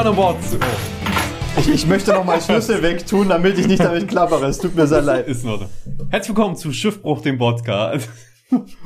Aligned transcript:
An 0.00 0.16
Bord. 0.16 0.36
Oh, 0.52 1.60
Ich, 1.60 1.68
ich 1.68 1.86
möchte 1.86 2.12
noch 2.12 2.24
mal 2.24 2.40
Schlüssel 2.40 2.82
wegtun, 2.82 3.28
damit 3.28 3.58
ich 3.58 3.66
nicht 3.66 3.80
damit 3.84 4.08
klappere. 4.08 4.46
Es 4.46 4.58
tut 4.58 4.74
mir 4.74 4.86
sehr 4.86 5.02
leid. 5.02 5.28
ist 5.28 5.44
in 5.44 5.50
Ordnung. 5.50 5.68
Herzlich 6.08 6.34
willkommen 6.34 6.56
zu 6.56 6.72
Schiffbruch, 6.72 7.20
dem 7.22 7.38
Podcast. 7.38 8.08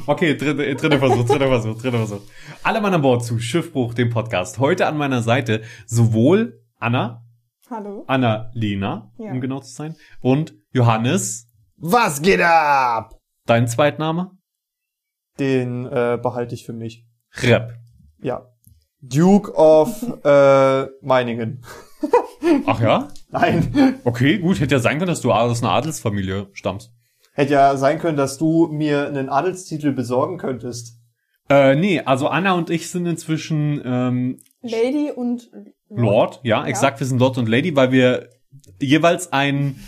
Okay, 0.06 0.36
dritte, 0.36 0.74
dritter 0.74 0.98
Versuch, 0.98 1.24
dritter 1.24 1.46
Versuch, 1.48 1.80
dritter 1.80 1.96
Versuch. 1.96 2.20
Alle 2.62 2.82
Mann 2.82 2.92
an 2.92 3.00
Bord 3.00 3.24
zu 3.24 3.38
Schiffbruch, 3.38 3.94
dem 3.94 4.10
Podcast. 4.10 4.58
Heute 4.58 4.86
an 4.86 4.98
meiner 4.98 5.22
Seite 5.22 5.62
sowohl 5.86 6.60
Anna, 6.78 7.24
Hallo. 7.70 8.04
Anna-Lena, 8.06 9.10
Ja. 9.16 9.30
um 9.30 9.40
genau 9.40 9.60
zu 9.60 9.72
sein, 9.72 9.94
und 10.20 10.54
Johannes, 10.72 11.48
Was 11.78 12.20
geht 12.20 12.42
ab? 12.42 13.14
dein 13.46 13.66
Zweitname? 13.66 14.32
Den 15.38 15.86
äh, 15.86 16.18
behalte 16.22 16.54
ich 16.54 16.66
für 16.66 16.74
mich. 16.74 17.06
Rep. 17.36 17.72
Ja. 18.20 18.48
Duke 19.08 19.52
of 19.54 20.02
äh, 20.24 20.86
Meiningen. 21.02 21.62
Ach 22.66 22.80
ja? 22.80 23.08
Nein. 23.30 24.00
Okay, 24.04 24.38
gut, 24.38 24.60
hätte 24.60 24.74
ja 24.74 24.80
sein 24.80 24.98
können, 24.98 25.08
dass 25.08 25.20
du 25.20 25.32
aus 25.32 25.62
einer 25.62 25.72
Adelsfamilie 25.72 26.48
stammst. 26.52 26.92
Hätte 27.32 27.54
ja 27.54 27.76
sein 27.76 27.98
können, 27.98 28.16
dass 28.16 28.38
du 28.38 28.68
mir 28.68 29.06
einen 29.06 29.28
Adelstitel 29.28 29.92
besorgen 29.92 30.38
könntest. 30.38 30.98
Äh, 31.48 31.74
nee, 31.74 32.00
also 32.00 32.28
Anna 32.28 32.54
und 32.54 32.70
ich 32.70 32.88
sind 32.90 33.06
inzwischen 33.06 33.82
ähm, 33.84 34.38
Lady 34.62 35.10
und 35.14 35.50
Lord, 35.90 36.40
ja, 36.42 36.64
exakt, 36.66 37.00
wir 37.00 37.06
sind 37.06 37.18
Lord 37.18 37.36
und 37.36 37.48
Lady, 37.48 37.76
weil 37.76 37.92
wir 37.92 38.30
jeweils 38.80 39.32
ein 39.32 39.78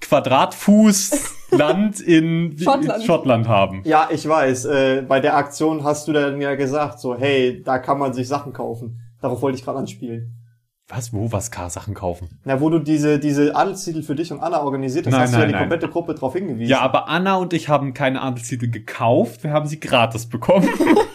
Quadratfuß 0.00 1.36
Land 1.50 2.00
in 2.00 2.56
Schottland. 2.58 3.04
Schottland 3.04 3.48
haben. 3.48 3.82
Ja, 3.84 4.08
ich 4.10 4.28
weiß. 4.28 4.64
Äh, 4.66 5.04
bei 5.06 5.20
der 5.20 5.36
Aktion 5.36 5.84
hast 5.84 6.08
du 6.08 6.12
dann 6.12 6.40
ja 6.40 6.54
gesagt, 6.54 7.00
so, 7.00 7.16
hey, 7.16 7.62
da 7.62 7.78
kann 7.78 7.98
man 7.98 8.12
sich 8.12 8.28
Sachen 8.28 8.52
kaufen. 8.52 9.00
Darauf 9.20 9.42
wollte 9.42 9.58
ich 9.58 9.64
gerade 9.64 9.78
anspielen. 9.78 10.36
Was, 10.88 11.12
wo, 11.12 11.30
was, 11.30 11.52
K-Sachen 11.52 11.94
kaufen? 11.94 12.40
Na, 12.44 12.60
wo 12.60 12.68
du 12.68 12.80
diese, 12.80 13.20
diese 13.20 13.54
Adelstitel 13.54 14.02
für 14.02 14.16
dich 14.16 14.32
und 14.32 14.40
Anna 14.40 14.60
organisiert 14.60 15.06
hast, 15.06 15.12
Nein, 15.12 15.22
hast 15.22 15.32
du 15.32 15.34
ja 15.34 15.40
nein, 15.40 15.48
die 15.48 15.52
nein. 15.52 15.62
komplette 15.62 15.88
Gruppe 15.88 16.14
drauf 16.14 16.32
hingewiesen. 16.32 16.68
Ja, 16.68 16.80
aber 16.80 17.08
Anna 17.08 17.36
und 17.36 17.52
ich 17.52 17.68
haben 17.68 17.94
keine 17.94 18.20
Adelstitel 18.20 18.68
gekauft, 18.68 19.44
wir 19.44 19.52
haben 19.52 19.66
sie 19.66 19.78
gratis 19.78 20.28
bekommen. 20.28 20.68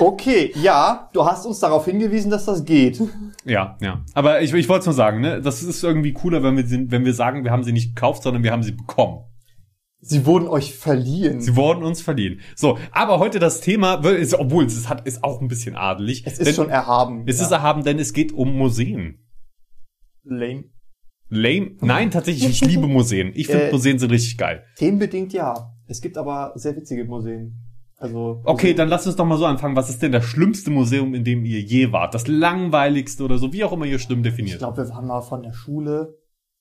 Okay, 0.00 0.52
ja, 0.56 1.10
du 1.12 1.24
hast 1.24 1.46
uns 1.46 1.60
darauf 1.60 1.84
hingewiesen, 1.84 2.30
dass 2.30 2.46
das 2.46 2.64
geht. 2.64 3.00
ja, 3.44 3.76
ja. 3.80 4.02
Aber 4.14 4.40
ich, 4.40 4.52
ich 4.54 4.68
wollte 4.68 4.80
es 4.80 4.86
nur 4.86 4.94
sagen, 4.94 5.20
ne, 5.20 5.40
das 5.42 5.62
ist 5.62 5.82
irgendwie 5.84 6.12
cooler, 6.12 6.42
wenn 6.42 6.56
wir, 6.56 6.66
sind, 6.66 6.90
wenn 6.90 7.04
wir 7.04 7.14
sagen, 7.14 7.44
wir 7.44 7.50
haben 7.50 7.64
sie 7.64 7.72
nicht 7.72 7.94
gekauft, 7.94 8.22
sondern 8.22 8.42
wir 8.42 8.52
haben 8.52 8.62
sie 8.62 8.72
bekommen. 8.72 9.24
Sie 10.02 10.24
wurden 10.24 10.48
euch 10.48 10.74
verliehen. 10.74 11.40
Sie 11.42 11.56
wurden 11.56 11.82
uns 11.82 12.00
verliehen. 12.00 12.40
So, 12.56 12.78
aber 12.90 13.18
heute 13.18 13.38
das 13.38 13.60
Thema, 13.60 13.94
ist, 14.06 14.34
obwohl 14.34 14.64
es 14.64 14.88
hat, 14.88 15.06
ist 15.06 15.22
auch 15.22 15.42
ein 15.42 15.48
bisschen 15.48 15.76
adelig. 15.76 16.22
es 16.26 16.38
ist 16.38 16.56
schon 16.56 16.70
erhaben. 16.70 17.24
Es 17.26 17.40
ist 17.40 17.50
erhaben, 17.50 17.84
denn 17.84 17.98
es 17.98 18.14
geht 18.14 18.32
um 18.32 18.56
Museen. 18.56 19.18
lame. 20.24 20.64
Lame? 21.28 21.76
Nein, 21.80 22.10
tatsächlich, 22.10 22.48
ich 22.48 22.60
liebe 22.62 22.86
Museen. 22.88 23.32
Ich 23.34 23.46
finde 23.46 23.68
Äh, 23.68 23.72
Museen 23.72 23.98
sind 23.98 24.10
richtig 24.10 24.36
geil. 24.38 24.64
Themenbedingt 24.76 25.32
ja. 25.32 25.74
Es 25.86 26.00
gibt 26.00 26.16
aber 26.16 26.52
sehr 26.56 26.74
witzige 26.76 27.04
Museen. 27.04 27.69
Also. 28.00 28.40
Okay, 28.44 28.72
dann 28.72 28.88
lasst 28.88 29.06
uns 29.06 29.16
doch 29.16 29.26
mal 29.26 29.36
so 29.36 29.44
anfangen. 29.44 29.76
Was 29.76 29.90
ist 29.90 30.00
denn 30.02 30.10
das 30.10 30.24
schlimmste 30.24 30.70
Museum, 30.70 31.14
in 31.14 31.22
dem 31.22 31.44
ihr 31.44 31.60
je 31.60 31.92
wart? 31.92 32.14
Das 32.14 32.26
langweiligste 32.26 33.22
oder 33.22 33.36
so, 33.36 33.52
wie 33.52 33.62
auch 33.62 33.72
immer 33.72 33.84
ihr 33.84 33.98
schlimm 33.98 34.20
Ich 34.20 34.24
definiert. 34.24 34.58
glaube, 34.58 34.78
wir 34.78 34.88
waren 34.88 35.06
mal 35.06 35.20
von 35.20 35.42
der 35.42 35.52
Schule. 35.52 36.16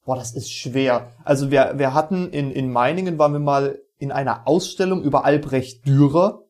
Boah, 0.05 0.17
das 0.17 0.33
ist 0.33 0.51
schwer. 0.51 1.11
Also 1.23 1.49
wir, 1.49 1.75
wir 1.77 1.93
hatten 1.93 2.29
in, 2.29 2.51
in 2.51 2.69
Meiningen 2.71 3.17
waren 3.17 3.31
wir 3.31 3.39
mal 3.39 3.79
in 3.97 4.11
einer 4.11 4.47
Ausstellung 4.47 5.01
über 5.01 5.23
Albrecht 5.23 5.87
Dürer. 5.87 6.43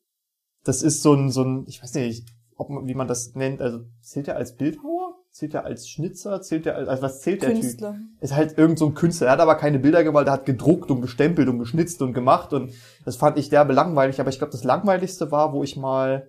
Das 0.64 0.82
ist 0.82 1.04
so 1.04 1.14
ein, 1.14 1.30
so 1.30 1.44
ein, 1.44 1.66
ich 1.68 1.82
weiß 1.84 1.94
nicht, 1.94 2.28
ob 2.56 2.70
man, 2.70 2.88
wie 2.88 2.96
man 2.96 3.08
das 3.08 3.36
nennt. 3.36 3.62
Also 3.62 3.82
zählt 4.02 4.28
er 4.28 4.38
als 4.38 4.56
Bildhauer? 4.56 4.99
Zählt 5.40 5.54
er 5.54 5.64
als 5.64 5.88
Schnitzer? 5.88 6.42
Zählt 6.42 6.66
er 6.66 6.76
als, 6.76 6.90
also 6.90 7.02
was 7.02 7.22
zählt 7.22 7.44
der 7.44 7.52
Typ? 7.52 7.62
Künstler. 7.62 7.96
ist 8.20 8.36
halt 8.36 8.58
irgend 8.58 8.78
so 8.78 8.88
ein 8.88 8.94
Künstler. 8.94 9.28
Er 9.28 9.32
hat 9.34 9.40
aber 9.40 9.56
keine 9.56 9.80
Bilder 9.80 10.04
gemalt, 10.04 10.28
er 10.28 10.34
hat 10.34 10.46
gedruckt 10.46 10.92
und 10.92 11.00
gestempelt 11.00 11.48
und 11.48 11.60
geschnitzt 11.60 12.02
und 12.02 12.12
gemacht 12.12 12.52
und 12.52 12.74
das 13.06 13.16
fand 13.16 13.38
ich 13.38 13.48
derbe 13.48 13.72
langweilig. 13.72 14.20
Aber 14.20 14.30
ich 14.30 14.38
glaube, 14.38 14.52
das 14.52 14.66
langweiligste 14.66 15.32
war, 15.32 15.54
wo 15.54 15.64
ich 15.64 15.78
mal 15.78 16.28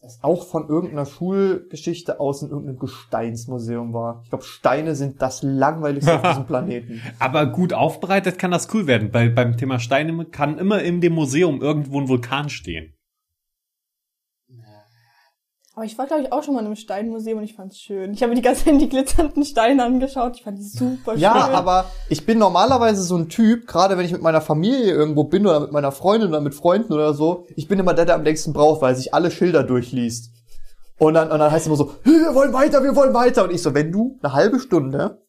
das 0.00 0.20
auch 0.22 0.46
von 0.46 0.70
irgendeiner 0.70 1.04
Schulgeschichte 1.04 2.18
aus 2.18 2.40
in 2.40 2.48
irgendeinem 2.48 2.78
Gesteinsmuseum 2.78 3.92
war. 3.92 4.22
Ich 4.24 4.30
glaube, 4.30 4.44
Steine 4.44 4.94
sind 4.94 5.20
das 5.20 5.42
langweiligste 5.42 6.14
auf 6.14 6.22
diesem 6.22 6.46
Planeten. 6.46 7.02
Aber 7.18 7.44
gut 7.44 7.74
aufbereitet 7.74 8.38
kann 8.38 8.52
das 8.52 8.72
cool 8.72 8.86
werden. 8.86 9.10
Bei, 9.10 9.28
beim 9.28 9.58
Thema 9.58 9.78
Steine 9.80 10.24
kann 10.24 10.56
immer 10.56 10.80
in 10.80 11.02
dem 11.02 11.12
Museum 11.12 11.60
irgendwo 11.60 12.00
ein 12.00 12.08
Vulkan 12.08 12.48
stehen. 12.48 12.94
Aber 15.80 15.86
ich 15.86 15.96
war, 15.96 16.06
glaube 16.06 16.20
ich, 16.24 16.30
auch 16.30 16.42
schon 16.42 16.52
mal 16.52 16.60
in 16.60 16.66
einem 16.66 16.76
Steinmuseum 16.76 17.38
und 17.38 17.44
ich 17.44 17.54
fand's 17.54 17.78
schön. 17.78 18.12
Ich 18.12 18.20
habe 18.22 18.28
mir 18.28 18.36
die 18.36 18.42
ganze 18.42 18.66
Zeit 18.66 18.78
die 18.78 18.88
glitzernden 18.90 19.46
Steine 19.46 19.82
angeschaut. 19.82 20.36
Ich 20.36 20.42
fand 20.42 20.58
die 20.58 20.62
super 20.62 21.14
Ja, 21.16 21.46
schön. 21.46 21.54
aber 21.54 21.86
ich 22.10 22.26
bin 22.26 22.36
normalerweise 22.36 23.02
so 23.02 23.16
ein 23.16 23.30
Typ, 23.30 23.66
gerade 23.66 23.96
wenn 23.96 24.04
ich 24.04 24.12
mit 24.12 24.20
meiner 24.20 24.42
Familie 24.42 24.92
irgendwo 24.92 25.24
bin 25.24 25.46
oder 25.46 25.58
mit 25.58 25.72
meiner 25.72 25.90
Freundin 25.90 26.28
oder 26.28 26.42
mit 26.42 26.54
Freunden 26.54 26.92
oder 26.92 27.14
so, 27.14 27.46
ich 27.56 27.66
bin 27.66 27.78
immer 27.78 27.94
der, 27.94 28.04
der 28.04 28.16
am 28.16 28.24
längsten 28.24 28.52
braucht, 28.52 28.82
weil 28.82 28.92
er 28.92 28.96
sich 28.96 29.14
alle 29.14 29.30
Schilder 29.30 29.62
durchliest. 29.62 30.32
Und 30.98 31.14
dann, 31.14 31.30
und 31.32 31.38
dann 31.38 31.50
heißt 31.50 31.62
es 31.62 31.66
immer 31.68 31.76
so, 31.76 31.92
"Hey, 32.02 32.12
wir 32.12 32.34
wollen 32.34 32.52
weiter, 32.52 32.82
wir 32.84 32.94
wollen 32.94 33.14
weiter. 33.14 33.44
Und 33.44 33.50
ich 33.50 33.62
so, 33.62 33.72
wenn 33.72 33.90
du 33.90 34.18
eine 34.22 34.34
halbe 34.34 34.60
Stunde, 34.60 35.22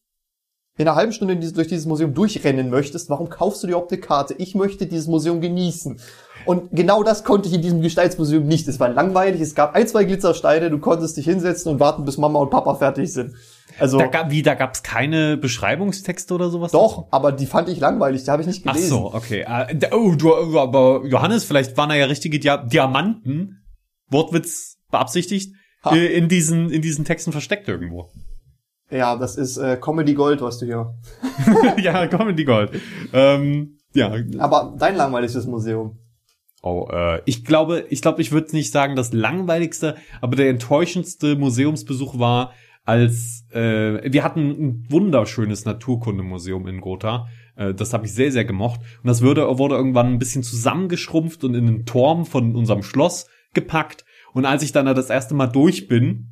in 0.78 0.88
einer 0.88 0.96
halben 0.96 1.12
Stunde 1.12 1.36
durch 1.36 1.68
dieses 1.68 1.86
Museum 1.86 2.14
durchrennen 2.14 2.70
möchtest, 2.70 3.10
warum 3.10 3.30
kaufst 3.30 3.62
du 3.62 3.68
dir 3.68 3.74
überhaupt 3.74 3.92
eine 3.92 4.02
Karte? 4.02 4.36
Ich 4.38 4.56
möchte 4.56 4.88
dieses 4.88 5.08
Museum 5.08 5.42
genießen. 5.42 6.00
Und 6.46 6.72
genau 6.72 7.04
das 7.04 7.24
konnte 7.24 7.50
ich 7.50 7.54
in 7.56 7.62
diesem 7.62 7.82
Gesteinsmuseum 7.82 8.48
nicht. 8.48 8.68
Es 8.68 8.80
war 8.80 8.90
langweilig, 8.90 9.42
es 9.42 9.54
gab 9.54 9.76
ein, 9.76 9.88
zwei 9.88 10.06
Glitzersteine, 10.06 10.70
du 10.72 10.80
konntest 10.80 11.18
dich 11.18 11.26
hinsetzen 11.26 11.72
und 11.74 11.80
warten, 11.80 12.04
bis 12.06 12.18
Mama 12.18 12.40
und 12.40 12.50
Papa 12.50 12.76
fertig 12.76 13.14
sind. 13.14 13.36
Also, 13.80 13.98
Da 14.00 14.08
gab, 14.08 14.32
wie, 14.32 14.42
da 14.42 14.56
gab's 14.56 14.82
keine 14.82 15.38
Beschreibungstexte 15.38 16.34
oder 16.34 16.50
sowas? 16.50 16.72
doch, 16.72 17.08
aber 17.12 17.32
die 17.32 17.46
fand 17.46 17.70
ich 17.70 17.80
langweilig, 17.80 18.24
die 18.24 18.32
habe 18.32 18.42
ich 18.42 18.48
nicht 18.48 18.64
Ach 18.66 18.74
gelesen. 18.74 18.90
so, 18.90 19.14
okay. 19.14 19.46
Da- 19.76 19.90
oh, 19.92 20.16
du, 20.16 20.58
aber 20.58 21.04
Johannes, 21.06 21.44
vielleicht 21.44 21.78
waren 21.78 21.90
da 21.90 21.96
ja 21.96 22.06
richtige 22.06 22.40
Dia 22.40 22.58
Diamanten, 22.58 23.62
Wortwitz 24.10 24.78
beabsichtigt, 24.90 25.54
Ha. 25.84 25.96
äh, 25.96 26.08
in 26.08 26.28
diesen, 26.28 26.70
in 26.70 26.82
diesen 26.82 27.06
Texten 27.06 27.32
versteckt 27.32 27.68
irgendwo. 27.68 28.10
Ja, 28.92 29.16
das 29.16 29.38
ist 29.38 29.58
äh, 29.58 29.78
Comedy 29.78 30.14
Gold, 30.14 30.42
was 30.42 30.60
du 30.60 30.66
hier. 30.66 30.94
ja, 31.82 32.08
Comedy 32.08 32.44
Gold. 32.44 32.72
Ähm, 33.14 33.78
ja. 33.94 34.14
Aber 34.38 34.76
dein 34.78 34.96
langweiligstes 34.96 35.48
Museum. 35.48 35.98
Oh, 36.62 36.88
äh, 36.92 37.22
ich 37.26 37.46
glaube, 37.46 37.86
ich 37.90 38.02
glaube, 38.02 38.22
ich 38.22 38.32
würde 38.32 38.56
nicht 38.56 38.72
sagen 38.72 38.96
das 38.96 39.14
langweiligste, 39.14 39.96
aber 40.20 40.36
der 40.36 40.50
enttäuschendste 40.50 41.36
Museumsbesuch 41.36 42.20
war, 42.20 42.54
als 42.84 43.46
äh, 43.52 44.12
wir 44.12 44.24
hatten 44.24 44.50
ein 44.50 44.86
wunderschönes 44.90 45.66
Naturkundemuseum 45.66 46.68
in 46.68 46.82
Gotha. 46.82 47.28
Äh, 47.56 47.74
das 47.74 47.94
habe 47.94 48.06
ich 48.06 48.14
sehr, 48.14 48.32
sehr 48.32 48.46
gemocht. 48.46 48.82
Und 49.02 49.08
das 49.08 49.22
wurde, 49.24 49.58
wurde 49.58 49.76
irgendwann 49.76 50.08
ein 50.08 50.20
bisschen 50.20 50.44
zusammengeschrumpft 50.44 51.44
und 51.44 51.56
in 51.56 51.66
den 51.66 51.86
Turm 51.86 52.26
von 52.26 52.56
unserem 52.56 52.84
Schloss 52.84 53.28
gepackt. 53.54 54.06
Und 54.34 54.46
als 54.46 54.64
ich 54.64 54.72
dann 54.72 54.86
da 54.86 54.94
das 54.94 55.10
erste 55.10 55.34
Mal 55.34 55.48
durch 55.48 55.88
bin 55.88 56.32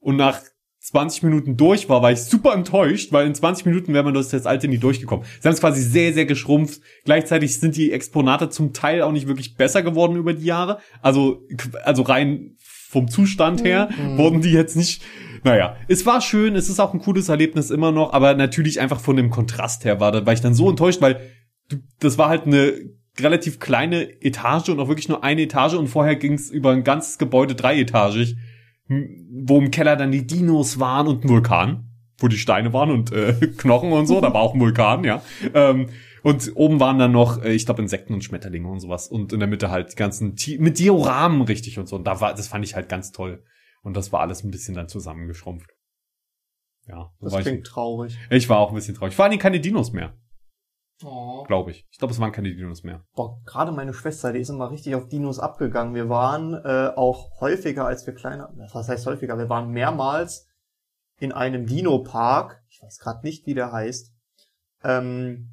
und 0.00 0.16
nach 0.16 0.40
20 0.86 1.24
Minuten 1.24 1.56
durch 1.56 1.88
war, 1.88 2.00
war 2.00 2.12
ich 2.12 2.20
super 2.20 2.54
enttäuscht, 2.54 3.10
weil 3.12 3.26
in 3.26 3.34
20 3.34 3.66
Minuten 3.66 3.92
wäre 3.92 4.04
man 4.04 4.14
durch 4.14 4.28
das 4.28 4.46
alte 4.46 4.68
nie 4.68 4.78
durchgekommen. 4.78 5.26
Sie 5.40 5.48
haben 5.48 5.54
es 5.54 5.60
quasi 5.60 5.82
sehr, 5.82 6.12
sehr 6.12 6.26
geschrumpft. 6.26 6.80
Gleichzeitig 7.04 7.58
sind 7.58 7.76
die 7.76 7.90
Exponate 7.90 8.50
zum 8.50 8.72
Teil 8.72 9.02
auch 9.02 9.10
nicht 9.10 9.26
wirklich 9.26 9.56
besser 9.56 9.82
geworden 9.82 10.14
über 10.14 10.32
die 10.32 10.44
Jahre. 10.44 10.78
Also, 11.02 11.42
also 11.82 12.02
rein 12.02 12.56
vom 12.88 13.08
Zustand 13.08 13.64
her 13.64 13.88
wurden 14.16 14.42
die 14.42 14.52
jetzt 14.52 14.76
nicht, 14.76 15.02
naja, 15.42 15.76
es 15.88 16.06
war 16.06 16.20
schön, 16.20 16.54
es 16.54 16.68
ist 16.68 16.78
auch 16.78 16.94
ein 16.94 17.00
cooles 17.00 17.28
Erlebnis 17.28 17.70
immer 17.70 17.90
noch, 17.90 18.12
aber 18.12 18.34
natürlich 18.34 18.80
einfach 18.80 19.00
von 19.00 19.16
dem 19.16 19.30
Kontrast 19.30 19.84
her 19.84 19.98
war, 19.98 20.12
da 20.12 20.24
war 20.24 20.34
ich 20.34 20.40
dann 20.40 20.54
so 20.54 20.70
enttäuscht, 20.70 21.00
weil 21.00 21.20
das 21.98 22.16
war 22.16 22.28
halt 22.28 22.46
eine 22.46 22.74
relativ 23.18 23.58
kleine 23.58 24.22
Etage 24.22 24.68
und 24.68 24.78
auch 24.78 24.86
wirklich 24.86 25.08
nur 25.08 25.24
eine 25.24 25.42
Etage 25.42 25.74
und 25.74 25.88
vorher 25.88 26.14
ging 26.14 26.34
es 26.34 26.48
über 26.48 26.70
ein 26.70 26.84
ganzes 26.84 27.18
Gebäude 27.18 27.56
dreietagig 27.56 28.36
wo 28.88 29.58
im 29.58 29.70
Keller 29.70 29.96
dann 29.96 30.12
die 30.12 30.26
Dinos 30.26 30.78
waren 30.78 31.06
und 31.08 31.24
ein 31.24 31.28
Vulkan, 31.28 31.90
wo 32.18 32.28
die 32.28 32.38
Steine 32.38 32.72
waren 32.72 32.90
und 32.90 33.12
äh, 33.12 33.32
Knochen 33.58 33.92
und 33.92 34.06
so, 34.06 34.20
da 34.20 34.32
war 34.32 34.40
auch 34.42 34.54
ein 34.54 34.60
Vulkan, 34.60 35.04
ja. 35.04 35.22
Ähm, 35.54 35.88
und 36.22 36.52
oben 36.56 36.80
waren 36.80 36.98
dann 36.98 37.12
noch, 37.12 37.42
äh, 37.42 37.52
ich 37.52 37.66
glaube, 37.66 37.82
Insekten 37.82 38.12
und 38.12 38.24
Schmetterlinge 38.24 38.68
und 38.68 38.80
sowas. 38.80 39.06
Und 39.06 39.32
in 39.32 39.38
der 39.38 39.48
Mitte 39.48 39.70
halt 39.70 39.92
die 39.92 39.96
ganzen 39.96 40.34
Ti 40.34 40.58
mit 40.58 40.78
Dioramen 40.78 41.42
richtig 41.42 41.78
und 41.78 41.88
so. 41.88 41.94
Und 41.94 42.04
da 42.04 42.20
war, 42.20 42.34
das 42.34 42.48
fand 42.48 42.64
ich 42.64 42.74
halt 42.74 42.88
ganz 42.88 43.12
toll. 43.12 43.44
Und 43.82 43.96
das 43.96 44.12
war 44.12 44.20
alles 44.22 44.42
ein 44.42 44.50
bisschen 44.50 44.74
dann 44.74 44.88
zusammengeschrumpft. 44.88 45.70
Ja, 46.88 47.12
Das 47.20 47.36
klingt 47.38 47.66
traurig. 47.66 48.18
ich, 48.30 48.36
ich 48.36 48.48
war 48.48 48.58
auch 48.58 48.70
ein 48.70 48.74
bisschen 48.74 48.96
traurig. 48.96 49.14
Vor 49.14 49.24
allem 49.24 49.38
keine 49.38 49.60
Dinos 49.60 49.92
mehr, 49.92 50.14
Oh. 51.04 51.44
glaube 51.44 51.72
ich. 51.72 51.86
Ich 51.90 51.98
glaube, 51.98 52.14
es 52.14 52.20
waren 52.20 52.32
keine 52.32 52.54
Dinos 52.54 52.82
mehr. 52.82 53.04
Boah, 53.14 53.38
gerade 53.44 53.70
meine 53.70 53.92
Schwester, 53.92 54.32
die 54.32 54.40
ist 54.40 54.48
immer 54.48 54.70
richtig 54.70 54.94
auf 54.94 55.08
Dinos 55.08 55.38
abgegangen. 55.38 55.94
Wir 55.94 56.08
waren 56.08 56.54
äh, 56.54 56.90
auch 56.96 57.38
häufiger, 57.40 57.86
als 57.86 58.06
wir 58.06 58.14
kleiner, 58.14 58.50
was 58.72 58.88
heißt 58.88 59.06
häufiger, 59.06 59.36
wir 59.36 59.50
waren 59.50 59.70
mehrmals 59.70 60.48
in 61.18 61.32
einem 61.32 61.66
Dino-Park, 61.66 62.62
ich 62.68 62.82
weiß 62.82 62.98
gerade 62.98 63.26
nicht, 63.26 63.46
wie 63.46 63.54
der 63.54 63.72
heißt, 63.72 64.12
ähm, 64.84 65.50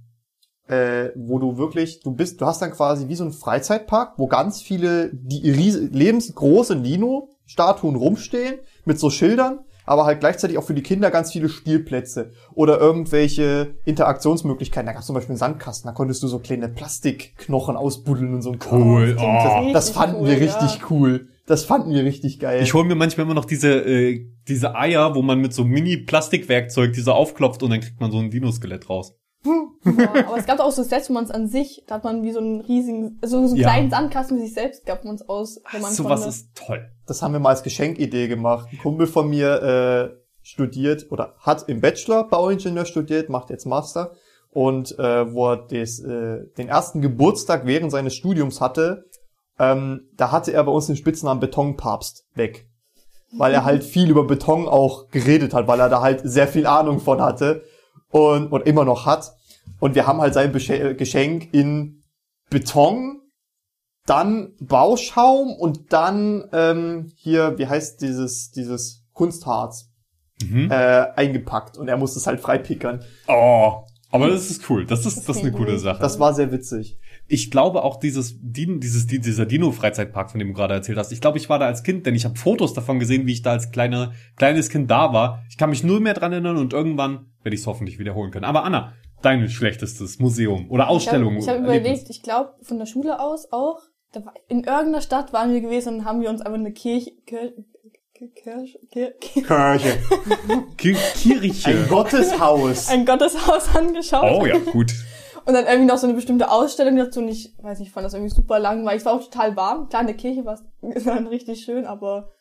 äh, 0.68 1.10
wo 1.16 1.40
du 1.40 1.57
wirklich, 1.57 2.01
du 2.01 2.12
bist, 2.12 2.40
du 2.40 2.45
hast 2.45 2.62
dann 2.62 2.72
quasi 2.72 3.10
wie 3.10 3.16
so 3.16 3.25
ein 3.25 3.34
Freizeitpark, 3.34 4.18
wo 4.18 4.28
ganz 4.28 4.62
viele 4.62 5.12
die 5.13 5.50
ries 5.51 5.75
lebensgroße 5.75 6.78
Dino 6.81 7.30
Statuen 7.45 7.95
rumstehen 7.95 8.60
mit 8.86 9.00
so 9.00 9.10
Schildern, 9.10 9.66
aber 9.85 10.06
halt 10.06 10.19
gleichzeitig 10.19 10.57
auch 10.57 10.63
für 10.63 10.74
die 10.74 10.83
Kinder 10.83 11.12
ganz 11.12 11.31
viele 11.31 11.50
Spielplätze 11.50 12.31
oder 12.53 12.80
irgendwelche 12.80 13.75
Interaktionsmöglichkeiten. 13.85 14.85
Da 14.88 14.94
gab 14.94 15.01
es 15.01 15.07
zum 15.07 15.15
Beispiel 15.15 15.31
einen 15.31 15.39
Sandkasten, 15.39 15.88
da 15.88 15.94
konntest 15.94 16.24
du 16.24 16.27
so 16.27 16.39
kleine 16.39 16.69
Plastikknochen 16.69 17.75
ausbuddeln 17.75 18.33
und 18.33 18.41
so 18.41 18.51
ein 18.51 18.59
Cool. 18.71 19.18
Oh. 19.19 19.59
richtig 19.59 19.74
Das 19.74 19.89
fanden 19.89 20.21
cool, 20.21 20.27
wir 20.27 20.38
ja. 20.38 20.57
richtig 20.57 20.89
cool. 20.89 21.27
Das 21.45 21.65
fanden 21.65 21.91
wir 21.94 22.06
richtig 22.06 22.39
geil. 22.39 22.63
Ich 22.63 22.74
hole 22.74 22.85
mir 22.85 22.95
manchmal 22.95 23.25
immer 23.25 23.33
noch 23.33 23.45
diese, 23.45 23.69
äh, 23.69 24.25
diese 24.47 24.75
Eier, 24.75 25.13
wo 25.13 25.21
man 25.21 25.39
mit 25.39 25.53
so 25.53 25.65
Mini-Plastikwerkzeug 25.65 26.94
diese 26.94 27.13
aufklopft 27.13 27.63
und 27.63 27.69
dann 27.69 27.81
kriegt 27.81 28.00
man 28.00 28.12
so 28.12 28.19
ein 28.19 28.30
Dinoskelett 28.30 28.89
raus. 28.89 29.13
Ja, 29.85 30.12
aber 30.27 30.38
es 30.38 30.45
gab 30.45 30.59
auch 30.59 30.71
so 30.71 30.83
Sets, 30.83 31.09
wo 31.09 31.13
man 31.13 31.25
es 31.25 31.31
an 31.31 31.47
sich, 31.47 31.83
da 31.88 31.95
hat 31.95 32.03
man 32.03 32.24
wie 32.24 32.31
so 32.31 32.39
einen 32.39 32.62
riesigen, 32.62 33.19
so, 33.21 33.45
so 33.45 33.53
einen 33.53 33.56
Ja. 33.57 33.69
kleinen 33.69 33.89
Sandkasten 33.89 34.38
für 34.38 34.44
sich 34.45 34.53
selbst, 34.53 34.85
gab 34.85 35.03
man 35.06 35.15
es 35.15 35.27
aus, 35.27 35.59
wo 35.71 35.80
man 35.80 35.91
Sowas 35.94 36.21
konnte. 36.21 36.30
ist 36.30 36.47
toll. 36.56 36.89
das 37.07 37.21
haben 37.21 37.33
wir 37.33 37.39
mal 37.39 37.50
als 37.50 37.63
Geschenkidee 37.63 38.27
gemacht. 38.27 38.68
Ein 38.71 38.77
Kumpel 38.77 39.07
von 39.07 39.30
mir 39.30 39.62
äh, 40.13 40.18
studiert 40.41 41.07
oder 41.12 41.35
hat 41.39 41.68
im 41.69 41.81
Bachelor 41.81 42.27
Bauingenieur 42.30 42.85
studiert, 42.85 43.30
macht 43.30 43.50
jetzt 43.50 43.65
Master 43.65 44.12
und 44.51 44.97
äh, 45.00 45.33
wo 45.33 45.51
er 45.51 45.57
des, 45.68 46.00
äh, 46.03 46.45
den 46.57 46.68
ersten 46.69 47.01
Geburtstag 47.01 47.65
während 47.65 47.91
seines 47.91 48.13
Studiums 48.15 48.62
hatte, 48.62 49.06
ähm, 49.59 50.09
da 50.15 50.31
hatte 50.31 50.51
er 50.53 50.63
bei 50.63 50.71
uns 50.71 50.88
den 50.88 50.95
Spitznamen 50.95 51.39
Betonpapst 51.39 52.25
weg. 52.35 52.68
Weil 53.35 53.51
er 53.53 53.65
halt 53.65 53.83
viel 53.83 54.12
über 54.12 54.25
Beton 54.27 54.68
auch 54.68 55.07
geredet 55.09 55.56
hat, 55.56 55.68
weil 55.68 55.80
er 55.80 55.89
da 55.89 56.01
halt 56.01 56.21
sehr 56.24 56.47
viel 56.47 56.68
Ahnung 56.68 57.00
von 57.00 57.19
hatte 57.19 57.63
und, 58.12 58.51
und 58.51 58.68
immer 58.68 58.85
noch 58.85 59.07
hat. 59.07 59.33
Und 59.80 59.95
wir 59.95 60.07
haben 60.07 60.21
halt 60.21 60.33
sein 60.33 60.51
Geschenk 60.51 61.54
in 61.54 62.04
Beton, 62.50 63.21
dann 64.06 64.54
Bauschaum 64.60 65.54
und 65.54 65.92
dann 65.94 66.44
ähm, 66.51 67.12
hier, 67.15 67.57
wie 67.57 67.68
heißt 67.68 68.01
dieses, 68.01 68.51
dieses 68.51 69.06
Kunstharz 69.13 69.89
Mhm. 70.44 70.69
äh, 70.71 71.06
eingepackt 71.15 71.77
und 71.77 71.88
er 71.88 71.95
musste 71.95 72.18
es 72.19 72.27
halt 72.27 72.42
freipickern. 72.42 73.01
Oh, 73.27 73.83
aber 74.10 74.27
das 74.30 74.50
ist 74.50 74.68
cool. 74.69 74.86
Das 74.86 75.06
ist, 75.06 75.18
Das 75.19 75.25
das 75.25 75.38
ist 75.38 75.44
eine 75.44 75.51
gut. 75.51 75.80
Sache. 75.80 76.01
Das 76.01 76.19
war 76.19 76.33
sehr 76.33 76.51
witzig. 76.51 76.98
Ich 77.27 77.50
glaube 77.51 77.83
auch 77.83 77.98
dieses, 77.98 78.36
dieses, 78.42 79.07
di- 79.07 79.19
dieser 79.19 79.45
Dino-Freizeitpark, 79.45 80.31
von 80.31 80.39
dem 80.39 80.50
du 80.50 80.54
gerade 80.56 80.74
erzählt 80.74 80.98
hast. 80.98 81.12
Ich 81.13 81.21
glaube, 81.21 81.38
ich 81.38 81.50
war 81.50 81.59
da 81.59 81.68
als 81.68 81.83
Kind, 81.83 82.06
denn 82.07 82.16
ich 82.16 82.25
habe 82.25 82.36
Fotos 82.36 82.74
davon 82.74 83.00
gesehen, 83.00 83.25
wie 83.27 83.31
ich 83.31 83.42
da 83.44 83.51
als 83.51 83.71
kleine, 83.71 84.13
kleines 84.36 84.69
Kind 84.69 84.89
da 84.92 85.13
war. 85.13 85.44
Ich 85.50 85.57
kann 85.57 85.69
mich 85.69 85.83
null 85.83 86.00
mehr 86.01 86.16
dran 86.16 86.31
erinnern 86.33 86.57
und 86.57 86.74
irgendwann 86.74 87.27
werde 87.44 87.56
ich 87.56 87.62
es 87.62 87.68
hoffentlich 87.68 87.98
wiederholen 88.00 88.31
können. 88.31 88.44
Aber 88.45 88.66
Anna, 88.66 88.94
dein 89.25 89.47
schlechtestes 89.49 90.19
Museum 90.19 90.69
oder 90.71 90.89
Ausstellung. 90.89 91.37
Ich 91.37 91.47
habe 91.47 91.59
hab 91.59 91.65
Erlebnis. 91.67 91.87
überlegt, 91.91 92.09
ich 92.09 92.21
glaube, 92.23 92.53
von 92.61 92.77
der 92.79 92.85
Schule 92.85 93.19
aus 93.19 93.51
auch, 93.51 93.79
da 94.11 94.23
war, 94.25 94.33
in 94.47 94.57
irgendeiner 94.63 95.01
Stadt 95.01 95.33
waren 95.33 95.53
wir 95.53 95.61
gewesen 95.61 95.95
und 95.99 96.05
haben 96.05 96.21
wir 96.21 96.29
uns 96.29 96.41
einfach 96.41 96.59
eine 96.59 96.71
Kirche, 96.71 97.11
Kirche, 97.25 97.63
Kirche, 98.13 98.79
Kirche, 98.91 99.15
Kirche. 99.19 99.97
Ki- 100.77 100.95
Kirche. 101.15 101.69
Ein 101.69 101.87
Gotteshaus. 101.89 102.89
ein 102.89 103.05
Gotteshaus 103.05 103.75
angeschaut. 103.75 104.41
oh 104.41 104.45
ja, 104.45 104.57
gut. 104.59 104.93
Und 105.45 105.53
dann 105.55 105.65
irgendwie 105.65 105.87
noch 105.87 105.97
so 105.97 106.07
eine 106.07 106.13
bestimmte 106.15 106.49
Ausstellung 106.49 106.95
dazu 106.95 107.19
und 107.19 107.27
ich 107.27 107.53
weiß 107.61 107.79
nicht, 107.79 107.89
ich 107.89 107.93
fand 107.93 108.05
das 108.05 108.13
irgendwie 108.13 108.33
super 108.33 108.59
langweilig. 108.59 109.01
Es 109.01 109.05
war 109.05 109.13
auch 109.13 109.23
total 109.23 109.55
warm. 109.57 109.89
Klar, 109.89 110.01
in 110.03 110.07
der 110.07 110.15
Kirche 110.15 110.45
war 110.45 110.53
es 110.53 111.03
dann 111.03 111.27
richtig 111.27 111.63
schön, 111.65 111.85
aber 111.85 112.31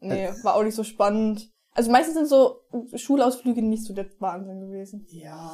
nee, 0.00 0.28
war 0.42 0.54
auch 0.56 0.64
nicht 0.64 0.74
so 0.74 0.82
spannend. 0.82 1.50
Also 1.74 1.90
meistens 1.90 2.14
sind 2.14 2.28
so 2.28 2.56
Schulausflüge 2.96 3.62
nicht 3.62 3.84
so 3.84 3.94
der 3.94 4.06
Wahnsinn 4.18 4.60
gewesen. 4.60 5.06
Ja. 5.10 5.50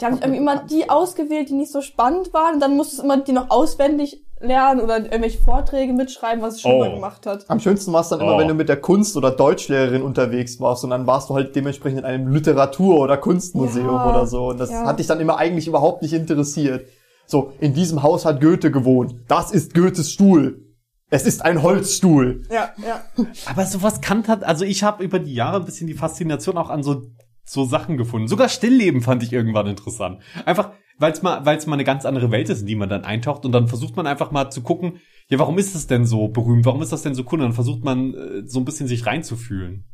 Die 0.00 0.04
haben 0.04 0.18
irgendwie 0.18 0.36
immer 0.38 0.64
die 0.64 0.88
ausgewählt, 0.88 1.48
die 1.48 1.54
nicht 1.54 1.72
so 1.72 1.80
spannend 1.80 2.32
waren 2.32 2.54
und 2.54 2.60
dann 2.60 2.76
musstest 2.76 3.00
du 3.00 3.04
immer 3.04 3.16
die 3.18 3.32
noch 3.32 3.50
auswendig 3.50 4.22
lernen 4.40 4.80
oder 4.80 4.98
irgendwelche 4.98 5.38
Vorträge 5.38 5.92
mitschreiben, 5.92 6.42
was 6.42 6.54
es 6.54 6.60
schon 6.62 6.72
Oh. 6.72 6.78
mal 6.80 6.94
gemacht 6.94 7.26
hat. 7.26 7.44
Am 7.48 7.60
schönsten 7.60 7.92
war 7.92 8.00
es 8.00 8.08
dann 8.08 8.20
immer, 8.20 8.36
Oh. 8.36 8.38
wenn 8.38 8.48
du 8.48 8.54
mit 8.54 8.68
der 8.68 8.80
Kunst- 8.80 9.16
oder 9.16 9.30
Deutschlehrerin 9.30 10.02
unterwegs 10.02 10.60
warst 10.60 10.82
und 10.84 10.90
dann 10.90 11.06
warst 11.06 11.30
du 11.30 11.34
halt 11.34 11.54
dementsprechend 11.54 12.00
in 12.00 12.04
einem 12.04 12.28
Literatur- 12.32 12.98
oder 13.00 13.16
Kunstmuseum 13.16 13.86
Ja. 13.86 14.10
oder 14.10 14.26
so. 14.26 14.48
Und 14.48 14.58
das 14.58 14.70
Ja. 14.70 14.84
hat 14.86 14.98
dich 14.98 15.06
dann 15.06 15.20
immer 15.20 15.36
eigentlich 15.38 15.66
überhaupt 15.68 16.02
nicht 16.02 16.12
interessiert. 16.12 16.86
So, 17.26 17.52
in 17.60 17.72
diesem 17.72 18.02
Haus 18.02 18.24
hat 18.24 18.40
Goethe 18.40 18.70
gewohnt. 18.72 19.14
Das 19.28 19.52
ist 19.52 19.74
Goethes 19.74 20.10
Stuhl. 20.10 20.61
Es 21.12 21.26
ist 21.26 21.44
ein 21.44 21.62
Holzstuhl. 21.62 22.44
Ja, 22.50 22.70
ja. 22.78 23.02
Aber 23.44 23.66
sowas 23.66 24.00
kann 24.00 24.26
hat, 24.28 24.44
also 24.44 24.64
ich 24.64 24.82
habe 24.82 25.04
über 25.04 25.18
die 25.18 25.34
Jahre 25.34 25.58
ein 25.58 25.66
bisschen 25.66 25.86
die 25.86 25.94
Faszination 25.94 26.56
auch 26.56 26.70
an 26.70 26.82
so 26.82 27.02
so 27.44 27.64
Sachen 27.64 27.98
gefunden. 27.98 28.28
Sogar 28.28 28.48
Stillleben 28.48 29.02
fand 29.02 29.22
ich 29.22 29.32
irgendwann 29.32 29.66
interessant. 29.66 30.22
Einfach, 30.46 30.70
weil 30.98 31.12
es 31.12 31.22
mal, 31.22 31.44
weil 31.44 31.58
es 31.58 31.66
mal 31.66 31.74
eine 31.74 31.84
ganz 31.84 32.06
andere 32.06 32.30
Welt 32.30 32.48
ist, 32.48 32.60
in 32.60 32.66
die 32.66 32.76
man 32.76 32.88
dann 32.88 33.04
eintaucht 33.04 33.44
und 33.44 33.52
dann 33.52 33.68
versucht 33.68 33.94
man 33.94 34.06
einfach 34.06 34.30
mal 34.30 34.50
zu 34.50 34.62
gucken, 34.62 35.00
ja, 35.28 35.38
warum 35.38 35.58
ist 35.58 35.74
das 35.74 35.86
denn 35.86 36.06
so 36.06 36.28
berühmt? 36.28 36.64
Warum 36.64 36.80
ist 36.80 36.92
das 36.92 37.02
denn 37.02 37.14
so 37.14 37.24
cool? 37.24 37.40
Und 37.40 37.46
dann 37.46 37.52
versucht 37.52 37.84
man 37.84 38.14
äh, 38.14 38.42
so 38.46 38.60
ein 38.60 38.64
bisschen 38.64 38.86
sich 38.86 39.04
reinzufühlen. 39.04 39.84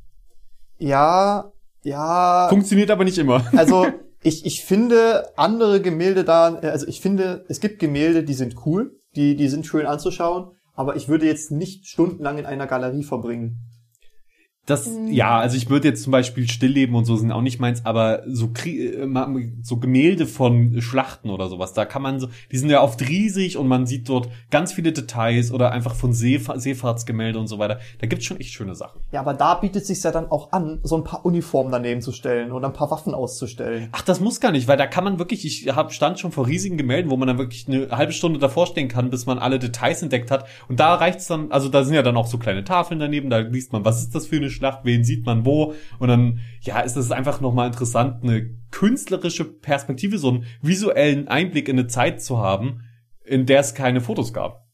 Ja, 0.78 1.50
ja. 1.82 2.46
Funktioniert 2.48 2.92
aber 2.92 3.04
nicht 3.04 3.18
immer. 3.18 3.44
Also 3.56 3.86
ich, 4.22 4.46
ich 4.46 4.64
finde 4.64 5.36
andere 5.36 5.80
Gemälde 5.80 6.22
da, 6.22 6.54
also 6.56 6.86
ich 6.86 7.00
finde, 7.00 7.44
es 7.48 7.60
gibt 7.60 7.80
Gemälde, 7.80 8.22
die 8.22 8.34
sind 8.34 8.54
cool, 8.66 9.00
die, 9.16 9.36
die 9.36 9.48
sind 9.48 9.66
schön 9.66 9.86
anzuschauen, 9.86 10.52
aber 10.78 10.94
ich 10.94 11.08
würde 11.08 11.26
jetzt 11.26 11.50
nicht 11.50 11.88
stundenlang 11.88 12.38
in 12.38 12.46
einer 12.46 12.69
Galerie 12.69 13.02
verbringen. 13.02 13.58
Das, 14.68 14.86
ja, 15.08 15.38
also 15.38 15.56
ich 15.56 15.70
würde 15.70 15.88
jetzt 15.88 16.02
zum 16.02 16.10
Beispiel 16.10 16.46
Stillleben 16.46 16.94
und 16.94 17.06
so 17.06 17.16
sind 17.16 17.32
auch 17.32 17.40
nicht 17.40 17.58
meins, 17.58 17.86
aber 17.86 18.22
so, 18.26 18.50
äh, 18.66 19.06
so 19.62 19.78
Gemälde 19.78 20.26
von 20.26 20.82
Schlachten 20.82 21.30
oder 21.30 21.48
sowas, 21.48 21.72
da 21.72 21.86
kann 21.86 22.02
man 22.02 22.20
so, 22.20 22.28
die 22.52 22.58
sind 22.58 22.68
ja 22.68 22.82
oft 22.82 23.00
riesig 23.00 23.56
und 23.56 23.66
man 23.66 23.86
sieht 23.86 24.10
dort 24.10 24.28
ganz 24.50 24.74
viele 24.74 24.92
Details 24.92 25.52
oder 25.52 25.72
einfach 25.72 25.94
von 25.94 26.12
Seefa 26.12 26.58
Seefahrtsgemälde 26.58 27.38
und 27.38 27.46
so 27.46 27.58
weiter. 27.58 27.80
Da 28.00 28.06
gibt's 28.06 28.26
schon 28.26 28.38
echt 28.40 28.52
schöne 28.52 28.74
Sachen. 28.74 29.00
Ja, 29.10 29.20
aber 29.20 29.32
da 29.32 29.54
bietet 29.54 29.86
sich 29.86 30.02
ja 30.02 30.10
dann 30.10 30.30
auch 30.30 30.52
an, 30.52 30.80
so 30.82 30.98
ein 30.98 31.04
paar 31.04 31.24
Uniformen 31.24 31.72
daneben 31.72 32.02
zu 32.02 32.12
stellen 32.12 32.52
oder 32.52 32.68
ein 32.68 32.74
paar 32.74 32.90
Waffen 32.90 33.14
auszustellen. 33.14 33.88
Ach, 33.92 34.02
das 34.02 34.20
muss 34.20 34.38
gar 34.38 34.52
nicht, 34.52 34.68
weil 34.68 34.76
da 34.76 34.86
kann 34.86 35.02
man 35.02 35.18
wirklich, 35.18 35.46
ich 35.46 35.74
hab, 35.74 35.94
stand 35.94 36.20
schon 36.20 36.30
vor 36.30 36.46
riesigen 36.46 36.76
Gemälden, 36.76 37.10
wo 37.10 37.16
man 37.16 37.26
dann 37.26 37.38
wirklich 37.38 37.68
eine 37.68 37.88
halbe 37.88 38.12
Stunde 38.12 38.38
davor 38.38 38.66
stehen 38.66 38.88
kann, 38.88 39.08
bis 39.08 39.24
man 39.24 39.38
alle 39.38 39.58
Details 39.58 40.02
entdeckt 40.02 40.30
hat. 40.30 40.44
Und 40.68 40.78
da 40.78 40.94
reicht's 40.94 41.26
dann, 41.26 41.50
also 41.52 41.70
da 41.70 41.84
sind 41.84 41.94
ja 41.94 42.02
dann 42.02 42.18
auch 42.18 42.26
so 42.26 42.36
kleine 42.36 42.64
Tafeln 42.64 43.00
daneben, 43.00 43.30
da 43.30 43.38
liest 43.38 43.72
man, 43.72 43.87
was 43.87 44.02
ist 44.02 44.14
das 44.14 44.26
für 44.26 44.37
eine 44.37 44.57
Schlacht, 44.58 44.84
wen 44.84 45.04
sieht 45.04 45.24
man 45.24 45.46
wo. 45.46 45.74
Und 45.98 46.08
dann, 46.08 46.40
ja, 46.60 46.80
ist 46.80 46.96
es 46.96 47.10
einfach 47.10 47.40
nochmal 47.40 47.68
interessant, 47.68 48.22
eine 48.22 48.50
künstlerische 48.70 49.44
Perspektive, 49.44 50.18
so 50.18 50.28
einen 50.28 50.44
visuellen 50.60 51.28
Einblick 51.28 51.68
in 51.68 51.78
eine 51.78 51.88
Zeit 51.88 52.20
zu 52.20 52.38
haben, 52.38 52.80
in 53.24 53.46
der 53.46 53.60
es 53.60 53.74
keine 53.74 54.00
Fotos 54.00 54.32
gab. 54.32 54.64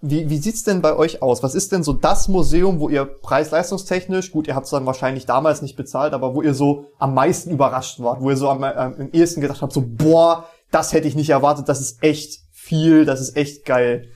Wie, 0.00 0.30
wie 0.30 0.38
sieht's 0.38 0.62
denn 0.62 0.80
bei 0.80 0.94
euch 0.94 1.22
aus? 1.22 1.42
Was 1.42 1.54
ist 1.54 1.72
denn 1.72 1.82
so 1.82 1.92
das 1.92 2.28
Museum, 2.28 2.78
wo 2.78 2.88
ihr 2.88 3.04
preis-leistungstechnisch, 3.04 4.30
gut, 4.30 4.46
ihr 4.46 4.54
habt 4.54 4.66
es 4.66 4.70
dann 4.70 4.86
wahrscheinlich 4.86 5.26
damals 5.26 5.60
nicht 5.60 5.76
bezahlt, 5.76 6.12
aber 6.12 6.34
wo 6.34 6.42
ihr 6.42 6.54
so 6.54 6.86
am 6.98 7.14
meisten 7.14 7.50
überrascht 7.50 7.98
wart, 8.00 8.20
wo 8.20 8.30
ihr 8.30 8.36
so 8.36 8.48
am, 8.48 8.62
am, 8.62 8.94
am 8.94 9.10
ehesten 9.12 9.40
gedacht 9.40 9.62
habt, 9.62 9.72
so, 9.72 9.84
boah, 9.84 10.46
das 10.70 10.92
hätte 10.92 11.08
ich 11.08 11.16
nicht 11.16 11.30
erwartet, 11.30 11.68
das 11.68 11.80
ist 11.80 12.02
echt 12.02 12.40
viel, 12.52 13.06
das 13.06 13.20
ist 13.20 13.36
echt 13.36 13.64
geil. 13.64 14.08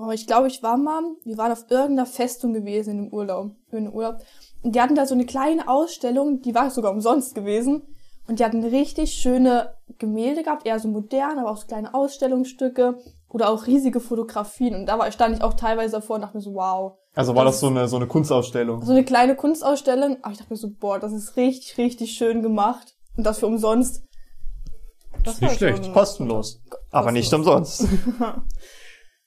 Aber 0.00 0.14
ich 0.14 0.26
glaube, 0.26 0.48
ich 0.48 0.62
war 0.62 0.76
mal, 0.76 1.02
wir 1.24 1.38
waren 1.38 1.52
auf 1.52 1.66
irgendeiner 1.68 2.06
Festung 2.06 2.52
gewesen 2.52 2.98
im 2.98 3.12
Urlaub, 3.12 3.52
in 3.70 3.84
den 3.84 3.92
Urlaub. 3.92 4.18
Und 4.62 4.74
die 4.74 4.80
hatten 4.80 4.94
da 4.94 5.06
so 5.06 5.14
eine 5.14 5.26
kleine 5.26 5.68
Ausstellung, 5.68 6.40
die 6.42 6.54
war 6.54 6.70
sogar 6.70 6.92
umsonst 6.92 7.34
gewesen. 7.34 7.82
Und 8.26 8.40
die 8.40 8.44
hatten 8.44 8.62
richtig 8.62 9.14
schöne 9.14 9.74
Gemälde 9.98 10.42
gehabt, 10.42 10.66
eher 10.66 10.78
so 10.78 10.88
modern, 10.88 11.38
aber 11.38 11.50
auch 11.50 11.56
so 11.56 11.66
kleine 11.66 11.94
Ausstellungsstücke 11.94 12.98
oder 13.28 13.50
auch 13.50 13.66
riesige 13.66 14.00
Fotografien. 14.00 14.74
Und 14.74 14.86
da 14.86 14.98
war, 14.98 15.10
stand 15.10 15.36
ich 15.36 15.42
auch 15.42 15.54
teilweise 15.54 15.92
davor 15.92 16.16
und 16.16 16.22
dachte 16.22 16.36
mir 16.36 16.42
so, 16.42 16.54
wow. 16.54 16.98
Also 17.14 17.34
war 17.34 17.44
Das 17.44 17.54
das 17.54 17.60
so 17.60 17.68
eine, 17.68 17.88
so 17.88 17.96
eine 17.96 18.06
Kunstausstellung. 18.06 18.82
So 18.82 18.92
eine 18.92 19.04
kleine 19.04 19.34
Kunstausstellung, 19.34 20.18
aber 20.22 20.32
ich 20.32 20.38
dachte 20.38 20.52
mir 20.52 20.58
so, 20.58 20.68
boah, 20.78 20.98
das 20.98 21.12
ist 21.12 21.36
richtig, 21.36 21.78
richtig 21.78 22.12
schön 22.12 22.42
gemacht. 22.42 22.94
Und 23.16 23.24
das 23.24 23.38
für 23.38 23.46
umsonst. 23.46 24.04
Das 25.24 25.40
Nicht 25.40 25.56
schlecht. 25.56 25.92
Kostenlos. 25.92 26.60
Aber 26.90 27.12
nicht 27.12 27.32
umsonst. 27.32 27.86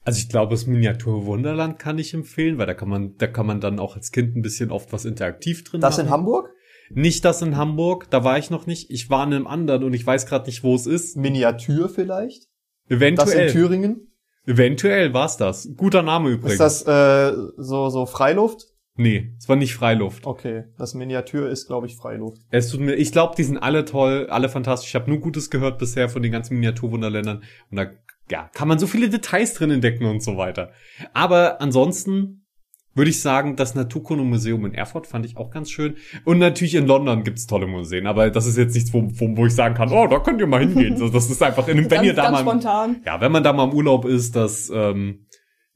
Also 0.03 0.19
ich 0.19 0.29
glaube, 0.29 0.51
das 0.51 0.65
Miniatur 0.65 1.25
Wunderland 1.25 1.77
kann 1.77 1.99
ich 1.99 2.13
empfehlen, 2.13 2.57
weil 2.57 2.65
da 2.65 2.73
kann 2.73 2.89
man, 2.89 3.15
da 3.17 3.27
kann 3.27 3.45
man 3.45 3.61
dann 3.61 3.79
auch 3.79 3.95
als 3.95 4.11
Kind 4.11 4.35
ein 4.35 4.41
bisschen 4.41 4.71
oft 4.71 4.91
was 4.93 5.05
interaktiv 5.05 5.63
drin 5.63 5.81
Das 5.81 5.97
machen. 5.97 6.07
in 6.07 6.11
Hamburg? 6.11 6.49
Nicht 6.93 7.23
das 7.23 7.41
in 7.41 7.55
Hamburg, 7.55 8.09
da 8.09 8.23
war 8.23 8.37
ich 8.37 8.49
noch 8.49 8.65
nicht. 8.65 8.89
Ich 8.89 9.09
war 9.09 9.25
in 9.25 9.33
einem 9.33 9.47
anderen 9.47 9.83
und 9.83 9.93
ich 9.93 10.05
weiß 10.05 10.25
gerade 10.25 10.47
nicht, 10.47 10.63
wo 10.63 10.75
es 10.75 10.87
ist. 10.87 11.15
Miniatur 11.17 11.87
vielleicht? 11.87 12.47
Das 12.89 12.97
in 12.97 12.97
Eventuell. 12.97 13.51
Thüringen? 13.51 14.11
Eventuell 14.45 15.13
war's 15.13 15.37
das. 15.37 15.69
Guter 15.77 16.01
Name 16.01 16.29
übrigens. 16.31 16.59
Ist 16.59 16.85
das 16.85 17.31
äh, 17.33 17.35
so, 17.57 17.89
so 17.89 18.05
Freiluft? 18.05 18.67
nee, 18.97 19.33
es 19.39 19.47
war 19.49 19.55
nicht 19.55 19.73
Freiluft. 19.73 20.27
Okay, 20.27 20.65
das 20.77 20.93
Miniatur 20.93 21.49
ist, 21.49 21.65
glaube 21.65 21.87
ich, 21.87 21.95
Freiluft. 21.95 22.41
Es 22.51 22.69
tut 22.69 22.81
mir, 22.81 22.93
ich 22.95 23.11
glaube, 23.11 23.33
die 23.35 23.43
sind 23.43 23.57
alle 23.57 23.85
toll, 23.85 24.27
alle 24.29 24.47
fantastisch. 24.49 24.89
Ich 24.89 24.95
habe 24.95 25.09
nur 25.09 25.19
Gutes 25.19 25.49
gehört 25.49 25.79
bisher 25.79 26.07
von 26.09 26.21
den 26.21 26.31
ganzen 26.31 26.55
Miniaturwunderländern. 26.55 27.43
Und 27.71 27.77
da 27.77 27.87
ja, 28.31 28.49
kann 28.53 28.67
man 28.67 28.79
so 28.79 28.87
viele 28.87 29.09
Details 29.09 29.53
drin 29.53 29.71
entdecken 29.71 30.05
und 30.05 30.23
so 30.23 30.37
weiter. 30.37 30.71
Aber 31.13 31.61
ansonsten 31.61 32.47
würde 32.93 33.09
ich 33.09 33.21
sagen, 33.21 33.55
das 33.55 33.75
Naturkundemuseum 33.75 34.65
in 34.65 34.73
Erfurt 34.73 35.07
fand 35.07 35.25
ich 35.25 35.37
auch 35.37 35.49
ganz 35.49 35.69
schön. 35.69 35.95
Und 36.25 36.39
natürlich 36.39 36.75
in 36.75 36.87
London 36.87 37.23
gibt's 37.23 37.47
tolle 37.47 37.67
Museen. 37.67 38.07
Aber 38.07 38.29
das 38.29 38.45
ist 38.45 38.57
jetzt 38.57 38.73
nichts, 38.73 38.93
wo, 38.93 39.03
wo, 39.03 39.37
wo 39.37 39.45
ich 39.45 39.55
sagen 39.55 39.75
kann, 39.75 39.91
oh, 39.91 40.07
da 40.07 40.19
könnt 40.19 40.41
ihr 40.41 40.47
mal 40.47 40.59
hingehen. 40.59 40.97
Das 41.11 41.29
ist 41.29 41.41
einfach, 41.41 41.67
in, 41.67 41.77
wenn 41.77 41.87
ganz, 41.89 42.05
ihr 42.05 42.13
da 42.13 42.23
ganz 42.23 42.43
mal, 42.43 42.51
spontan. 42.51 43.01
ja, 43.05 43.21
wenn 43.21 43.31
man 43.31 43.43
da 43.43 43.53
mal 43.53 43.65
im 43.65 43.73
Urlaub 43.73 44.05
ist, 44.05 44.35
das 44.35 44.69
ähm, 44.73 45.27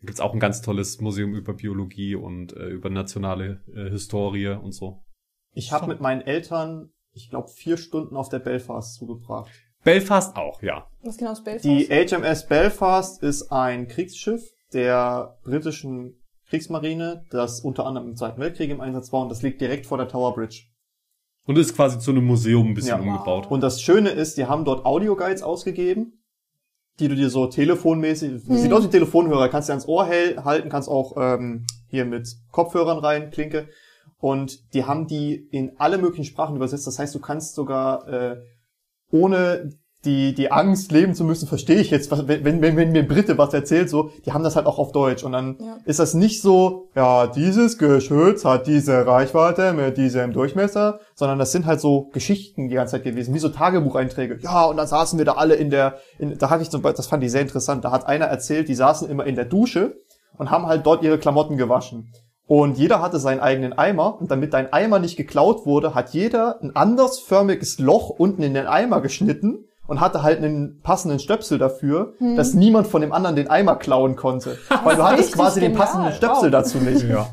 gibt's 0.02 0.20
auch 0.20 0.34
ein 0.34 0.40
ganz 0.40 0.62
tolles 0.62 1.00
Museum 1.00 1.36
über 1.36 1.54
Biologie 1.54 2.16
und 2.16 2.56
äh, 2.56 2.68
über 2.68 2.90
nationale 2.90 3.64
äh, 3.74 3.90
Historie 3.90 4.48
und 4.50 4.74
so. 4.74 5.04
Ich 5.54 5.72
habe 5.72 5.88
mit 5.88 6.02
meinen 6.02 6.22
Eltern, 6.22 6.90
ich 7.14 7.30
glaube, 7.30 7.48
vier 7.48 7.78
Stunden 7.78 8.18
auf 8.18 8.28
der 8.28 8.40
Belfast 8.40 8.96
zugebracht. 8.96 9.52
Belfast 9.86 10.36
auch, 10.36 10.62
ja. 10.62 10.88
Was 11.04 11.16
genau 11.18 11.32
ist 11.32 11.44
Belfast? 11.46 11.64
Die 11.64 11.86
HMS 11.88 12.48
Belfast 12.48 13.24
ist 13.24 13.52
ein 13.52 13.88
Kriegsschiff 13.88 14.42
der 14.74 15.38
britischen 15.44 16.16
Kriegsmarine, 16.50 17.24
das 17.30 17.62
unter 17.62 17.86
anderem 17.86 18.10
im 18.10 18.16
Zweiten 18.16 18.42
Weltkrieg 18.42 18.72
im 18.72 18.82
Einsatz 18.82 19.14
war 19.14 19.22
und 19.22 19.30
das 19.30 19.42
liegt 19.44 19.62
direkt 19.62 19.86
vor 19.86 19.98
der 19.98 20.08
Tower 20.08 20.34
Bridge. 20.34 20.64
Und 21.46 21.58
ist 21.60 21.76
quasi 21.76 22.00
zu 22.00 22.10
einem 22.12 22.26
Museum 22.26 22.70
ein 22.70 22.74
bisschen 22.74 23.00
Ja. 23.00 23.12
umgebaut. 23.12 23.50
Und 23.52 23.62
das 23.62 23.80
Schöne 23.82 24.10
ist, 24.10 24.38
die 24.38 24.46
haben 24.46 24.66
dort 24.66 24.84
Audioguides 24.86 25.44
ausgegeben, 25.44 26.24
die 27.00 27.08
du 27.08 27.16
dir 27.16 27.30
so 27.30 27.46
telefonmäßig, 27.46 28.42
sieht 28.48 28.74
aus 28.74 28.86
wie 28.86 28.90
Telefonhörer, 28.90 29.50
kannst 29.50 29.70
du 29.70 29.74
ans 29.74 29.88
Ohr 29.88 30.08
halten, 30.08 30.70
kannst 30.70 30.90
auch 30.90 31.14
ähm, 31.18 31.66
hier 31.88 32.06
mit 32.06 32.28
Kopfhörern 32.52 32.98
rein, 32.98 33.30
Klinke. 33.30 33.68
Und 34.18 34.74
die 34.74 34.86
haben 34.86 35.06
die 35.06 35.48
in 35.52 35.74
alle 35.78 36.00
möglichen 36.00 36.24
Sprachen 36.26 36.56
übersetzt. 36.56 36.88
Das 36.88 36.98
heißt, 36.98 37.14
du 37.14 37.20
kannst 37.20 37.54
sogar 37.54 38.08
äh, 38.08 38.38
ohne 39.12 39.70
die, 40.04 40.36
die 40.36 40.52
Angst 40.52 40.92
leben 40.92 41.16
zu 41.16 41.24
müssen, 41.24 41.48
verstehe 41.48 41.78
ich 41.80 41.90
jetzt, 41.90 42.12
was, 42.12 42.28
wenn, 42.28 42.44
wenn, 42.44 42.62
wenn 42.62 42.92
mir 42.92 43.00
ein 43.00 43.08
Brite 43.08 43.40
was 43.40 43.54
erzählt, 43.56 43.90
so, 43.90 44.12
die 44.24 44.32
haben 44.34 44.44
das 44.44 44.56
halt 44.56 44.68
auch 44.68 44.78
auf 44.78 44.92
Deutsch. 44.92 45.24
Und 45.24 45.32
dann 45.32 45.58
Ja. 45.60 45.78
ist 45.86 45.98
das 46.00 46.14
nicht 46.14 46.44
so, 46.44 46.90
ja, 46.96 47.26
dieses 47.26 47.80
Geschütz 47.80 48.46
hat 48.46 48.68
diese 48.68 49.08
Reichweite 49.08 49.74
mit 49.74 49.98
diesem 49.98 50.32
Durchmesser, 50.32 51.00
sondern 51.16 51.40
das 51.40 51.52
sind 51.52 51.66
halt 51.66 51.82
so 51.82 52.10
Geschichten 52.14 52.70
die 52.70 52.76
ganze 52.76 52.92
Zeit 52.92 53.04
gewesen, 53.04 53.34
wie 53.34 53.40
so 53.40 53.50
Tagebucheinträge. 53.50 54.38
Ja, 54.44 54.66
und 54.66 54.78
dann 54.78 54.86
saßen 54.86 55.18
wir 55.18 55.26
da 55.26 55.34
alle 55.34 55.56
in 55.56 55.72
der, 55.72 55.98
in, 56.20 56.38
da 56.38 56.52
hatte 56.52 56.62
ich 56.62 56.70
zum 56.70 56.84
Beispiel, 56.84 56.98
das 56.98 57.08
fand 57.08 57.24
ich 57.24 57.32
sehr 57.32 57.42
interessant, 57.42 57.84
da 57.84 57.90
hat 57.92 58.06
einer 58.06 58.26
erzählt, 58.26 58.70
die 58.70 58.76
saßen 58.76 59.10
immer 59.10 59.26
in 59.26 59.34
der 59.36 59.46
Dusche 59.46 59.96
und 60.38 60.52
haben 60.52 60.68
halt 60.68 60.86
dort 60.86 61.02
ihre 61.04 61.18
Klamotten 61.18 61.58
gewaschen. 61.58 62.12
Und 62.48 62.78
jeder 62.78 63.02
hatte 63.02 63.20
seinen 63.20 63.40
eigenen 63.40 63.74
Eimer 63.74 64.20
und 64.20 64.30
damit 64.30 64.54
dein 64.54 64.72
Eimer 64.72 65.00
nicht 65.00 65.18
geklaut 65.18 65.66
wurde, 65.66 65.96
hat 65.96 66.12
jeder 66.12 66.62
ein 66.62 66.76
andersförmiges 66.76 67.80
Loch 67.80 68.10
unten 68.10 68.44
in 68.44 68.54
den 68.54 68.68
Eimer 68.68 69.02
geschnitten 69.02 69.66
und 69.88 70.00
hatte 70.00 70.22
halt 70.22 70.38
einen 70.38 70.82
passenden 70.82 71.20
Stöpsel 71.20 71.58
dafür, 71.58 72.14
dass 72.36 72.54
niemand 72.54 72.88
von 72.88 73.02
dem 73.02 73.14
anderen 73.14 73.36
den 73.36 73.50
Eimer 73.50 73.76
klauen 73.76 74.16
konnte. 74.16 74.58
Weil 74.84 74.96
du 74.96 75.04
hattest 75.04 75.34
quasi 75.34 75.60
den 75.60 75.72
genial, 75.72 75.88
passenden 75.88 76.14
Stöpsel 76.14 76.52
wow. 76.52 76.52
dazu 76.52 76.78
nicht. 76.80 77.08
Ja. 77.08 77.28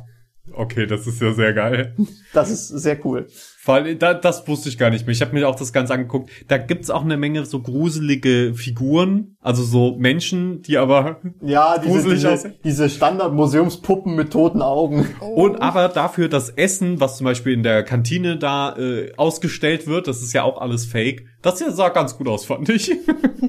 Okay, 0.50 0.86
das 0.86 1.06
ist 1.06 1.20
ja 1.22 1.32
sehr 1.32 1.52
geil. 1.52 1.94
Das 2.34 2.50
ist 2.50 2.68
sehr 2.68 2.98
cool. 3.04 3.26
Vor 3.58 3.74
allem, 3.74 3.98
da, 3.98 4.14
das 4.14 4.48
wusste 4.48 4.70
ich 4.70 4.78
gar 4.78 4.88
nicht 4.88 5.06
mehr. 5.06 5.12
Ich 5.12 5.20
habe 5.20 5.34
mir 5.34 5.46
auch 5.46 5.54
das 5.54 5.74
Ganze 5.74 5.92
angeguckt. 5.92 6.30
Da 6.48 6.56
gibt's 6.56 6.88
auch 6.88 7.04
eine 7.04 7.18
Menge 7.18 7.44
so 7.44 7.60
gruselige 7.60 8.54
Figuren, 8.54 9.36
also 9.40 9.62
so 9.62 9.96
Menschen, 9.98 10.62
die 10.62 10.78
aber 10.78 11.20
Ja, 11.42 11.76
diese, 11.76 11.92
Gruselig 11.92 12.14
diese, 12.20 12.32
aussehen. 12.32 12.54
diese 12.64 12.88
Standard-Museumspuppen 12.88 14.14
mit 14.14 14.32
toten 14.32 14.62
Augen. 14.62 15.06
und 15.20 15.60
aber 15.60 15.88
dafür 15.88 16.30
das 16.30 16.48
Essen, 16.48 17.00
was 17.00 17.18
zum 17.18 17.26
Beispiel 17.26 17.52
in 17.52 17.62
der 17.62 17.82
Kantine 17.82 18.38
da 18.38 18.74
äh, 18.78 19.12
ausgestellt 19.18 19.86
wird, 19.86 20.08
das 20.08 20.22
ist 20.22 20.32
ja 20.32 20.42
auch 20.44 20.58
alles 20.58 20.86
Fake. 20.86 21.26
Das 21.42 21.58
hier 21.58 21.70
sah 21.70 21.90
ganz 21.90 22.16
gut 22.16 22.28
aus, 22.28 22.46
fand 22.46 22.70
ich. 22.70 22.90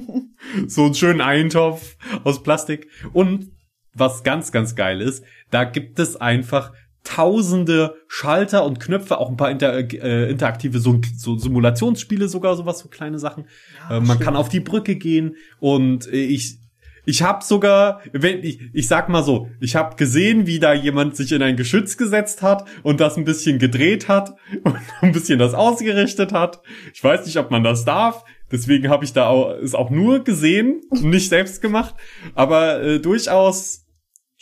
so 0.66 0.84
einen 0.84 0.94
schönen 0.94 1.22
Eintopf 1.22 1.96
aus 2.22 2.42
Plastik. 2.42 2.88
Und 3.14 3.50
was 3.94 4.24
ganz, 4.24 4.52
ganz 4.52 4.74
geil 4.74 5.00
ist, 5.00 5.24
da 5.50 5.64
gibt 5.64 5.98
es 5.98 6.16
einfach 6.16 6.72
tausende 7.04 7.96
Schalter 8.08 8.64
und 8.64 8.80
Knöpfe, 8.80 9.18
auch 9.18 9.30
ein 9.30 9.36
paar 9.36 9.50
inter, 9.50 9.74
äh, 9.74 10.30
interaktive 10.30 10.78
so, 10.78 11.00
so 11.16 11.38
Simulationsspiele 11.38 12.28
sogar, 12.28 12.56
sowas, 12.56 12.78
so 12.78 12.88
kleine 12.88 13.18
Sachen. 13.18 13.44
äh, 13.90 14.00
man 14.00 14.18
kann 14.18 14.36
auf 14.36 14.48
die 14.48 14.60
Brücke 14.60 14.96
gehen 14.96 15.36
und 15.60 16.06
äh, 16.06 16.16
ich 16.16 16.58
ich 17.06 17.22
habe 17.22 17.44
sogar, 17.44 18.00
wenn 18.12 18.42
ich, 18.42 18.60
ich 18.72 18.88
sag 18.88 19.08
mal 19.08 19.22
so, 19.22 19.48
ich 19.60 19.76
habe 19.76 19.96
gesehen, 19.96 20.46
wie 20.46 20.58
da 20.58 20.72
jemand 20.72 21.16
sich 21.16 21.32
in 21.32 21.42
ein 21.42 21.56
Geschütz 21.56 21.96
gesetzt 21.96 22.42
hat 22.42 22.64
und 22.82 23.00
das 23.00 23.16
ein 23.16 23.24
bisschen 23.24 23.58
gedreht 23.58 24.08
hat 24.08 24.34
und 24.64 24.76
ein 25.02 25.12
bisschen 25.12 25.38
das 25.38 25.54
ausgerichtet 25.54 26.32
hat. 26.32 26.62
Ich 26.94 27.04
weiß 27.04 27.26
nicht, 27.26 27.36
ob 27.36 27.50
man 27.50 27.62
das 27.62 27.84
darf. 27.84 28.24
Deswegen 28.50 28.88
habe 28.88 29.04
ich 29.04 29.12
da 29.12 29.26
auch, 29.26 29.50
es 29.50 29.74
auch 29.74 29.90
nur 29.90 30.22
gesehen, 30.22 30.82
und 30.88 31.04
nicht 31.04 31.28
selbst 31.28 31.60
gemacht, 31.60 31.94
aber 32.34 32.82
äh, 32.82 33.00
durchaus 33.00 33.83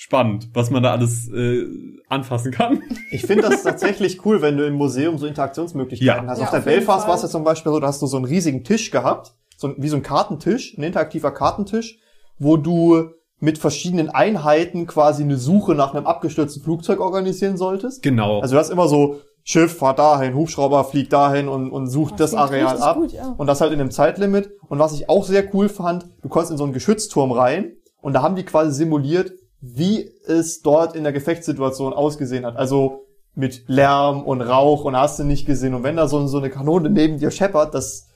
spannend, 0.03 0.49
was 0.53 0.71
man 0.71 0.83
da 0.83 0.91
alles 0.91 1.29
äh, 1.33 1.65
anfassen 2.09 2.51
kann. 2.51 2.83
Ich 3.13 3.23
finde 3.23 3.43
das 3.49 3.63
tatsächlich 3.63 4.25
cool, 4.27 4.43
wenn 4.43 4.57
du 4.57 4.67
im 4.67 4.75
Museum 4.75 5.17
so 5.17 5.27
Interaktionsmöglichkeiten 5.27 6.25
Ja. 6.25 6.31
hast. 6.31 6.39
Ja, 6.39 6.45
auf 6.47 6.51
der 6.51 6.59
auf 6.59 6.65
Belfast 6.65 7.07
war 7.07 7.15
es 7.15 7.23
ja 7.23 7.29
zum 7.29 7.45
Beispiel 7.45 7.71
so, 7.71 7.79
da 7.79 7.87
hast 7.87 8.03
du 8.03 8.07
so 8.07 8.17
einen 8.17 8.27
riesigen 8.27 8.65
Tisch 8.65 8.91
gehabt, 8.91 9.33
so 9.57 9.69
ein, 9.69 9.75
wie 9.79 9.89
so 9.89 9.95
ein 9.97 10.03
Kartentisch, 10.03 10.77
ein 10.77 10.83
interaktiver 10.83 11.31
Kartentisch, 11.31 11.99
wo 12.39 12.57
du 12.57 13.11
mit 13.39 13.59
verschiedenen 13.59 14.11
Einheiten 14.11 14.89
quasi 14.89 15.23
eine 15.23 15.37
Suche 15.37 15.77
nach 15.77 15.95
einem 15.95 16.07
abgestürzten 16.07 16.63
Flugzeug 16.65 16.99
organisieren 17.01 17.57
solltest. 17.57 18.03
Genau. 18.03 18.41
Also 18.41 18.55
du 18.57 18.59
hast 18.59 18.71
immer 18.71 18.89
so, 18.89 19.21
Schiff 19.45 19.79
fahrt 19.79 20.01
dahin, 20.01 20.35
Hubschrauber 20.35 20.83
fliegt 20.85 21.13
dahin 21.13 21.47
und, 21.49 21.71
und 21.71 21.87
sucht 21.89 22.19
das, 22.19 22.33
Das 22.33 22.49
klingt 22.51 22.65
Areal 22.67 22.83
ab. 22.83 22.97
gut, 22.97 23.13
ja. 23.13 23.35
Und 23.37 23.47
das 23.47 23.61
halt 23.61 23.73
in 23.73 23.81
einem 23.81 23.91
Zeitlimit. 23.93 24.51
Und 24.69 24.79
was 24.81 24.93
ich 24.95 25.09
auch 25.09 25.25
sehr 25.25 25.53
cool 25.55 25.69
fand, 25.69 26.07
du 26.23 26.29
konntest 26.29 26.51
in 26.53 26.59
so 26.59 26.65
einen 26.65 26.73
Geschützturm 26.73 27.31
rein 27.33 27.73
und 28.01 28.13
da 28.15 28.23
haben 28.23 28.35
die 28.37 28.45
quasi 28.45 28.73
simuliert, 28.73 29.33
wie 29.63 30.11
es 30.27 30.61
dort 30.61 30.95
in 30.97 31.05
der 31.05 31.13
Gefechtssituation 31.13 31.93
ausgesehen 31.93 32.45
hat. 32.45 32.57
Also 32.57 33.07
mit 33.35 33.65
Lärm 33.69 34.23
und 34.25 34.43
Rauch 34.43 34.85
und 34.85 34.95
hast 34.97 35.19
du 35.19 35.25
nicht 35.25 35.47
gesehen. 35.47 35.73
Und 35.73 35.85
wenn 35.85 35.97
da 35.97 36.07
so, 36.09 36.27
so 36.27 36.37
eine 36.39 36.51
Kanone 36.51 36.91
neben 36.91 37.19
dir 37.19 37.31
scheppert, 37.31 37.73
das 37.73 38.09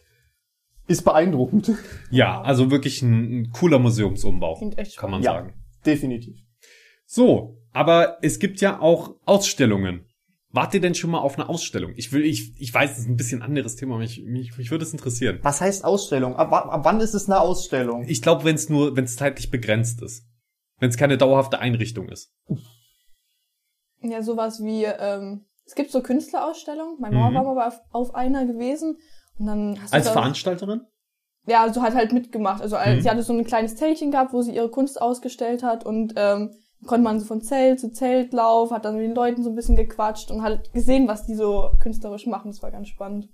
ist 0.88 1.04
beeindruckend. 1.04 1.72
ja, 2.10 2.42
also 2.42 2.70
wirklich 2.70 3.00
ein, 3.00 3.40
ein 3.40 3.50
cooler 3.52 3.78
Museumsumbau, 3.78 4.56
Klingt 4.56 4.76
echt 4.78 4.96
kann 4.98 5.10
man 5.10 5.22
Ja. 5.22 5.32
sagen. 5.32 5.54
Definitiv. 5.86 6.36
So, 7.06 7.58
aber 7.72 8.18
es 8.22 8.38
gibt 8.40 8.60
ja 8.60 8.80
auch 8.80 9.14
Ausstellungen. 9.24 10.04
Wart 10.50 10.74
ihr 10.74 10.80
denn 10.80 10.94
schon 10.94 11.10
mal 11.10 11.18
auf 11.20 11.38
eine 11.38 11.48
Ausstellung? 11.48 11.92
Ich 11.96 12.12
will, 12.12 12.24
ich, 12.24 12.52
ich 12.60 12.72
weiß, 12.72 12.92
es 12.92 12.98
ist 13.00 13.08
ein 13.08 13.16
bisschen 13.16 13.42
anderes 13.42 13.76
Thema, 13.76 13.94
aber 13.94 14.02
mich, 14.02 14.22
mich, 14.24 14.56
mich 14.58 14.70
würde 14.70 14.84
es 14.84 14.92
interessieren. 14.92 15.38
Was 15.42 15.60
heißt 15.60 15.84
Ausstellung? 15.84 16.34
Ab, 16.36 16.52
ab 16.52 16.80
wann 16.84 17.00
ist 17.00 17.14
es 17.14 17.28
eine 17.28 17.40
Ausstellung? 17.40 18.04
Ich 18.08 18.22
glaube, 18.22 18.44
wenn 18.44 18.54
es 18.54 18.68
nur, 18.68 18.96
wenn 18.96 19.04
es 19.04 19.16
zeitlich 19.16 19.50
begrenzt 19.50 20.02
ist. 20.02 20.24
Wenn 20.78 20.90
es 20.90 20.96
keine 20.96 21.16
dauerhafte 21.18 21.58
Einrichtung 21.58 22.08
ist. 22.08 22.32
Ja, 24.02 24.22
sowas 24.22 24.62
wie, 24.62 24.84
ähm, 24.84 25.46
es 25.64 25.74
gibt 25.74 25.90
so 25.90 26.02
Künstlerausstellungen. 26.02 27.00
Meine 27.00 27.16
Mama 27.16 27.30
Mhm. 27.42 27.46
war 27.46 27.54
mal 27.54 27.68
auf, 27.68 27.80
auf 27.90 28.14
einer 28.14 28.44
gewesen. 28.46 28.98
Und 29.38 29.46
dann 29.46 29.80
hast 29.82 29.92
du 29.92 29.96
Als 29.96 30.06
da, 30.06 30.12
Veranstalterin? 30.12 30.82
Ja, 31.46 31.72
so 31.72 31.82
hat 31.82 31.94
halt 31.94 32.12
mitgemacht. 32.12 32.60
Also 32.60 32.76
als, 32.76 32.96
Mhm. 32.98 33.00
sie 33.02 33.10
hatte 33.10 33.22
so 33.22 33.32
ein 33.32 33.44
kleines 33.44 33.76
Zeltchen 33.76 34.10
gehabt, 34.10 34.32
wo 34.32 34.42
sie 34.42 34.54
ihre 34.54 34.70
Kunst 34.70 35.00
ausgestellt 35.00 35.62
hat 35.62 35.84
und 35.86 36.14
ähm, 36.16 36.54
konnte 36.86 37.04
man 37.04 37.18
so 37.18 37.24
von 37.26 37.40
Zelt 37.40 37.80
zu 37.80 37.90
Zelt 37.92 38.32
laufen, 38.32 38.74
hat 38.74 38.84
dann 38.84 38.96
mit 38.96 39.04
den 39.04 39.14
Leuten 39.14 39.42
so 39.42 39.48
ein 39.50 39.54
bisschen 39.56 39.76
gequatscht 39.76 40.30
und 40.30 40.42
halt 40.42 40.72
gesehen, 40.74 41.08
was 41.08 41.24
die 41.26 41.34
so 41.34 41.70
künstlerisch 41.80 42.26
machen. 42.26 42.50
Das 42.50 42.62
war 42.62 42.70
ganz 42.70 42.88
spannend. 42.88 43.28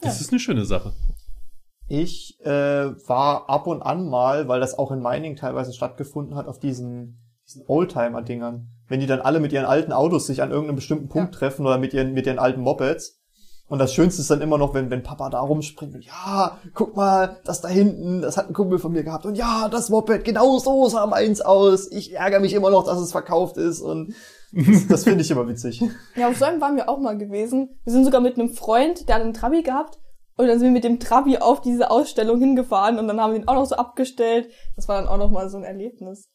Das 0.00 0.20
ist 0.20 0.30
eine 0.30 0.40
schöne 0.40 0.64
Sache. 0.64 0.92
Ich 1.88 2.38
äh, 2.44 2.50
war 3.08 3.48
ab 3.48 3.66
und 3.66 3.82
an 3.82 4.08
mal, 4.08 4.48
weil 4.48 4.60
das 4.60 4.78
auch 4.78 4.90
in 4.90 5.00
Mining 5.00 5.36
teilweise 5.36 5.72
stattgefunden 5.72 6.34
hat, 6.36 6.48
auf 6.48 6.58
diesen, 6.58 7.20
diesen 7.46 7.64
Oldtimer-Dingern. 7.66 8.68
Wenn 8.88 9.00
die 9.00 9.06
dann 9.06 9.20
alle 9.20 9.40
mit 9.40 9.52
ihren 9.52 9.66
alten 9.66 9.92
Autos 9.92 10.26
sich 10.26 10.42
an 10.42 10.50
irgendeinem 10.50 10.76
bestimmten 10.76 11.08
Punkt 11.08 11.34
Ja. 11.34 11.38
treffen 11.38 11.66
oder 11.66 11.78
mit 11.78 11.94
ihren, 11.94 12.12
mit 12.12 12.26
ihren 12.26 12.38
alten 12.38 12.60
Mopeds. 12.60 13.20
Und 13.68 13.80
das 13.80 13.92
Schönste 13.92 14.22
ist 14.22 14.30
dann 14.30 14.42
immer 14.42 14.58
noch, 14.58 14.74
wenn, 14.74 14.90
wenn 14.90 15.02
Papa 15.02 15.28
da 15.28 15.40
rumspringt 15.40 15.92
und 15.96 16.04
ja, 16.04 16.56
guck 16.72 16.94
mal, 16.94 17.40
das 17.44 17.60
da 17.60 17.68
hinten, 17.68 18.22
das 18.22 18.36
hat 18.36 18.48
ein 18.48 18.54
Kumpel 18.54 18.78
von 18.78 18.92
mir 18.92 19.02
gehabt. 19.02 19.26
Und 19.26 19.34
ja, 19.34 19.68
das 19.68 19.88
Moped, 19.88 20.24
genau 20.24 20.58
so 20.58 20.88
sah 20.88 21.04
meins 21.06 21.40
aus. 21.40 21.90
Ich 21.90 22.14
ärgere 22.14 22.38
mich 22.38 22.54
immer 22.54 22.70
noch, 22.70 22.84
dass 22.84 23.00
es 23.00 23.10
verkauft 23.10 23.56
ist. 23.56 23.80
Und 23.80 24.14
das, 24.52 24.86
das 24.86 25.04
finde 25.04 25.22
ich 25.22 25.30
immer 25.32 25.48
witzig. 25.48 25.82
Ja, 26.14 26.28
auf 26.28 26.36
so 26.36 26.44
einem 26.44 26.60
waren 26.60 26.76
wir 26.76 26.88
auch 26.88 27.00
mal 27.00 27.18
gewesen. 27.18 27.70
Wir 27.82 27.92
sind 27.92 28.04
sogar 28.04 28.20
mit 28.20 28.38
einem 28.38 28.50
Freund, 28.50 29.08
der 29.08 29.16
hat 29.16 29.22
einen 29.22 29.34
Trabi 29.34 29.62
gehabt. 29.62 29.98
Und 30.36 30.48
dann 30.48 30.58
sind 30.58 30.68
wir 30.68 30.72
mit 30.72 30.84
dem 30.84 31.00
Trabi 31.00 31.38
auf 31.38 31.60
diese 31.60 31.90
Ausstellung 31.90 32.38
hingefahren 32.38 32.98
und 32.98 33.08
dann 33.08 33.20
haben 33.20 33.32
wir 33.32 33.40
ihn 33.40 33.48
auch 33.48 33.54
noch 33.54 33.64
so 33.64 33.76
abgestellt. 33.76 34.48
Das 34.76 34.86
war 34.86 35.00
dann 35.00 35.08
auch 35.08 35.16
noch 35.16 35.30
mal 35.30 35.48
so 35.48 35.56
ein 35.56 35.64
Erlebnis. 35.64 36.28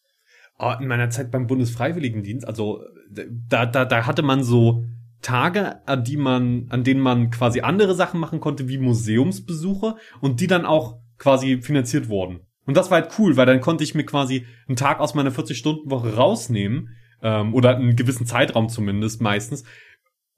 Oh, 0.57 0.73
in 0.79 0.87
meiner 0.87 1.09
Zeit 1.09 1.31
beim 1.31 1.47
Bundesfreiwilligendienst, 1.47 2.47
also 2.47 2.83
da, 3.11 3.65
da, 3.65 3.85
da 3.85 4.05
hatte 4.05 4.21
man 4.23 4.43
so 4.43 4.83
Tage, 5.21 5.87
an 5.87 6.03
die 6.03 6.17
man, 6.17 6.67
an 6.69 6.83
denen 6.83 6.99
man 6.99 7.29
quasi 7.29 7.61
andere 7.61 7.93
Sachen 7.93 8.19
machen 8.19 8.39
konnte, 8.39 8.67
wie 8.67 8.79
Museumsbesuche 8.79 9.95
und 10.19 10.39
die 10.39 10.47
dann 10.47 10.65
auch 10.65 10.97
quasi 11.17 11.61
finanziert 11.61 12.09
wurden. 12.09 12.41
Und 12.65 12.77
das 12.77 12.89
war 12.89 13.01
halt 13.01 13.11
cool, 13.19 13.37
weil 13.37 13.45
dann 13.45 13.61
konnte 13.61 13.83
ich 13.83 13.95
mir 13.95 14.05
quasi 14.05 14.45
einen 14.67 14.75
Tag 14.75 14.99
aus 14.99 15.13
meiner 15.13 15.31
40-Stunden-Woche 15.31 16.15
rausnehmen, 16.15 16.89
ähm, 17.21 17.53
oder 17.53 17.75
einen 17.75 17.95
gewissen 17.95 18.25
Zeitraum 18.25 18.69
zumindest 18.69 19.21
meistens, 19.21 19.63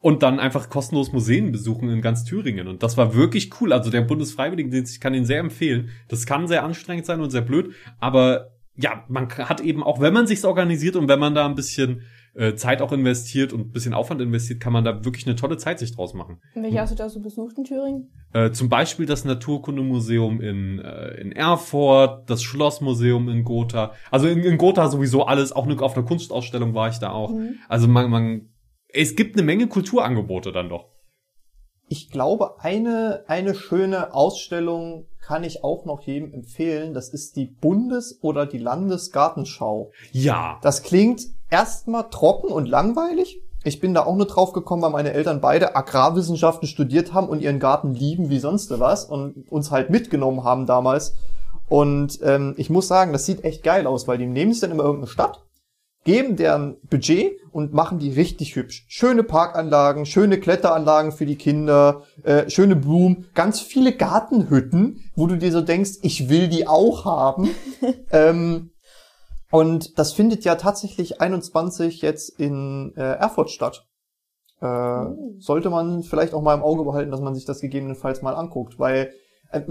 und 0.04 0.22
dann 0.22 0.38
einfach 0.38 0.70
kostenlos 0.70 1.14
Museen 1.14 1.54
besuchen 1.54 1.88
in 1.88 2.02
ganz 2.02 2.26
Thüringen. 2.26 2.68
Und 2.68 2.84
das 2.84 2.98
war 2.98 3.16
wirklich 3.16 3.50
cool. 3.62 3.72
Also 3.72 3.90
der 3.90 4.02
Bundesfreiwilligendienst, 4.02 4.94
ich 4.94 5.00
kann 5.00 5.14
ihn 5.14 5.24
sehr 5.24 5.40
empfehlen. 5.40 5.92
Das 6.10 6.26
kann 6.26 6.46
sehr 6.46 6.66
anstrengend 6.66 7.06
sein 7.06 7.22
und 7.22 7.30
sehr 7.30 7.42
blöd, 7.42 7.74
aber 8.02 8.50
ja, 8.76 9.06
man 9.08 9.30
hat 9.30 9.62
eben 9.62 9.82
auch, 9.82 10.02
wenn 10.02 10.14
man 10.14 10.28
sich's 10.28 10.44
organisiert 10.44 10.98
und 10.98 11.08
wenn 11.08 11.20
man 11.20 11.36
da 11.36 11.46
ein 11.46 11.56
bisschen 11.56 12.02
äh, 12.34 12.56
Zeit 12.56 12.82
auch 12.82 12.92
investiert 12.92 13.54
und 13.54 13.62
ein 13.62 13.72
bisschen 13.72 13.94
Aufwand 13.94 14.20
investiert, 14.20 14.60
kann 14.60 14.74
man 14.74 14.84
da 14.84 15.06
wirklich 15.06 15.26
eine 15.26 15.38
tolle 15.38 15.56
Zeit 15.56 15.80
sich 15.80 15.96
draus 15.96 16.14
machen. 16.14 16.42
Welche 16.54 16.82
hast 16.82 16.92
du 16.92 16.96
da 16.96 17.08
so 17.08 17.22
besucht 17.22 17.58
in 17.58 17.64
Thüringen? 17.64 18.12
Äh, 18.34 18.52
zum 18.52 18.68
Beispiel 18.68 19.06
das 19.06 19.24
Naturkundemuseum 19.24 20.42
in, 20.42 20.80
äh, 20.80 21.14
in 21.22 21.32
Erfurt, 21.32 22.30
das 22.30 22.44
Schlossmuseum 22.44 23.30
in 23.30 23.44
Gotha. 23.44 23.94
Also 24.12 24.28
in, 24.28 24.40
in 24.40 24.58
Gotha 24.58 24.90
sowieso 24.90 25.26
alles, 25.28 25.54
auch 25.54 25.66
nur 25.66 25.82
auf 25.82 25.96
einer 25.96 26.06
Kunstausstellung 26.06 26.74
war 26.74 26.90
ich 26.90 26.98
da 26.98 27.12
auch. 27.12 27.32
Mhm. 27.32 27.60
Also 27.70 27.88
man, 27.88 28.10
man, 28.10 28.50
es 28.94 29.16
gibt 29.16 29.36
eine 29.36 29.44
Menge 29.44 29.68
Kulturangebote 29.68 30.52
dann 30.52 30.70
doch. 30.70 30.86
Ich 31.90 32.10
glaube, 32.10 32.60
eine, 32.60 33.24
eine 33.28 33.56
schöne 33.56 34.14
Ausstellung 34.14 35.06
kann 35.20 35.44
ich 35.44 35.64
auch 35.64 35.86
noch 35.86 36.02
jedem 36.02 36.34
empfehlen. 36.34 36.94
Das 36.94 37.10
ist 37.10 37.36
die 37.36 37.46
Bundes- 37.46 38.20
oder 38.22 38.46
die 38.46 38.58
Landesgartenschau. 38.58 39.92
Ja. 40.12 40.60
Das 40.62 40.84
klingt 40.84 41.24
erstmal 41.50 42.10
trocken 42.10 42.48
und 42.48 42.68
langweilig. 42.68 43.42
Ich 43.64 43.80
bin 43.80 43.94
da 43.94 44.06
auch 44.06 44.16
nur 44.16 44.28
drauf 44.28 44.54
gekommen, 44.54 44.82
weil 44.82 44.92
meine 44.92 45.14
Eltern 45.14 45.40
beide 45.40 45.76
Agrarwissenschaften 45.76 46.68
studiert 46.68 47.14
haben 47.14 47.28
und 47.30 47.42
ihren 47.42 47.60
Garten 47.60 47.94
lieben 47.94 48.30
wie 48.30 48.40
sonst 48.40 48.78
was 48.80 49.06
und 49.06 49.50
uns 49.50 49.72
halt 49.72 49.90
mitgenommen 49.90 50.44
haben 50.44 50.66
damals. 50.66 51.16
Und 51.70 52.20
ähm, 52.24 52.56
ich 52.58 52.70
muss 52.70 52.88
sagen, 52.88 53.14
das 53.14 53.26
sieht 53.26 53.44
echt 53.44 53.64
geil 53.64 53.88
aus, 53.88 54.08
weil 54.08 54.18
die 54.18 54.26
nehmen 54.26 54.52
sich 54.52 54.62
dann 54.62 54.72
immer 54.72 54.84
irgendeine 54.84 55.12
Stadt, 55.12 55.43
geben 56.04 56.36
deren 56.36 56.78
Budget 56.90 57.34
und 57.52 57.74
machen 57.74 58.00
die 58.00 58.12
richtig 58.12 58.56
hübsch. 58.56 58.86
Schöne 58.90 59.24
Parkanlagen, 59.24 60.06
schöne 60.06 60.40
Kletteranlagen 60.40 61.12
für 61.12 61.26
die 61.26 61.38
Kinder, 61.38 62.04
äh, 62.24 62.50
schöne 62.50 62.76
Blumen, 62.76 63.28
ganz 63.34 63.62
viele 63.62 63.94
Gartenhütten, 63.94 65.12
wo 65.16 65.28
du 65.28 65.38
dir 65.38 65.52
so 65.52 65.62
denkst, 65.62 66.00
ich 66.02 66.30
will 66.30 66.50
die 66.50 66.68
auch 66.68 67.06
haben. 67.06 67.50
ähm, 68.12 68.72
und 69.52 70.00
das 70.00 70.14
findet 70.14 70.46
ja 70.46 70.56
tatsächlich 70.56 71.22
21 71.22 72.02
jetzt 72.02 72.40
in 72.40 72.94
äh, 72.96 73.02
Erfurt 73.02 73.52
statt. 73.52 73.86
Äh, 74.62 75.06
Sollte 75.38 75.70
man 75.70 76.04
vielleicht 76.04 76.34
auch 76.34 76.42
mal 76.42 76.56
im 76.56 76.64
Auge 76.64 76.84
behalten, 76.84 77.12
dass 77.12 77.22
man 77.22 77.36
sich 77.36 77.46
das 77.46 77.62
gegebenenfalls 77.62 78.22
mal 78.22 78.34
anguckt, 78.34 78.80
weil 78.80 79.14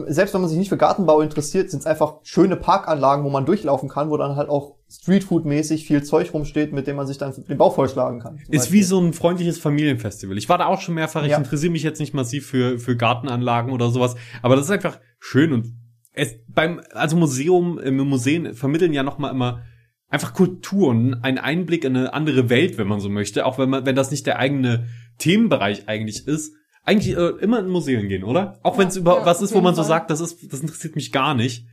selbst 0.07 0.33
wenn 0.35 0.41
man 0.41 0.49
sich 0.51 0.59
nicht 0.59 0.69
für 0.69 0.77
Gartenbau 0.77 1.21
interessiert, 1.21 1.71
sind 1.71 1.81
es 1.81 1.87
einfach 1.87 2.17
schöne 2.23 2.57
Parkanlagen, 2.57 3.25
wo 3.25 3.31
man 3.31 3.45
durchlaufen 3.45 3.89
kann, 3.89 4.11
wo 4.11 4.17
dann 4.17 4.37
halt 4.37 4.49
auch 4.49 4.77
Streetfood-mäßig 4.91 5.85
viel 5.87 6.03
Zeug 6.03 6.33
rumsteht, 6.33 6.73
mit 6.73 6.87
dem 6.87 6.97
man 6.97 7.07
sich 7.07 7.19
dann 7.19 7.33
den 7.49 7.59
Bauch 7.59 7.75
vollschlagen 7.75 8.21
kann. 8.21 8.37
Ist 8.37 8.51
Beispiel. 8.51 8.79
wie 8.79 8.83
so 8.83 9.01
ein 9.01 9.13
freundliches 9.13 9.59
Familienfestival. 9.59 10.39
Ich 10.39 10.49
war 10.49 10.59
da 10.59 10.67
auch 10.67 10.81
schon 10.81 10.95
mehrfach. 10.95 11.25
Ich 11.25 11.31
Ja. 11.31 11.39
interessiere 11.39 11.73
mich 11.73 11.83
jetzt 11.83 11.99
nicht 11.99 12.15
massiv 12.15 12.47
für, 12.47 12.79
für 12.79 12.97
Gartenanlagen 12.97 13.73
oder 13.73 13.91
sowas. 13.91 14.15
Aber 14.43 14.55
das 14.57 14.67
ist 14.67 14.71
einfach 14.71 15.01
schön 15.19 15.53
und 15.53 15.73
es 16.15 16.35
beim, 16.49 16.81
also 16.93 17.17
Museum, 17.17 17.79
im 17.79 17.97
Museen 17.97 18.55
vermitteln 18.55 18.93
ja 18.93 19.03
nochmal 19.03 19.31
immer 19.31 19.63
einfach 20.09 20.35
Kultur 20.35 20.89
und 20.89 21.15
einen 21.25 21.39
Einblick 21.39 21.85
in 21.85 21.97
eine 21.97 22.13
andere 22.13 22.51
Welt, 22.51 22.77
wenn 22.77 22.87
man 22.87 23.01
so 23.01 23.09
möchte. 23.09 23.47
Auch 23.47 23.59
wenn 23.59 23.71
man, 23.71 23.87
wenn 23.87 23.97
das 23.97 24.11
nicht 24.11 24.27
der 24.27 24.39
eigene 24.39 24.87
Themenbereich 25.19 25.89
eigentlich 25.89 26.27
ist. 26.27 26.53
Eigentlich 26.85 27.17
äh, 27.17 27.29
immer 27.41 27.61
in 27.61 27.69
Museen 27.69 28.09
gehen, 28.09 28.25
oder? 28.25 28.59
Auch 28.63 28.77
wenn 28.79 28.89
es 28.89 28.97
über 28.97 29.19
ja, 29.21 29.27
was 29.27 29.41
ist, 29.41 29.55
wo 29.55 29.61
man 29.61 29.75
so 29.75 29.83
Fall. 29.83 29.89
sagt, 29.89 30.11
das 30.11 30.21
ist, 30.21 30.53
das 30.53 30.61
interessiert 30.61 30.97
mich 30.97 31.13
gar 31.13 31.35
nicht. 31.35 31.67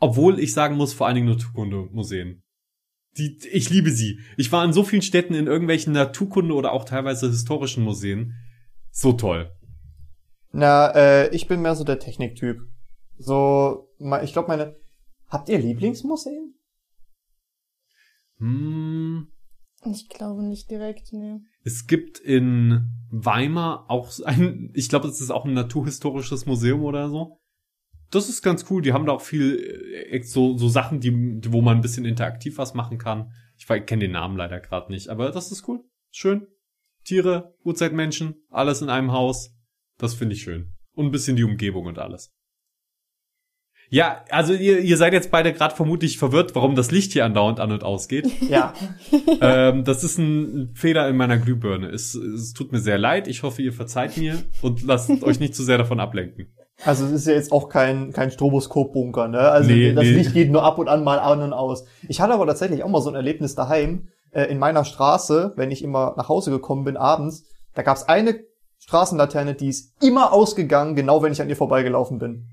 Obwohl 0.00 0.38
ich 0.38 0.52
sagen 0.52 0.76
muss, 0.76 0.92
vor 0.92 1.06
allen 1.06 1.16
Dingen 1.16 1.28
Naturkunde-Museen. 1.28 2.42
Die, 3.16 3.38
ich 3.50 3.70
liebe 3.70 3.90
sie. 3.90 4.20
Ich 4.36 4.52
war 4.52 4.64
in 4.64 4.72
so 4.72 4.84
vielen 4.84 5.02
Städten 5.02 5.34
in 5.34 5.46
irgendwelchen 5.46 5.92
Naturkunde 5.92 6.54
oder 6.54 6.72
auch 6.72 6.84
teilweise 6.84 7.28
historischen 7.28 7.82
Museen. 7.82 8.34
So 8.90 9.12
toll. 9.12 9.50
Na, 10.52 10.90
äh, 10.94 11.34
ich 11.34 11.48
bin 11.48 11.62
mehr 11.62 11.74
so 11.74 11.84
der 11.84 11.98
Techniktyp. 11.98 12.60
So, 13.16 13.88
ich 14.22 14.32
glaube 14.32 14.48
meine. 14.48 14.76
Habt 15.28 15.48
ihr 15.48 15.58
Lieblingsmuseen? 15.58 16.54
Hm, 18.38 19.28
Ich 19.84 20.08
glaube 20.08 20.42
nicht 20.44 20.70
direkt, 20.70 21.12
nee. 21.12 21.40
Es 21.68 21.86
gibt 21.86 22.18
in 22.18 22.88
Weimar 23.10 23.90
auch 23.90 24.10
ein, 24.24 24.70
ich 24.74 24.88
glaube, 24.88 25.06
das 25.06 25.20
ist 25.20 25.30
auch 25.30 25.44
ein 25.44 25.52
naturhistorisches 25.52 26.46
Museum 26.46 26.82
oder 26.82 27.10
so. 27.10 27.38
Das 28.10 28.30
ist 28.30 28.40
ganz 28.40 28.64
cool. 28.70 28.80
Die 28.80 28.94
haben 28.94 29.04
da 29.04 29.12
auch 29.12 29.20
viel 29.20 29.58
äh, 30.10 30.22
so, 30.22 30.56
so 30.56 30.68
Sachen, 30.68 31.00
die, 31.00 31.12
wo 31.52 31.60
man 31.60 31.76
ein 31.76 31.82
bisschen 31.82 32.06
interaktiv 32.06 32.56
was 32.56 32.72
machen 32.72 32.96
kann. 32.96 33.32
Ich 33.58 33.66
kenne 33.66 34.00
den 34.00 34.12
Namen 34.12 34.36
leider 34.38 34.60
gerade 34.60 34.90
nicht, 34.90 35.08
aber 35.08 35.30
das 35.30 35.52
ist 35.52 35.68
cool. 35.68 35.84
Schön. 36.10 36.46
Tiere, 37.04 37.54
Urzeitmenschen, 37.64 38.34
alles 38.48 38.80
in 38.80 38.88
einem 38.88 39.12
Haus. 39.12 39.54
Das 39.98 40.14
finde 40.14 40.34
ich 40.34 40.42
schön. 40.42 40.72
Und 40.92 41.06
ein 41.06 41.10
bisschen 41.10 41.36
die 41.36 41.44
Umgebung 41.44 41.84
und 41.84 41.98
alles. 41.98 42.32
Ja, 43.90 44.22
also 44.30 44.52
ihr, 44.52 44.80
ihr 44.80 44.96
seid 44.98 45.14
jetzt 45.14 45.30
beide 45.30 45.52
gerade 45.52 45.74
vermutlich 45.74 46.18
verwirrt, 46.18 46.54
warum 46.54 46.74
das 46.74 46.90
Licht 46.90 47.12
hier 47.12 47.24
andauernd 47.24 47.58
an 47.60 47.72
und 47.72 47.84
ausgeht. 47.84 48.26
Ja. 48.48 48.72
ähm, 49.42 49.84
das 49.84 50.04
ist 50.04 50.18
ein 50.18 50.70
Fehler 50.74 51.08
in 51.08 51.16
meiner 51.16 51.36
Glühbirne. 51.36 51.88
Es, 51.88 52.14
es 52.14 52.54
tut 52.54 52.72
mir 52.72 52.78
sehr 52.78 52.96
leid. 52.96 53.28
Ich 53.28 53.42
hoffe, 53.42 53.60
ihr 53.60 53.72
verzeiht 53.72 54.16
mir 54.16 54.38
und 54.62 54.82
lasst 54.82 55.10
euch 55.22 55.38
nicht 55.38 55.54
zu 55.54 55.62
sehr 55.64 55.76
davon 55.76 56.00
ablenken. 56.00 56.46
Also 56.84 57.04
es 57.06 57.12
ist 57.12 57.26
ja 57.26 57.34
jetzt 57.34 57.52
auch 57.52 57.68
kein, 57.68 58.12
kein 58.12 58.30
Stroboskop-Bunker, 58.30 59.28
ne? 59.28 59.40
Also 59.40 59.70
Nee, 59.70 59.92
das 59.92 60.04
nee. 60.04 60.12
Licht 60.12 60.32
geht 60.32 60.50
nur 60.50 60.62
ab 60.62 60.78
und 60.78 60.88
an 60.88 61.04
mal 61.04 61.18
an 61.18 61.42
und 61.42 61.52
aus. 61.52 61.84
Ich 62.08 62.20
hatte 62.20 62.32
aber 62.34 62.46
tatsächlich 62.46 62.84
auch 62.84 62.88
mal 62.88 63.02
so 63.02 63.10
ein 63.10 63.16
Erlebnis 63.16 63.54
daheim, 63.54 64.08
äh, 64.30 64.44
in 64.44 64.58
meiner 64.58 64.84
Straße, 64.84 65.52
wenn 65.56 65.70
ich 65.70 65.82
immer 65.82 66.14
nach 66.16 66.28
Hause 66.28 66.50
gekommen 66.50 66.84
bin 66.84 66.96
abends, 66.96 67.44
da 67.74 67.82
gab's 67.82 68.04
eine 68.08 68.40
Straßenlaterne, 68.78 69.54
die 69.54 69.68
ist 69.68 69.92
immer 70.02 70.32
ausgegangen, 70.32 70.94
genau 70.94 71.22
wenn 71.22 71.32
ich 71.32 71.42
an 71.42 71.48
ihr 71.48 71.56
vorbeigelaufen 71.56 72.18
bin. 72.18 72.46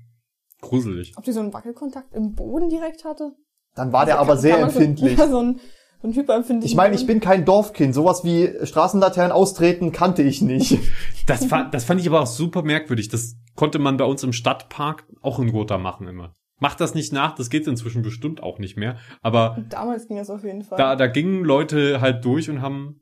Gruselig. 0.68 1.12
Ob 1.16 1.24
die 1.24 1.32
so 1.32 1.40
einen 1.40 1.52
Wackelkontakt 1.52 2.12
im 2.14 2.34
Boden 2.34 2.68
direkt 2.68 3.04
hatte? 3.04 3.32
Dann 3.74 3.92
war 3.92 4.06
der 4.06 4.18
Also 4.18 4.24
aber 4.32 4.34
kann- 4.34 4.42
sehr 4.42 4.56
kann 4.58 4.70
so- 4.70 4.78
empfindlich. 4.78 5.18
Ja, 5.18 5.28
so 5.28 5.38
ein, 5.40 5.60
so 6.02 6.08
ein 6.08 6.14
hyperempfindlich. 6.14 6.70
Ich 6.70 6.76
meine, 6.76 6.94
ich 6.94 7.06
bin 7.06 7.20
kein 7.20 7.44
Dorfkind. 7.44 7.94
Sowas 7.94 8.24
wie 8.24 8.50
Straßenlaternen 8.64 9.32
austreten 9.32 9.92
kannte 9.92 10.22
ich 10.22 10.40
nicht. 10.42 10.78
Das, 11.26 11.44
fand, 11.46 11.74
das 11.74 11.82
fand 11.84 12.00
ich 12.00 12.06
aber 12.06 12.20
auch 12.20 12.26
super 12.28 12.62
merkwürdig. 12.62 13.08
Das 13.08 13.34
konnte 13.56 13.80
man 13.80 13.96
bei 13.96 14.04
uns 14.04 14.22
im 14.22 14.32
Stadtpark 14.32 15.08
auch 15.22 15.40
in 15.40 15.50
Gotha 15.50 15.76
machen 15.76 16.06
immer. 16.06 16.32
Macht 16.60 16.80
das 16.80 16.94
nicht 16.94 17.12
nach, 17.12 17.34
das 17.34 17.50
geht 17.50 17.66
inzwischen 17.66 18.02
bestimmt 18.02 18.40
auch 18.44 18.60
nicht 18.60 18.76
mehr. 18.76 18.96
Aber 19.22 19.58
Damals 19.68 20.06
ging 20.06 20.16
das 20.18 20.30
auf 20.30 20.44
jeden 20.44 20.62
Fall. 20.62 20.78
da, 20.78 20.94
da 20.94 21.08
gingen 21.08 21.42
Leute 21.44 22.00
halt 22.00 22.24
durch 22.24 22.48
und 22.48 22.62
haben 22.62 23.00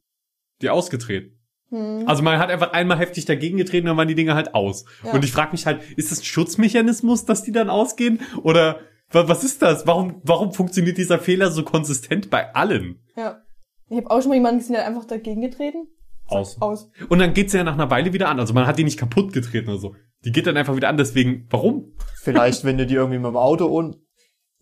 die 0.62 0.70
ausgetreten. 0.70 1.38
Hm. 1.74 2.08
Also 2.08 2.22
man 2.22 2.38
hat 2.38 2.50
einfach 2.50 2.72
einmal 2.72 2.98
heftig 2.98 3.24
dagegen 3.24 3.56
getreten, 3.58 3.86
dann 3.86 3.96
waren 3.96 4.08
die 4.08 4.14
Dinge 4.14 4.34
halt 4.34 4.54
aus. 4.54 4.84
Ja. 5.04 5.12
Und 5.12 5.24
ich 5.24 5.32
frage 5.32 5.52
mich 5.52 5.66
halt, 5.66 5.82
ist 5.96 6.10
das 6.12 6.20
ein 6.20 6.24
Schutzmechanismus, 6.24 7.24
dass 7.24 7.42
die 7.42 7.52
dann 7.52 7.70
ausgehen? 7.70 8.20
Oder 8.42 8.80
wa- 9.10 9.28
was 9.28 9.44
ist 9.44 9.62
das? 9.62 9.86
Warum, 9.86 10.20
warum 10.24 10.52
funktioniert 10.52 10.98
dieser 10.98 11.18
Fehler 11.18 11.50
so 11.50 11.62
konsistent 11.64 12.30
bei 12.30 12.54
allen? 12.54 13.00
Ja. 13.16 13.40
Ich 13.88 13.96
habe 13.98 14.10
auch 14.10 14.20
schon 14.20 14.30
mal 14.30 14.34
jemanden 14.36 14.58
gesehen, 14.60 14.74
der 14.74 14.86
einfach 14.86 15.04
dagegen 15.04 15.40
getreten. 15.42 15.88
Aus. 16.26 16.56
Aus. 16.60 16.90
Und 17.10 17.18
dann 17.18 17.34
geht's 17.34 17.52
ja 17.52 17.64
nach 17.64 17.74
einer 17.74 17.90
Weile 17.90 18.14
wieder 18.14 18.28
an. 18.30 18.40
Also 18.40 18.54
man 18.54 18.66
hat 18.66 18.78
die 18.78 18.84
nicht 18.84 18.98
kaputt 18.98 19.32
getreten 19.34 19.68
oder 19.68 19.78
so. 19.78 19.94
Die 20.24 20.32
geht 20.32 20.46
dann 20.46 20.56
einfach 20.56 20.74
wieder 20.74 20.88
an, 20.88 20.96
deswegen, 20.96 21.46
warum? 21.50 21.92
Vielleicht, 22.22 22.64
wenn 22.64 22.78
du 22.78 22.86
die 22.86 22.94
irgendwie 22.94 23.18
mit 23.18 23.26
dem 23.26 23.36
Auto 23.36 23.66
und 23.66 23.98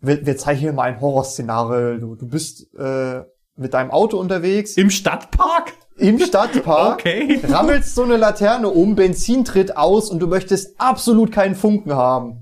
wir, 0.00 0.26
wir 0.26 0.36
zeichnen 0.36 0.60
hier 0.62 0.72
mal 0.72 0.82
ein 0.92 1.00
Horrorszenario. 1.00 1.98
Du, 1.98 2.16
du 2.16 2.26
bist 2.26 2.74
äh, 2.76 3.22
mit 3.54 3.74
deinem 3.74 3.92
Auto 3.92 4.18
unterwegs 4.18 4.76
Im 4.76 4.90
Stadtpark? 4.90 5.72
Im 6.02 6.18
Stadtpark, 6.18 7.00
Okay. 7.00 7.40
rammelst 7.48 7.94
so 7.94 8.02
eine 8.02 8.16
Laterne 8.16 8.68
um, 8.68 8.94
Benzin 8.94 9.44
tritt 9.44 9.76
aus 9.76 10.10
und 10.10 10.18
du 10.20 10.26
möchtest 10.26 10.78
absolut 10.80 11.32
keinen 11.32 11.54
Funken 11.54 11.94
haben. 11.94 12.38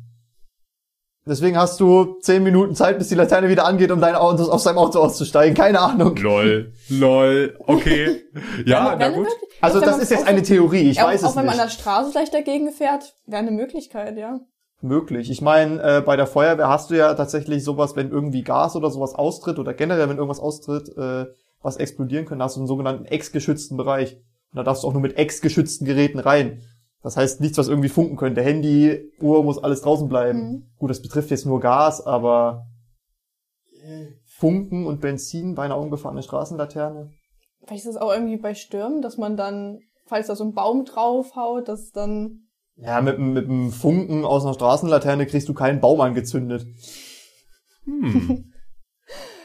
Deswegen 1.27 1.57
hast 1.59 1.79
du 1.81 2.19
zehn 2.23 2.43
Minuten 2.43 2.75
Zeit, 2.75 2.99
bis 2.99 3.09
die 3.09 3.15
Laterne 3.15 3.49
wieder 3.51 3.67
angeht, 3.67 3.91
um 3.93 4.01
dein 4.01 4.15
Auto 4.17 4.45
aus 4.51 4.65
deinem 4.65 4.79
Auto 4.79 4.99
auszusteigen. 5.01 5.55
Keine 5.55 5.79
Ahnung. 5.81 6.17
Lol, 6.17 6.73
lol, 6.89 7.57
okay. 7.67 8.23
Ja, 8.65 8.97
na 8.99 9.09
gut. 9.11 9.19
Möglichkeit. 9.19 9.49
Also 9.61 9.79
Auch 9.79 9.85
das 9.85 9.99
ist 9.99 10.11
jetzt 10.11 10.25
auch- 10.25 10.29
eine 10.29 10.43
Theorie, 10.43 10.91
ich 10.91 10.97
ja, 10.97 11.05
weiß 11.05 11.23
auch 11.25 11.31
es 11.31 11.37
wenn 11.37 11.45
man 11.45 11.61
an 11.61 11.67
nicht. 11.67 11.77
der 11.77 11.83
Straße 11.83 12.11
vielleicht 12.11 12.35
dagegen 12.35 12.73
fährt, 12.73 13.15
wäre 13.27 13.43
eine 13.43 13.51
Möglichkeit, 13.51 14.17
ja. 14.17 14.41
Möglich. 14.81 15.31
Ich 15.31 15.43
meine, 15.43 15.83
äh, 15.99 16.01
bei 16.01 16.17
der 16.17 16.27
Feuerwehr 16.27 16.69
hast 16.69 16.89
du 16.89 16.95
ja 16.97 17.13
tatsächlich 17.13 17.63
sowas, 17.65 17.97
wenn 17.97 18.11
irgendwie 18.11 18.43
Gas 18.43 18.75
oder 18.75 18.91
sowas 18.91 19.15
austritt 19.15 19.59
oder 19.59 19.75
generell, 19.75 20.09
wenn 20.09 20.17
irgendwas 20.17 20.41
austritt, 20.41 20.89
äh, 20.97 21.27
was 21.63 21.77
explodieren 21.77 22.25
könnte, 22.27 22.45
hast 22.45 22.57
du 22.57 22.61
einen 22.61 22.67
sogenannten 22.67 23.05
ex-geschützten 23.05 23.77
Bereich. 23.77 24.15
Und 24.17 24.57
da 24.57 24.63
darfst 24.63 24.83
du 24.83 24.89
auch 24.89 24.93
nur 24.93 25.03
mit 25.03 25.17
ex-geschützten 25.17 25.85
Geräten 25.87 26.19
rein. 26.19 26.63
Das 27.03 27.17
heißt, 27.17 27.41
nichts, 27.41 27.57
was 27.59 27.69
irgendwie 27.69 27.89
funken 27.89 28.17
könnte. 28.17 28.43
Handy, 28.43 29.11
Uhr, 29.21 29.43
muss 29.45 29.63
alles 29.63 29.81
draußen 29.83 30.09
bleiben. 30.09 30.39
Mhm. 30.39 30.63
Gut, 30.79 30.91
das 30.91 31.01
betrifft 31.03 31.31
jetzt 31.31 31.47
nur 31.47 31.61
Gas, 31.61 32.05
aber 32.05 32.67
Funken 34.27 34.87
und 34.87 35.01
Benzin 35.01 35.55
bei 35.55 35.65
einer 35.65 35.79
umgefahrenen 35.79 36.23
Straßenlaterne. 36.23 37.11
Vielleicht 37.65 37.85
ist 37.85 37.91
es 37.91 37.97
auch 37.97 38.13
irgendwie 38.13 38.37
bei 38.37 38.55
Stürmen, 38.55 39.03
dass 39.03 39.17
man 39.17 39.37
dann, 39.37 39.79
falls 40.07 40.27
da 40.29 40.37
so 40.37 40.45
ein 40.45 40.55
Baum 40.55 40.85
draufhaut, 40.85 41.69
dass 41.69 41.91
dann 41.91 42.49
Ja, 42.77 43.01
mit, 43.01 43.17
dem- 43.19 43.33
mit 43.35 43.47
dem 43.47 43.71
Funken 43.71 44.25
aus 44.25 44.45
einer 44.45 44.55
Straßenlaterne 44.55 45.27
kriegst 45.27 45.49
du 45.49 45.55
keinen 45.55 45.81
Baum 45.81 46.01
angezündet. 46.01 46.67
Hm. 47.85 48.45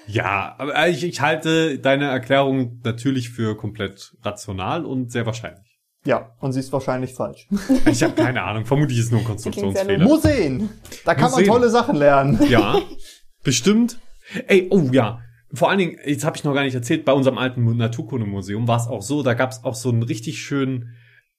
Ja, 0.08 0.56
aber 0.58 0.88
ich, 0.88 1.04
ich 1.04 1.22
halte 1.22 1.80
deine 1.80 2.06
Erklärung 2.06 2.80
natürlich 2.84 3.30
für 3.30 3.58
komplett 3.58 4.16
rational 4.22 4.86
und 4.86 5.12
sehr 5.12 5.26
wahrscheinlich. 5.26 5.80
Ja, 6.06 6.36
und 6.40 6.54
sie 6.54 6.60
ist 6.60 6.72
wahrscheinlich 6.72 7.14
falsch. 7.14 7.48
Ich 7.90 8.04
habe 8.04 8.14
keine 8.14 8.44
Ahnung. 8.44 8.66
Vermutlich 8.66 9.00
ist 9.00 9.06
es 9.06 9.12
nur 9.12 9.22
ein 9.22 9.26
Konstruktionsfehler. 9.26 10.04
Museen! 10.04 10.70
Da 11.04 11.16
kann 11.16 11.32
Museen. 11.32 11.48
man 11.48 11.56
tolle 11.56 11.70
Sachen 11.70 11.96
lernen. 11.96 12.40
Ja, 12.48 12.80
bestimmt. 13.44 14.00
Ey, 14.48 14.68
oh 14.70 14.88
ja. 14.92 15.20
vor 15.54 15.70
allen 15.70 15.80
Dingen, 15.80 15.98
jetzt 16.06 16.24
habe 16.24 16.38
ich 16.38 16.44
noch 16.44 16.54
gar 16.54 16.64
nicht 16.64 16.76
erzählt, 16.76 17.06
bei 17.06 17.14
unserem 17.14 17.38
alten 17.38 17.78
Naturkundemuseum 17.78 18.68
war 18.68 18.78
es 18.78 18.88
auch 18.88 19.02
so, 19.02 19.24
da 19.24 19.34
gab 19.34 19.52
es 19.52 19.64
auch 19.64 19.76
so 19.76 19.90
einen 19.90 20.04
richtig 20.04 20.42
schönen 20.42 20.96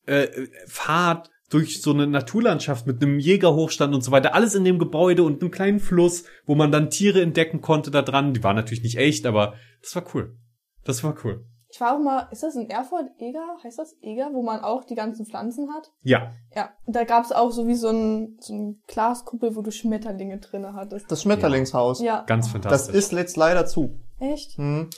äh, 0.07 0.27
Pfad 0.69 1.31
durch 1.51 1.81
so 1.81 1.93
eine 1.93 2.07
Naturlandschaft 2.07 2.87
mit 2.87 3.03
einem 3.03 3.19
Jägerhochstand 3.19 3.95
und 3.95 4.03
so 4.03 4.11
weiter, 4.11 4.35
alles 4.35 4.55
in 4.55 4.65
dem 4.65 4.79
Gebäude 4.79 5.23
und 5.23 5.41
einem 5.41 5.51
kleinen 5.51 5.81
Fluss, 5.81 6.25
wo 6.45 6.55
man 6.55 6.73
dann 6.73 6.91
Tiere 6.91 7.23
entdecken 7.23 7.61
konnte 7.61 7.91
da 7.91 8.03
dran. 8.03 8.35
Die 8.35 8.43
waren 8.43 8.57
natürlich 8.57 8.83
nicht 8.83 8.99
echt, 8.99 9.27
aber 9.27 9.55
das 9.83 9.95
war 9.95 10.05
cool. 10.15 10.37
Das 10.85 11.05
war 11.05 11.15
cool. 11.25 11.45
Ich 11.69 11.81
war 11.81 11.95
auch 11.95 12.03
mal, 12.03 12.29
ist 12.31 12.43
das 12.43 12.55
in 12.55 12.71
Erfurt, 12.71 13.07
Eger? 13.19 13.45
Heißt 13.63 13.79
das 13.79 13.97
Eger? 14.01 14.31
Wo 14.33 14.43
man 14.43 14.61
auch 14.61 14.85
die 14.85 14.95
ganzen 14.95 15.27
Pflanzen 15.27 15.69
hat? 15.75 15.91
Ja, 16.03 16.33
Ja. 16.55 16.71
Und 16.85 16.95
da 16.95 17.05
gab's 17.05 17.33
auch 17.33 17.51
so 17.51 17.67
wie 17.67 17.75
so 17.75 17.89
ein, 17.89 18.39
so 18.41 18.55
ein 18.55 18.83
Glaskuppel, 18.87 19.57
wo 19.57 19.63
du 19.63 19.71
Schmetterlinge 19.71 20.39
drinne 20.39 20.75
hattest. 20.75 21.11
Das 21.11 21.23
Schmetterlingshaus. 21.23 22.01
Ja. 22.01 22.23
ganz 22.27 22.47
Das 22.47 22.53
fantastisch. 22.53 22.95
ist 22.95 23.13
jetzt 23.13 23.37
leider 23.37 23.67
zu. 23.67 23.99
Echt? 24.19 24.57
Hm. 24.57 24.91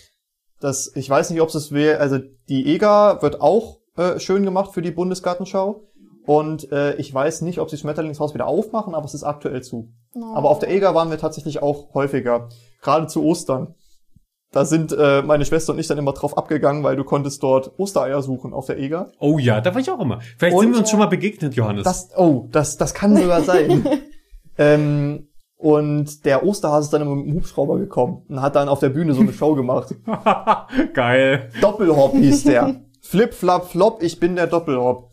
Das, 0.60 0.92
ich 0.94 1.08
weiß 1.08 1.30
nicht, 1.30 1.40
ob 1.40 1.48
es 1.48 1.72
wäre, 1.72 2.00
also 2.00 2.18
die 2.48 2.74
EGA 2.74 3.22
wird 3.22 3.40
auch 3.40 3.80
äh, 3.96 4.18
schön 4.20 4.44
gemacht 4.44 4.72
für 4.72 4.82
die 4.82 4.90
Bundesgartenschau. 4.90 5.87
Und 6.28 6.70
äh, 6.72 6.94
ich 6.96 7.12
weiß 7.14 7.40
nicht, 7.40 7.58
ob 7.58 7.70
sie 7.70 7.76
das 7.76 7.80
Schmetterlingshaus 7.80 8.34
wieder 8.34 8.46
aufmachen, 8.46 8.94
aber 8.94 9.06
es 9.06 9.14
ist 9.14 9.24
aktuell 9.24 9.62
zu. 9.62 9.94
Oh. 10.12 10.34
Aber 10.34 10.50
auf 10.50 10.58
der 10.58 10.70
EGA 10.70 10.94
waren 10.94 11.08
wir 11.08 11.16
tatsächlich 11.16 11.62
auch 11.62 11.94
häufiger. 11.94 12.50
Gerade 12.82 13.06
zu 13.06 13.24
Ostern. 13.24 13.74
Da 14.52 14.66
sind 14.66 14.92
äh, 14.92 15.22
meine 15.22 15.46
Schwester 15.46 15.72
und 15.72 15.78
ich 15.78 15.86
dann 15.86 15.96
immer 15.96 16.12
drauf 16.12 16.36
abgegangen, 16.36 16.84
weil 16.84 16.96
du 16.96 17.04
konntest 17.04 17.42
dort 17.42 17.78
Ostereier 17.78 18.20
suchen 18.20 18.52
auf 18.52 18.66
der 18.66 18.78
EGA. 18.78 19.10
oh 19.18 19.38
ja, 19.38 19.62
da 19.62 19.72
war 19.72 19.80
ich 19.80 19.90
auch 19.90 20.00
immer. 20.00 20.20
Vielleicht 20.36 20.54
Und, 20.54 20.64
sind 20.64 20.72
wir 20.74 20.80
uns 20.80 20.90
schon 20.90 20.98
mal 20.98 21.06
begegnet, 21.06 21.54
Johannes. 21.54 21.84
Das, 21.84 22.10
oh, 22.14 22.46
das, 22.52 22.76
das 22.76 22.92
kann 22.92 23.16
sogar 23.16 23.40
sein. 23.40 23.86
ähm, 24.58 25.28
und 25.56 26.26
der 26.26 26.44
Osterhase 26.44 26.88
ist 26.88 26.92
dann 26.92 27.00
immer 27.00 27.14
mit 27.14 27.24
dem 27.24 27.36
Hubschrauber 27.36 27.78
gekommen 27.78 28.26
und 28.28 28.42
hat 28.42 28.54
dann 28.54 28.68
auf 28.68 28.80
der 28.80 28.90
Bühne 28.90 29.14
so 29.14 29.22
eine 29.22 29.32
Show 29.32 29.54
gemacht. 29.54 29.94
Geil. 30.92 31.48
Doppelhop 31.62 32.12
hieß 32.12 32.44
der. 32.44 32.82
Flip, 33.00 33.32
flap, 33.32 33.70
flop, 33.70 34.02
ich 34.02 34.20
bin 34.20 34.36
der 34.36 34.46
Doppelhop. 34.46 35.08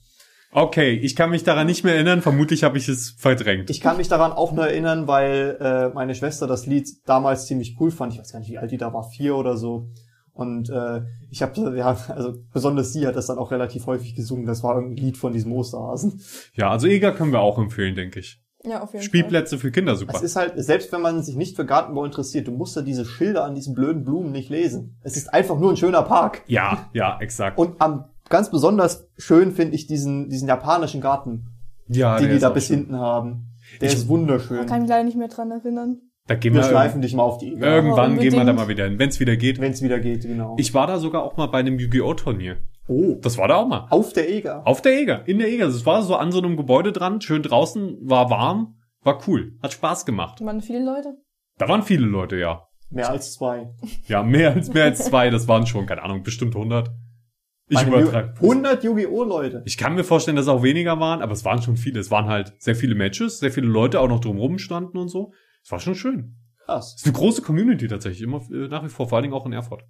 Okay, 0.55 0.93
ich 0.93 1.17
kann 1.17 1.31
mich 1.31 1.43
daran 1.43 1.67
nicht 1.67 1.83
mehr 1.83 1.95
erinnern. 1.95 2.21
Vermutlich 2.21 2.63
habe 2.63 2.77
ich 2.77 2.87
es 2.87 3.09
verdrängt. 3.17 3.69
Ich 3.69 3.81
kann 3.81 3.97
mich 3.97 4.07
daran 4.07 4.31
auch 4.31 4.53
nur 4.53 4.65
erinnern, 4.65 5.05
weil 5.05 5.57
äh, 5.59 5.89
meine 5.89 6.15
Schwester 6.15 6.47
das 6.47 6.65
Lied 6.65 6.87
damals 7.05 7.45
ziemlich 7.45 7.75
cool 7.77 7.91
fand. 7.91 8.13
Ich 8.13 8.19
weiß 8.19 8.31
gar 8.31 8.39
nicht, 8.39 8.51
wie 8.51 8.57
alt 8.57 8.71
die 8.71 8.77
da 8.77 8.93
war, 8.93 9.03
vier 9.03 9.35
oder 9.35 9.57
so. 9.57 9.89
Und 10.31 10.69
äh, 10.69 11.01
ich 11.29 11.41
habe, 11.41 11.75
ja, 11.77 11.97
also 12.07 12.35
besonders 12.53 12.93
sie 12.93 13.05
hat 13.05 13.17
das 13.17 13.27
dann 13.27 13.37
auch 13.37 13.51
relativ 13.51 13.85
häufig 13.85 14.15
gesungen. 14.15 14.45
Das 14.45 14.63
war 14.63 14.75
irgendein 14.75 15.03
Lied 15.03 15.17
von 15.17 15.33
diesem 15.33 15.51
Osterhasen. 15.51 16.21
Ja, 16.53 16.69
also 16.69 16.87
Eger 16.87 17.11
können 17.11 17.33
wir 17.33 17.41
auch 17.41 17.57
empfehlen, 17.57 17.93
denke 17.93 18.21
ich. 18.21 18.41
Ja, 18.63 18.81
auf 18.81 18.93
jeden 18.93 19.03
Spielplätze 19.03 19.57
für 19.57 19.71
Kinder, 19.71 19.97
super. 19.97 20.15
Es 20.15 20.23
ist 20.23 20.37
halt, 20.37 20.53
selbst 20.55 20.89
wenn 20.93 21.01
man 21.01 21.21
sich 21.21 21.35
nicht 21.35 21.57
für 21.57 21.65
Gartenbau 21.65 22.05
interessiert, 22.05 22.47
du 22.47 22.51
musst 22.51 22.77
ja 22.77 22.81
diese 22.81 23.03
Schilder 23.03 23.43
an 23.43 23.55
diesen 23.55 23.75
blöden 23.75 24.05
Blumen 24.05 24.31
nicht 24.31 24.49
lesen. 24.49 24.97
Es 25.03 25.17
ist 25.17 25.33
einfach 25.33 25.59
nur 25.59 25.71
ein 25.71 25.77
schöner 25.77 26.03
Park. 26.03 26.43
Ja, 26.47 26.89
ja, 26.93 27.19
exakt. 27.19 27.57
Und 27.57 27.81
am 27.81 28.05
ganz 28.29 28.49
besonders 28.51 29.07
schön 29.17 29.51
finde 29.51 29.75
ich 29.75 29.87
diesen, 29.87 30.29
diesen 30.29 30.47
japanischen 30.47 31.01
Garten, 31.01 31.47
ja, 31.87 32.17
den 32.17 32.29
die 32.31 32.39
da 32.39 32.49
bis 32.49 32.67
schön. 32.67 32.77
hinten 32.77 32.99
haben. 32.99 33.51
Der 33.81 33.89
Ich- 33.89 33.95
ist 33.95 34.07
wunderschön. 34.07 34.57
Da 34.57 34.63
kann 34.65 34.77
ich 34.77 34.81
mich 34.83 34.89
leider 34.89 35.03
nicht 35.03 35.17
mehr 35.17 35.27
dran 35.27 35.51
erinnern. 35.51 35.99
Da 36.27 36.33
gehen 36.35 36.53
Wir 36.55 36.61
wir, 36.61 36.67
schleifen 36.69 37.01
dich 37.01 37.13
mal 37.13 37.21
auf 37.23 37.37
die 37.37 37.53
Eger, 37.53 37.67
irgendwann 37.75 38.17
gehen 38.17 38.33
wir 38.33 38.43
da 38.43 38.53
mal 38.53 38.67
wieder 38.67 38.85
hin, 38.85 38.97
wenn 38.97 39.09
es 39.09 39.19
wieder 39.19 39.35
geht. 39.37 39.59
wenn 39.61 39.71
es 39.73 39.83
wieder 39.83 39.99
geht, 39.99 40.23
genau. 40.23 40.55
Ich 40.57 40.73
war 40.73 40.87
da 40.87 40.97
sogar 40.97 41.21
auch 41.23 41.37
mal 41.37 41.45
bei 41.47 41.59
einem 41.59 41.77
Yu-Gi-Oh! 41.77 42.15
Turnier. 42.15 42.57
oh, 42.87 43.15
Das 43.21 43.37
war 43.37 43.47
da 43.47 43.57
auch 43.57 43.67
mal. 43.67 43.85
auf 43.91 44.11
der 44.13 44.27
Eger. 44.29 44.65
Auf 44.65 44.81
der 44.81 44.99
Eger, 44.99 45.27
in 45.27 45.37
der 45.37 45.49
Eger. 45.49 45.67
Das 45.67 45.85
war 45.85 46.01
so 46.01 46.15
an 46.15 46.31
so 46.31 46.39
einem 46.39 46.57
Gebäude 46.57 46.91
dran, 46.91 47.21
schön 47.21 47.43
draußen, 47.43 47.97
war 48.01 48.31
warm, 48.31 48.75
war 49.03 49.19
cool, 49.27 49.53
hat 49.61 49.73
Spaß 49.73 50.05
gemacht. 50.07 50.41
Da 50.41 50.45
waren 50.45 50.61
viele 50.61 50.83
Leute. 50.83 51.13
Da 51.59 51.67
waren 51.69 51.83
viele 51.83 52.05
Leute, 52.07 52.37
ja. 52.37 52.63
Mehr 52.89 53.09
als 53.11 53.33
zwei. 53.33 53.69
Ja, 54.07 54.23
mehr 54.23 54.53
als 54.53 54.73
mehr 54.73 54.85
als 54.85 55.05
zwei, 55.05 55.29
das 55.29 55.47
waren 55.47 55.67
schon, 55.67 55.85
keine 55.85 56.01
Ahnung, 56.03 56.23
bestimmt 56.23 56.55
100. 56.55 56.89
Ich. 57.67 57.81
Yu- 57.81 58.09
100 58.09 58.83
Yu-Gi-Oh! 58.83 59.23
Leute. 59.23 59.63
Ich 59.65 59.77
kann 59.77 59.95
mir 59.95 60.03
vorstellen, 60.03 60.37
dass 60.37 60.45
es 60.45 60.49
auch 60.49 60.61
weniger 60.63 60.99
waren, 60.99 61.21
aber 61.21 61.33
es 61.33 61.43
waren 61.45 61.61
schon 61.61 61.77
viele. 61.77 61.99
Es 61.99 62.11
waren 62.11 62.25
halt 62.27 62.53
sehr 62.59 62.75
viele 62.75 62.93
Matches, 62.95 63.39
sehr 63.39 63.51
viele 63.51 63.67
Leute 63.67 63.99
auch 63.99 64.07
noch 64.07 64.19
drumherum 64.19 64.59
standen 64.59 64.97
und 64.97 65.09
so. 65.09 65.33
Es 65.63 65.71
war 65.71 65.79
schon 65.79 65.95
schön. 65.95 66.35
Krass. 66.65 66.93
Es 66.95 67.01
ist 67.01 67.05
eine 67.07 67.13
große 67.15 67.41
Community 67.41 67.87
tatsächlich, 67.87 68.21
immer 68.21 68.41
äh, 68.51 68.67
nach 68.67 68.83
wie 68.83 68.89
vor, 68.89 69.09
vor 69.09 69.17
allen 69.17 69.23
Dingen 69.23 69.33
auch 69.33 69.45
in 69.45 69.53
Erfurt. 69.53 69.83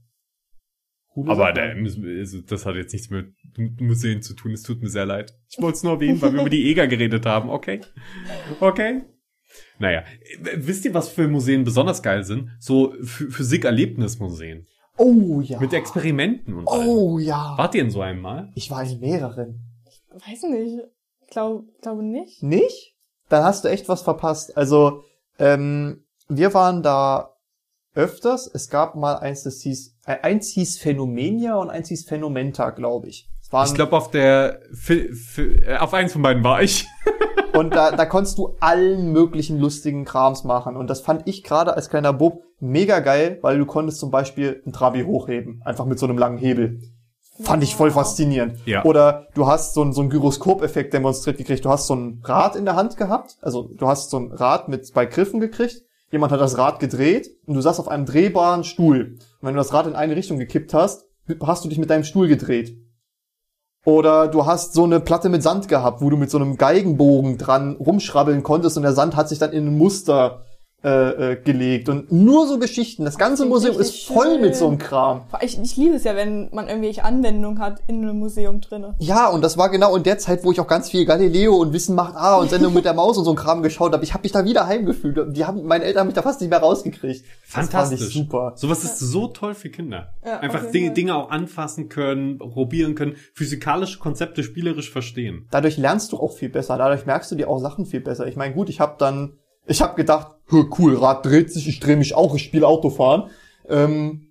Coole 1.09 1.31
Aber 1.31 1.51
der, 1.53 1.75
also 1.75 2.41
das 2.41 2.65
hat 2.65 2.75
jetzt 2.75 2.91
nichts 2.93 3.09
mit 3.09 3.33
Museen 3.79 4.21
zu 4.21 4.33
tun. 4.35 4.51
Es 4.51 4.63
tut 4.63 4.81
mir 4.81 4.89
sehr 4.89 5.05
leid. 5.05 5.33
Ich 5.49 5.61
wollte 5.61 5.77
es 5.77 5.83
nur 5.83 5.93
erwähnen, 5.93 6.21
weil 6.21 6.33
wir 6.33 6.41
über 6.41 6.49
die 6.49 6.69
EGA 6.69 6.85
geredet 6.87 7.25
haben. 7.25 7.49
Okay. 7.49 7.79
Okay. 8.59 9.03
Naja, 9.79 10.03
wisst 10.55 10.83
ihr, 10.85 10.93
was 10.93 11.07
für 11.09 11.27
Museen 11.29 11.63
besonders 11.63 12.03
geil 12.03 12.25
sind? 12.25 12.49
So 12.59 12.93
Ph- 12.95 13.31
Physik-Erlebnismuseen. 13.31 14.67
Oh 14.97 15.41
ja. 15.41 15.59
Mit 15.59 15.73
Experimenten 15.73 16.53
und 16.55 16.67
allem. 16.67 16.87
Oh 16.87 17.19
ja. 17.19 17.53
Wart 17.57 17.75
ihr 17.75 17.81
in 17.81 17.89
so 17.91 18.01
einem 18.01 18.21
mal? 18.21 18.51
Ich 18.55 18.71
war 18.71 18.83
in 18.83 18.99
mehreren. 18.99 19.61
Weiß 20.13 20.43
nicht. 20.43 20.79
Glaub, 21.29 21.65
glaube 21.81 22.03
nicht. 22.03 22.41
Nicht? 22.43 22.95
Dann 23.29 23.43
hast 23.43 23.65
du 23.65 23.69
echt 23.69 23.89
was 23.89 24.03
verpasst. 24.03 24.55
Also, 24.55 25.03
ähm, 25.39 26.05
wir 26.29 26.53
waren 26.53 26.81
da 26.83 27.35
öfters. 27.93 28.47
Es 28.53 28.69
gab 28.69 28.95
mal 28.95 29.15
eins, 29.17 29.43
das 29.43 29.61
hieß, 29.61 29.97
äh, 30.05 30.17
eins 30.21 30.49
hieß 30.51 30.77
Phänomenia 30.77 31.55
und 31.55 31.69
eins 31.69 31.89
hieß 31.89 32.05
Phänomenta, 32.07 32.69
glaube 32.69 33.07
ich. 33.09 33.27
Es 33.41 33.51
waren, 33.51 33.67
Ich 33.67 33.73
glaube, 33.73 33.95
auf 33.97 34.11
der, 34.11 34.61
Fi- 34.73 35.11
Fi- 35.13 35.55
äh, 35.65 35.77
auf 35.77 35.93
eins 35.93 36.13
von 36.13 36.21
beiden 36.21 36.43
war 36.43 36.61
ich. 36.63 36.85
Und 37.55 37.73
da, 37.73 37.91
da 37.91 38.05
konntest 38.05 38.37
du 38.37 38.55
allen 38.59 39.11
möglichen 39.11 39.59
lustigen 39.59 40.05
Krams 40.05 40.43
machen. 40.43 40.75
Und 40.75 40.89
das 40.89 41.01
fand 41.01 41.27
ich 41.27 41.43
gerade 41.43 41.75
als 41.75 41.89
kleiner 41.89 42.13
Bub 42.13 42.43
mega 42.59 42.99
geil, 42.99 43.39
weil 43.41 43.57
du 43.57 43.65
konntest 43.65 43.99
zum 43.99 44.11
Beispiel 44.11 44.61
ein 44.65 44.73
Trabi 44.73 45.03
hochheben. 45.03 45.61
Einfach 45.63 45.85
mit 45.85 45.99
so 45.99 46.05
einem 46.05 46.17
langen 46.17 46.37
Hebel. 46.37 46.81
Fand 47.41 47.63
ich 47.63 47.75
voll 47.75 47.91
faszinierend. 47.91 48.59
Ja. 48.65 48.85
Oder 48.85 49.27
du 49.33 49.45
hast 49.45 49.73
so, 49.73 49.83
ein, 49.83 49.91
so 49.91 50.01
einen 50.01 50.09
Gyroskop-Effekt 50.09 50.93
demonstriert 50.93 51.37
gekriegt. 51.37 51.65
Du 51.65 51.69
hast 51.69 51.87
so 51.87 51.95
ein 51.95 52.21
Rad 52.23 52.55
in 52.55 52.65
der 52.65 52.75
Hand 52.75 52.95
gehabt. 52.95 53.37
Also 53.41 53.63
du 53.63 53.87
hast 53.87 54.09
so 54.09 54.19
ein 54.19 54.31
Rad 54.31 54.69
mit 54.69 54.85
zwei 54.85 55.05
Griffen 55.05 55.39
gekriegt. 55.39 55.81
Jemand 56.11 56.31
hat 56.31 56.39
das 56.39 56.57
Rad 56.57 56.79
gedreht 56.79 57.29
und 57.45 57.55
du 57.55 57.61
saßt 57.61 57.79
auf 57.79 57.89
einem 57.89 58.05
drehbaren 58.05 58.63
Stuhl. 58.63 59.17
Und 59.41 59.47
wenn 59.47 59.53
du 59.53 59.59
das 59.59 59.73
Rad 59.73 59.87
in 59.87 59.95
eine 59.95 60.15
Richtung 60.15 60.37
gekippt 60.37 60.73
hast, 60.73 61.05
hast 61.41 61.65
du 61.65 61.69
dich 61.69 61.77
mit 61.77 61.89
deinem 61.89 62.03
Stuhl 62.03 62.27
gedreht. 62.27 62.77
Oder 63.85 64.27
du 64.27 64.47
hast 64.47 64.73
so 64.73 64.83
eine 64.83 64.99
Platte 64.99 65.29
mit 65.29 65.43
Sand 65.43 65.67
gehabt, 65.67 66.01
wo 66.01 66.09
du 66.09 66.17
mit 66.17 66.31
so 66.31 66.39
einem 66.39 66.57
Geigenbogen 66.57 67.37
dran 67.37 67.75
rumschrabbeln 67.75 68.41
konntest 68.41 68.77
und 68.77 68.83
der 68.83 68.93
Sand 68.93 69.15
hat 69.15 69.29
sich 69.29 69.37
dann 69.37 69.53
in 69.53 69.67
ein 69.67 69.77
Muster 69.77 70.44
äh, 70.85 71.31
äh, 71.31 71.35
gelegt. 71.37 71.89
Und 71.89 72.11
nur 72.11 72.47
so 72.47 72.59
Geschichten. 72.59 73.05
Das 73.05 73.17
ganze 73.17 73.41
klingt 73.43 73.55
Museum 73.55 73.79
ist 73.79 74.05
voll 74.05 74.33
schön. 74.33 74.41
mit 74.41 74.55
so 74.55 74.67
einem 74.67 74.77
Kram. 74.77 75.23
Ich, 75.41 75.59
ich 75.59 75.75
liebe 75.77 75.95
es 75.95 76.03
ja, 76.03 76.15
wenn 76.15 76.49
man 76.53 76.67
irgendwelche 76.67 77.03
Anwendungen 77.03 77.57
hat 77.59 77.81
in 77.87 78.03
einem 78.03 78.19
Museum 78.19 78.61
drinne. 78.61 78.93
Ja, 78.99 79.29
und 79.29 79.41
das 79.41 79.57
war 79.57 79.69
genau 79.69 79.95
in 79.95 80.03
der 80.03 80.19
Zeit, 80.19 80.43
wo 80.43 80.51
ich 80.51 80.59
auch 80.59 80.67
ganz 80.67 80.91
viel 80.91 81.05
Galileo 81.05 81.55
und 81.55 81.73
Wissen 81.73 81.95
macht 81.95 82.15
A 82.15 82.35
und 82.37 82.51
Sendung 82.51 82.73
mit 82.75 82.85
der 82.85 82.93
Maus 82.93 83.17
und 83.17 83.25
so 83.25 83.31
ein 83.31 83.35
Kram 83.35 83.63
geschaut 83.63 83.93
habe. 83.93 84.03
Ich 84.03 84.13
habe 84.13 84.21
mich 84.21 84.31
da 84.31 84.45
wieder 84.45 84.67
heimgefühlt. 84.67 85.35
Die 85.35 85.43
haben, 85.43 85.63
meine 85.65 85.85
Eltern 85.85 86.01
haben 86.01 86.07
mich 86.07 86.15
da 86.15 86.21
fast 86.21 86.39
nicht 86.39 86.51
mehr 86.51 86.59
rausgekriegt. 86.59 87.25
Das 87.25 87.51
fand 87.51 87.71
Fantastisch. 87.71 88.01
ich 88.01 88.13
super. 88.13 88.53
Sowas 88.55 88.83
ist 88.83 88.99
so 88.99 89.27
toll 89.27 89.55
für 89.55 89.69
Kinder. 89.69 90.13
Ja, 90.23 90.39
Einfach 90.39 90.69
Dinge. 90.69 90.91
Dinge 90.91 91.15
auch 91.15 91.31
anfassen 91.31 91.89
können, 91.89 92.37
probieren 92.37 92.93
können, 92.93 93.15
physikalische 93.33 93.97
Konzepte 93.97 94.43
spielerisch 94.43 94.91
verstehen. 94.91 95.47
Dadurch 95.49 95.77
lernst 95.77 96.11
du 96.11 96.17
auch 96.17 96.33
viel 96.33 96.49
besser. 96.49 96.77
Dadurch 96.77 97.05
merkst 97.07 97.31
du 97.31 97.35
dir 97.35 97.49
auch 97.49 97.57
Sachen 97.59 97.85
viel 97.85 98.01
besser. 98.01 98.27
Ich 98.27 98.35
meine, 98.35 98.53
gut, 98.53 98.69
ich 98.69 98.79
habe 98.79 98.95
dann, 98.99 99.33
ich 99.65 99.81
habe 99.81 99.95
gedacht, 99.95 100.35
"Hö, 100.47 100.65
cool, 100.77 100.97
Rad 100.97 101.25
dreht 101.25 101.51
sich, 101.51 101.67
ich 101.67 101.79
drehe 101.79 101.97
mich 101.97 102.15
auch, 102.15 102.35
ich 102.35 102.43
spiele 102.43 102.67
Autofahren. 102.67 103.29
Ähm, 103.67 104.27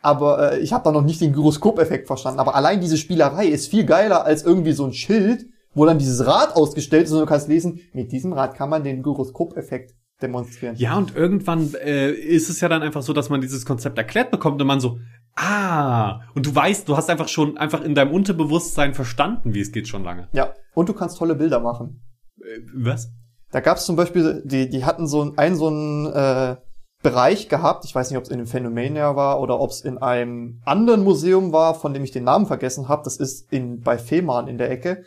aber 0.00 0.52
äh, 0.52 0.58
ich 0.58 0.72
habe 0.72 0.84
da 0.84 0.92
noch 0.92 1.04
nicht 1.04 1.20
den 1.20 1.32
Gyroskop-Effekt 1.32 2.06
verstanden. 2.06 2.40
Aber 2.40 2.54
allein 2.54 2.80
diese 2.80 2.96
Spielerei 2.96 3.46
ist 3.46 3.68
viel 3.68 3.84
geiler 3.84 4.24
als 4.24 4.42
irgendwie 4.42 4.72
so 4.72 4.84
ein 4.84 4.92
Schild, 4.92 5.46
wo 5.74 5.86
dann 5.86 5.98
dieses 5.98 6.26
Rad 6.26 6.56
ausgestellt 6.56 7.04
ist 7.04 7.12
und 7.12 7.20
du 7.20 7.26
kannst 7.26 7.48
lesen, 7.48 7.80
mit 7.92 8.12
diesem 8.12 8.32
Rad 8.32 8.54
kann 8.54 8.68
man 8.68 8.82
den 8.84 9.02
Gyroskop-Effekt 9.02 9.94
demonstrieren. 10.20 10.76
Ja, 10.76 10.96
und 10.96 11.16
irgendwann 11.16 11.72
äh, 11.74 12.10
ist 12.10 12.50
es 12.50 12.60
ja 12.60 12.68
dann 12.68 12.82
einfach 12.82 13.02
so, 13.02 13.12
dass 13.12 13.30
man 13.30 13.40
dieses 13.40 13.64
Konzept 13.64 13.96
erklärt 13.96 14.30
bekommt 14.30 14.60
und 14.60 14.66
man 14.66 14.80
so, 14.80 14.98
ah, 15.34 16.20
und 16.34 16.46
du 16.46 16.54
weißt, 16.54 16.88
du 16.88 16.96
hast 16.96 17.08
einfach 17.08 17.28
schon 17.28 17.56
einfach 17.56 17.82
in 17.82 17.94
deinem 17.94 18.12
Unterbewusstsein 18.12 18.94
verstanden, 18.94 19.54
wie 19.54 19.60
es 19.60 19.72
geht 19.72 19.88
schon 19.88 20.04
lange. 20.04 20.28
Ja, 20.32 20.54
und 20.74 20.88
du 20.88 20.94
kannst 20.94 21.18
tolle 21.18 21.34
Bilder 21.34 21.60
machen. 21.60 22.02
Äh, 22.40 22.60
was? 22.74 23.12
Da 23.52 23.60
gab 23.60 23.76
es 23.76 23.84
zum 23.84 23.96
Beispiel, 23.96 24.42
die, 24.44 24.68
die 24.68 24.84
hatten 24.84 25.06
so 25.06 25.32
einen, 25.36 25.56
so 25.56 25.68
einen 25.68 26.06
äh, 26.06 26.56
Bereich 27.02 27.48
gehabt, 27.48 27.84
ich 27.84 27.94
weiß 27.94 28.10
nicht, 28.10 28.16
ob 28.16 28.24
es 28.24 28.30
in 28.30 28.38
dem 28.38 28.46
Phänomenia 28.46 29.14
war 29.14 29.40
oder 29.40 29.60
ob 29.60 29.70
es 29.70 29.82
in 29.82 29.98
einem 29.98 30.60
anderen 30.64 31.04
Museum 31.04 31.52
war, 31.52 31.74
von 31.74 31.92
dem 31.92 32.02
ich 32.02 32.12
den 32.12 32.24
Namen 32.24 32.46
vergessen 32.46 32.88
habe. 32.88 33.02
Das 33.04 33.16
ist 33.16 33.52
in 33.52 33.80
bei 33.80 33.98
Fehmarn 33.98 34.48
in 34.48 34.56
der 34.56 34.70
Ecke, 34.70 35.04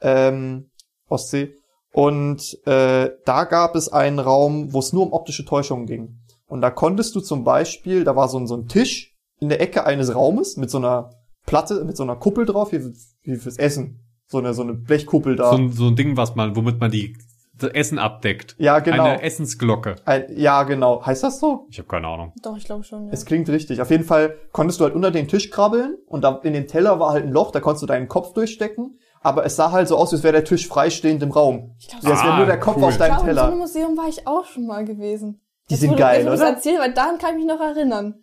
ähm, 0.00 0.70
Ostsee. 1.08 1.54
Und 1.92 2.58
äh, 2.66 3.10
da 3.24 3.44
gab 3.44 3.76
es 3.76 3.92
einen 3.92 4.18
Raum, 4.18 4.72
wo 4.72 4.80
es 4.80 4.92
nur 4.92 5.04
um 5.04 5.12
optische 5.12 5.44
Täuschungen 5.44 5.86
ging. 5.86 6.18
Und 6.46 6.62
da 6.62 6.70
konntest 6.70 7.14
du 7.14 7.20
zum 7.20 7.44
Beispiel, 7.44 8.04
da 8.04 8.16
war 8.16 8.28
so 8.28 8.38
ein, 8.38 8.46
so 8.46 8.56
ein 8.56 8.66
Tisch 8.66 9.14
in 9.38 9.50
der 9.50 9.60
Ecke 9.60 9.84
eines 9.84 10.14
Raumes 10.14 10.56
mit 10.56 10.70
so 10.70 10.78
einer 10.78 11.10
Platte, 11.46 11.84
mit 11.84 11.96
so 11.96 12.02
einer 12.02 12.16
Kuppel 12.16 12.46
drauf, 12.46 12.72
wie, 12.72 12.92
wie 13.22 13.36
fürs 13.36 13.58
Essen. 13.58 14.00
So 14.26 14.38
eine, 14.38 14.52
so 14.54 14.62
eine 14.62 14.74
Blechkuppel 14.74 15.36
da. 15.36 15.50
So, 15.50 15.68
so 15.68 15.86
ein 15.86 15.96
Ding, 15.96 16.16
was 16.16 16.34
man, 16.34 16.56
womit 16.56 16.80
man 16.80 16.90
die 16.90 17.16
das 17.58 17.70
Essen 17.70 17.98
abdeckt. 17.98 18.54
Ja, 18.58 18.78
genau. 18.80 19.04
Eine 19.04 19.22
Essensglocke. 19.22 19.96
Ein, 20.04 20.24
ja, 20.36 20.62
genau. 20.62 21.04
Heißt 21.04 21.22
das 21.24 21.40
so? 21.40 21.66
Ich 21.70 21.78
habe 21.78 21.88
keine 21.88 22.06
Ahnung. 22.08 22.32
Doch, 22.42 22.56
ich 22.56 22.64
glaube 22.64 22.84
schon, 22.84 23.06
ja. 23.06 23.12
Es 23.12 23.24
klingt 23.26 23.48
richtig. 23.48 23.80
Auf 23.80 23.90
jeden 23.90 24.04
Fall 24.04 24.34
konntest 24.52 24.80
du 24.80 24.84
halt 24.84 24.94
unter 24.94 25.10
den 25.10 25.28
Tisch 25.28 25.50
krabbeln 25.50 25.96
und 26.06 26.22
da 26.24 26.40
in 26.42 26.52
dem 26.52 26.66
Teller 26.66 26.98
war 27.00 27.12
halt 27.12 27.24
ein 27.24 27.32
Loch, 27.32 27.50
da 27.50 27.60
konntest 27.60 27.82
du 27.82 27.86
deinen 27.86 28.08
Kopf 28.08 28.32
durchstecken. 28.32 28.98
Aber 29.20 29.44
es 29.44 29.56
sah 29.56 29.72
halt 29.72 29.88
so 29.88 29.96
aus, 29.96 30.12
als 30.12 30.22
wäre 30.22 30.32
der 30.32 30.44
Tisch 30.44 30.68
freistehend 30.68 31.22
im 31.24 31.32
Raum. 31.32 31.74
Ich 31.80 31.88
glaub, 31.88 32.02
Wie 32.04 32.06
als 32.08 32.22
wäre 32.22 32.32
Ah, 32.34 32.36
nur 32.36 32.46
der 32.46 32.60
Kopf 32.60 32.76
cool. 32.76 32.84
auf 32.84 32.90
Ich 32.92 32.96
deinem 32.98 33.16
glaube, 33.16 33.22
in 33.30 33.34
so 33.34 33.40
Teller. 33.40 33.48
einem 33.52 33.58
Museum 33.58 33.96
war 33.96 34.08
ich 34.08 34.26
auch 34.28 34.44
schon 34.44 34.66
mal 34.66 34.84
gewesen. 34.84 35.40
Die 35.68 35.74
Jetzt, 35.74 35.80
sind 35.80 35.92
du- 35.92 35.96
geil, 35.98 36.24
du's 36.24 36.40
oder? 36.40 36.50
erzählst, 36.50 36.80
weil 36.80 36.94
daran 36.94 37.18
kann 37.18 37.30
ich 37.32 37.44
mich 37.44 37.46
noch 37.46 37.60
erinnern. 37.60 38.14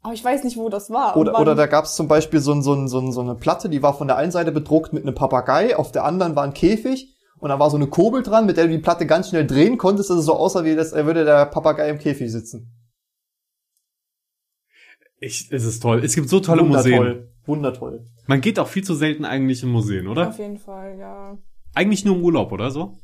Aber 0.00 0.14
ich 0.14 0.24
weiß 0.24 0.44
nicht, 0.44 0.56
wo 0.56 0.68
das 0.68 0.90
war. 0.90 1.16
Oder, 1.16 1.38
oder 1.38 1.54
da 1.54 1.66
gab 1.66 1.84
es 1.84 1.96
zum 1.96 2.08
Beispiel 2.08 2.40
so, 2.40 2.52
ein, 2.52 2.62
so, 2.62 2.72
ein, 2.72 2.88
so, 2.88 2.98
ein, 3.00 3.12
so 3.12 3.20
eine 3.20 3.34
Platte, 3.34 3.68
die 3.68 3.82
war 3.82 3.94
von 3.94 4.06
der 4.06 4.16
einen 4.16 4.30
Seite 4.30 4.52
bedruckt 4.52 4.92
mit 4.92 5.02
einem 5.02 5.14
Papagei, 5.14 5.76
auf 5.76 5.92
der 5.92 6.04
anderen 6.04 6.34
war 6.36 6.44
ein 6.44 6.54
Käfig 6.54 7.14
und 7.40 7.48
da 7.48 7.58
war 7.58 7.70
so 7.70 7.76
eine 7.76 7.86
Kurbel 7.86 8.22
dran, 8.22 8.46
mit 8.46 8.56
der 8.56 8.64
du 8.66 8.70
die 8.70 8.78
Platte 8.78 9.06
ganz 9.06 9.28
schnell 9.28 9.46
drehen 9.46 9.78
konntest, 9.78 10.10
dass 10.10 10.18
es 10.18 10.24
so 10.24 10.34
aussah, 10.34 10.64
wie 10.64 10.74
das, 10.74 10.92
als 10.92 11.06
würde 11.06 11.24
der 11.24 11.46
Papagei 11.46 11.88
im 11.88 11.98
Käfig 11.98 12.30
sitzen. 12.30 12.72
Ich, 15.20 15.50
es 15.50 15.64
ist 15.64 15.80
toll. 15.80 16.04
Es 16.04 16.14
gibt 16.14 16.28
so 16.28 16.40
tolle 16.40 16.62
Museen. 16.62 16.98
Wundertoll. 16.98 17.28
Wundertoll. 17.46 18.06
Man 18.26 18.40
geht 18.40 18.58
auch 18.58 18.68
viel 18.68 18.84
zu 18.84 18.94
selten 18.94 19.24
eigentlich 19.24 19.62
in 19.62 19.70
Museen, 19.70 20.06
oder? 20.06 20.28
Auf 20.28 20.38
jeden 20.38 20.58
Fall, 20.58 20.96
ja. 20.98 21.38
Eigentlich 21.74 22.04
nur 22.04 22.16
im 22.16 22.22
Urlaub, 22.22 22.52
oder 22.52 22.70
so? 22.70 23.00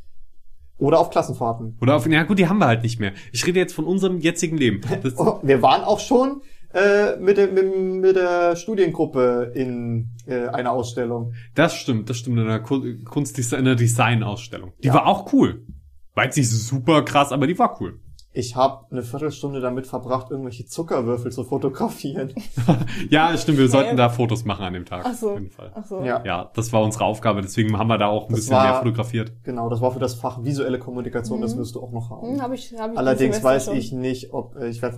Oder 0.76 0.98
auf 0.98 1.10
Klassenfahrten. 1.10 1.78
Oder 1.80 1.96
auf, 1.96 2.06
ja 2.06 2.22
gut, 2.24 2.38
die 2.38 2.48
haben 2.48 2.58
wir 2.58 2.66
halt 2.66 2.82
nicht 2.82 3.00
mehr. 3.00 3.12
Ich 3.32 3.46
rede 3.46 3.58
jetzt 3.58 3.74
von 3.74 3.84
unserem 3.84 4.18
jetzigen 4.18 4.56
Leben. 4.56 4.80
Das, 5.02 5.16
Oh, 5.16 5.40
wir 5.42 5.62
waren 5.62 5.82
auch 5.82 6.00
schon 6.00 6.42
äh, 6.74 7.16
mit, 7.18 7.36
der, 7.38 7.48
mit, 7.52 7.74
mit 7.76 8.16
der 8.16 8.56
Studiengruppe 8.56 9.52
in 9.54 10.10
äh, 10.26 10.48
einer 10.48 10.72
Ausstellung. 10.72 11.32
das 11.54 11.74
stimmt, 11.74 12.10
das 12.10 12.18
stimmt 12.18 12.38
in 12.38 12.46
der 12.46 12.60
Ku- 12.60 12.82
Kunstdesign, 13.04 13.60
in 13.60 13.64
der 13.66 13.74
Design-Ausstellung. 13.76 14.72
Die 14.82 14.88
Ja. 14.88 14.94
war 14.94 15.06
auch 15.06 15.32
cool. 15.32 15.64
War 16.14 16.24
jetzt 16.24 16.36
nicht 16.36 16.50
super 16.50 17.02
krass, 17.02 17.32
aber 17.32 17.46
die 17.46 17.58
war 17.58 17.80
cool. 17.80 18.00
Ich 18.36 18.56
habe 18.56 18.86
eine 18.90 19.02
Viertelstunde 19.04 19.60
damit 19.60 19.86
verbracht, 19.86 20.32
irgendwelche 20.32 20.66
Zuckerwürfel 20.66 21.30
zu 21.30 21.44
fotografieren. 21.44 22.34
Ja, 23.10 23.36
stimmt, 23.36 23.58
wir 23.58 23.68
sollten 23.68 23.96
da 23.96 24.08
Fotos 24.08 24.44
machen 24.44 24.64
an 24.64 24.72
dem 24.72 24.84
Tag. 24.84 25.04
Ach 25.06 25.14
so. 25.14 25.30
Auf 25.30 25.38
jeden 25.38 25.50
Fall. 25.52 25.70
Ach 25.74 25.84
so. 25.84 26.02
Ja. 26.02 26.20
Ja, 26.24 26.50
das 26.54 26.72
war 26.72 26.82
unsere 26.82 27.04
Aufgabe, 27.04 27.42
deswegen 27.42 27.78
haben 27.78 27.86
wir 27.88 27.98
da 27.98 28.06
auch 28.08 28.24
ein 28.28 28.30
Das 28.32 28.40
bisschen 28.40 28.56
war- 28.56 28.64
mehr 28.64 28.74
fotografiert. 28.80 29.32
Genau, 29.44 29.68
das 29.68 29.80
war 29.80 29.92
für 29.92 30.00
das 30.00 30.14
Fach 30.14 30.42
visuelle 30.42 30.80
Kommunikation, 30.80 31.40
das 31.42 31.54
Mhm. 31.54 31.58
wirst 31.60 31.76
du 31.76 31.82
auch 31.82 31.92
noch 31.92 32.10
haben. 32.10 32.26
Hm, 32.34 32.42
hab 32.42 32.52
ich, 32.52 32.74
hab 32.76 32.90
ich 32.92 32.98
Allerdings 32.98 33.42
weiß 33.44 33.66
schon. 33.66 33.76
ich 33.76 33.92
nicht, 33.92 34.32
ob 34.32 34.56
äh, 34.56 34.68
ich 34.68 34.82
werde 34.82 34.96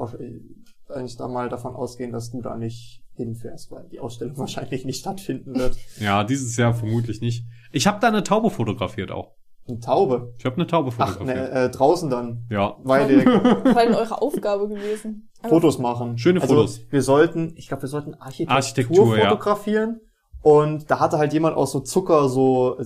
wahrscheinlich 0.88 1.16
da 1.16 1.28
mal 1.28 1.48
davon 1.48 1.74
ausgehen, 1.74 2.12
dass 2.12 2.30
du 2.30 2.40
da 2.40 2.56
nicht 2.56 3.02
hinfährst, 3.14 3.70
weil 3.70 3.88
die 3.88 4.00
Ausstellung 4.00 4.38
wahrscheinlich 4.38 4.84
nicht 4.84 5.00
stattfinden 5.00 5.54
wird. 5.54 5.76
Ja, 6.00 6.24
dieses 6.24 6.56
Jahr 6.56 6.74
vermutlich 6.74 7.20
nicht. 7.20 7.44
Ich 7.72 7.86
habe 7.86 7.98
da 8.00 8.08
eine 8.08 8.22
Taube 8.22 8.50
fotografiert 8.50 9.10
auch. 9.10 9.34
Eine 9.68 9.80
Taube. 9.80 10.32
Ich 10.38 10.44
habe 10.44 10.56
eine 10.56 10.66
Taube 10.68 10.92
Ach, 10.96 11.08
fotografiert. 11.08 11.52
ne, 11.52 11.64
äh, 11.64 11.70
draußen 11.70 12.08
dann. 12.08 12.46
Ja. 12.50 12.76
Weil 12.84 13.26
war 13.74 13.84
denn 13.84 13.94
eure 13.94 14.22
Aufgabe 14.22 14.68
gewesen. 14.68 15.28
Fotos 15.48 15.78
machen. 15.78 16.18
Schöne 16.18 16.40
also, 16.40 16.54
Fotos. 16.54 16.80
Wir 16.88 17.02
sollten, 17.02 17.52
ich 17.56 17.66
glaube, 17.66 17.82
wir 17.82 17.88
sollten 17.88 18.14
Architektur, 18.14 18.56
Architektur, 18.56 19.18
ja. 19.18 19.28
fotografieren. 19.28 20.00
Und 20.42 20.88
da 20.92 21.00
hatte 21.00 21.18
halt 21.18 21.32
jemand 21.32 21.56
aus 21.56 21.72
so 21.72 21.80
Zucker 21.80 22.28
so, 22.28 22.78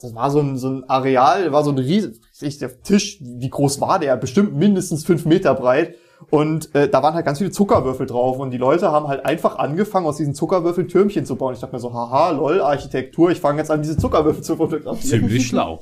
das 0.00 0.14
war 0.14 0.30
so 0.30 0.40
ein, 0.40 0.56
so 0.56 0.68
ein 0.70 0.84
Areal, 0.88 1.52
war 1.52 1.62
so 1.62 1.70
ein 1.70 1.76
riesen, 1.76 2.18
ich, 2.40 2.56
der 2.56 2.80
Tisch, 2.80 3.18
wie 3.20 3.50
groß 3.50 3.82
war 3.82 3.98
der? 3.98 4.16
Bestimmt 4.16 4.54
mindestens 4.54 5.04
fünf 5.04 5.26
Meter 5.26 5.54
breit. 5.54 5.96
Und 6.30 6.74
äh, 6.74 6.88
da 6.88 7.02
waren 7.02 7.14
halt 7.14 7.24
ganz 7.26 7.38
viele 7.38 7.50
Zuckerwürfel 7.50 8.06
drauf 8.06 8.38
und 8.38 8.50
die 8.50 8.58
Leute 8.58 8.90
haben 8.90 9.08
halt 9.08 9.24
einfach 9.24 9.56
angefangen, 9.56 10.06
aus 10.06 10.16
diesen 10.16 10.34
Zuckerwürfeln 10.34 10.88
Türmchen 10.88 11.26
zu 11.26 11.36
bauen. 11.36 11.54
Ich 11.54 11.60
dachte 11.60 11.74
mir 11.74 11.80
so, 11.80 11.92
haha, 11.92 12.30
lol, 12.30 12.60
Architektur, 12.60 13.30
ich 13.30 13.40
fange 13.40 13.58
jetzt 13.58 13.70
an, 13.70 13.82
diese 13.82 13.96
Zuckerwürfel 13.96 14.42
zu 14.42 14.56
fotografieren. 14.56 15.20
Ziemlich 15.20 15.46
schlau. 15.46 15.80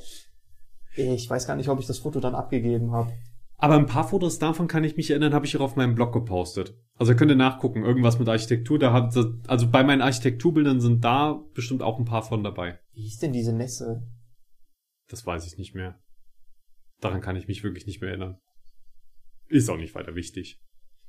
Ich 0.95 1.29
weiß 1.29 1.47
gar 1.47 1.55
nicht, 1.55 1.69
ob 1.69 1.79
ich 1.79 1.87
das 1.87 1.99
Foto 1.99 2.19
dann 2.19 2.35
abgegeben 2.35 2.91
habe. 2.91 3.11
Aber 3.57 3.75
ein 3.75 3.85
paar 3.85 4.07
Fotos 4.07 4.39
davon 4.39 4.67
kann 4.67 4.83
ich 4.83 4.97
mich 4.97 5.11
erinnern, 5.11 5.35
habe 5.35 5.45
ich 5.45 5.55
auch 5.55 5.61
auf 5.61 5.75
meinem 5.75 5.93
Blog 5.93 6.11
gepostet. 6.13 6.75
Also 6.97 7.13
ihr 7.13 7.15
könnt 7.15 7.31
ihr 7.31 7.37
nachgucken, 7.37 7.83
irgendwas 7.83 8.17
mit 8.17 8.27
Architektur. 8.27 8.79
Da 8.79 8.91
hat, 8.91 9.15
also 9.47 9.69
bei 9.69 9.83
meinen 9.83 10.01
Architekturbildern 10.01 10.81
sind 10.81 11.03
da 11.03 11.39
bestimmt 11.53 11.83
auch 11.83 11.99
ein 11.99 12.05
paar 12.05 12.23
von 12.23 12.43
dabei. 12.43 12.79
Wie 12.93 13.03
hieß 13.03 13.19
denn 13.19 13.33
diese 13.33 13.53
Nässe? 13.53 14.01
Das 15.09 15.27
weiß 15.27 15.45
ich 15.45 15.59
nicht 15.59 15.75
mehr. 15.75 15.99
Daran 17.01 17.21
kann 17.21 17.35
ich 17.35 17.47
mich 17.47 17.63
wirklich 17.63 17.85
nicht 17.85 18.01
mehr 18.01 18.09
erinnern. 18.09 18.39
Ist 19.51 19.69
auch 19.69 19.77
nicht 19.77 19.93
weiter 19.95 20.15
wichtig. 20.15 20.59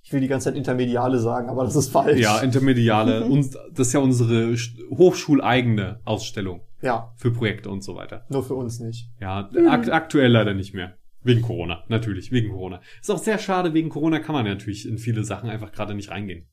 Ich 0.05 0.13
will 0.13 0.21
die 0.21 0.27
ganze 0.29 0.47
Zeit 0.47 0.57
Intermediale 0.57 1.19
sagen, 1.19 1.49
aber 1.49 1.65
das 1.65 1.77
ist 1.77 1.91
falsch. 1.91 2.19
Ja, 2.21 2.41
Intermediale. 2.41 3.25
uns, 3.27 3.51
das 3.73 3.87
ist 3.89 3.93
ja 3.93 4.01
unsere 4.01 4.53
sch- 4.55 4.77
hochschuleigene 4.91 6.01
Ausstellung 6.05 6.63
ja, 6.83 7.13
für 7.17 7.31
Projekte 7.31 7.71
und 7.71 7.85
so 7.85 7.95
weiter. 7.95 8.27
nur 8.29 8.43
für 8.43 8.55
uns 8.55 8.81
nicht. 8.81 9.11
Ja, 9.21 9.49
ak 9.69 9.89
aktuell 9.91 10.31
leider 10.33 10.55
nicht 10.55 10.75
mehr. 10.75 10.97
Wegen 11.25 11.41
Corona, 11.43 11.85
natürlich, 11.89 12.33
wegen 12.33 12.51
Corona. 12.51 12.81
Ist 13.01 13.11
auch 13.13 13.19
sehr 13.19 13.39
schade, 13.39 13.75
wegen 13.75 13.91
Corona 13.91 14.19
kann 14.19 14.35
man 14.35 14.45
natürlich 14.45 14.89
in 14.89 14.99
viele 14.99 15.23
Sachen 15.23 15.49
einfach 15.49 15.71
gerade 15.71 15.95
nicht 15.95 16.11
reingehen. 16.11 16.49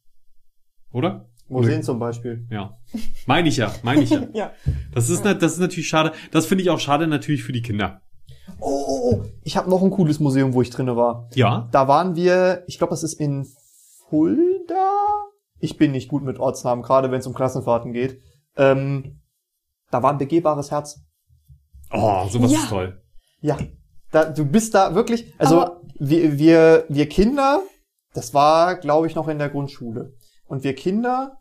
Oder? 0.91 1.27
Museen 1.47 1.81
zum 1.81 1.97
Beispiel. 1.97 2.45
Ja. 2.51 2.77
Meine 3.25 3.49
ich 3.49 3.57
ja, 3.57 3.73
meine 3.81 4.03
ich 4.03 4.11
ja. 4.11 4.27
Ja. 4.33 4.53
Das 4.93 5.09
ist, 5.09 5.25
das 5.25 5.53
ist 5.53 5.59
natürlich 5.59 5.87
schade. 5.89 6.11
Das 6.29 6.45
finde 6.45 6.63
ich 6.63 6.69
auch 6.69 6.79
schade 6.79 7.07
natürlich 7.07 7.41
für 7.41 7.51
die 7.51 7.63
Kinder. 7.63 8.03
Oh, 8.59 8.88
oh, 9.11 9.23
ich 9.43 9.57
habe 9.57 9.69
noch 9.69 9.81
ein 9.81 9.89
cooles 9.91 10.19
Museum, 10.19 10.53
wo 10.53 10.61
ich 10.61 10.69
drinne 10.69 10.95
war. 10.95 11.29
Ja. 11.33 11.67
Da 11.71 11.87
waren 11.87 12.15
wir, 12.15 12.63
ich 12.67 12.77
glaube, 12.77 12.91
das 12.91 13.03
ist 13.03 13.13
in 13.19 13.47
Fulda. 14.09 14.89
Ich 15.59 15.77
bin 15.77 15.91
nicht 15.91 16.09
gut 16.09 16.23
mit 16.23 16.39
Ortsnamen, 16.39 16.83
gerade 16.83 17.11
wenn 17.11 17.19
es 17.19 17.27
um 17.27 17.33
Klassenfahrten 17.33 17.93
geht. 17.93 18.21
Ähm, 18.55 19.21
da 19.91 20.01
war 20.03 20.11
ein 20.11 20.17
begehbares 20.17 20.71
Herz. 20.71 21.01
Oh, 21.91 22.25
sowas 22.29 22.51
Ja. 22.51 22.59
ist 22.59 22.69
toll. 22.69 23.01
Ja, 23.41 23.57
da, 24.11 24.25
du 24.25 24.45
bist 24.45 24.73
da 24.75 24.95
wirklich, 24.95 25.33
also 25.37 25.61
Aber- 25.61 25.81
wir, 25.99 26.37
wir, 26.37 26.85
wir 26.89 27.09
Kinder, 27.09 27.61
das 28.13 28.33
war, 28.33 28.75
glaube 28.75 29.07
ich, 29.07 29.15
noch 29.15 29.27
in 29.27 29.37
der 29.39 29.49
Grundschule. 29.49 30.13
Und 30.45 30.63
wir 30.63 30.73
Kinder 30.75 31.37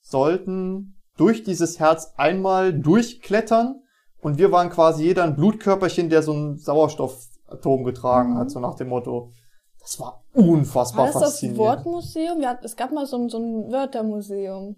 sollten 0.00 1.00
durch 1.16 1.42
dieses 1.42 1.78
Herz 1.78 2.12
einmal 2.16 2.72
durchklettern 2.72 3.82
und 4.22 4.38
wir 4.38 4.50
waren 4.52 4.70
quasi 4.70 5.04
jeder 5.04 5.24
ein 5.24 5.36
Blutkörperchen, 5.36 6.08
der 6.08 6.22
so 6.22 6.32
ein 6.32 6.56
Sauerstoffatom 6.58 7.84
getragen 7.84 8.32
Mhm. 8.32 8.38
hat, 8.38 8.50
so 8.50 8.58
nach 8.60 8.76
dem 8.76 8.88
Motto. 8.88 9.32
Das 9.80 9.98
war 10.00 10.22
unfassbar 10.32 11.06
War 11.06 11.12
das 11.12 11.20
das 11.20 11.22
faszinierend. 11.32 11.58
Wortmuseum? 11.58 12.40
Ja, 12.40 12.58
es 12.62 12.76
gab 12.76 12.92
mal 12.92 13.04
so 13.04 13.16
ein, 13.18 13.28
so 13.28 13.38
ein 13.38 13.70
Wörtermuseum. 13.72 14.76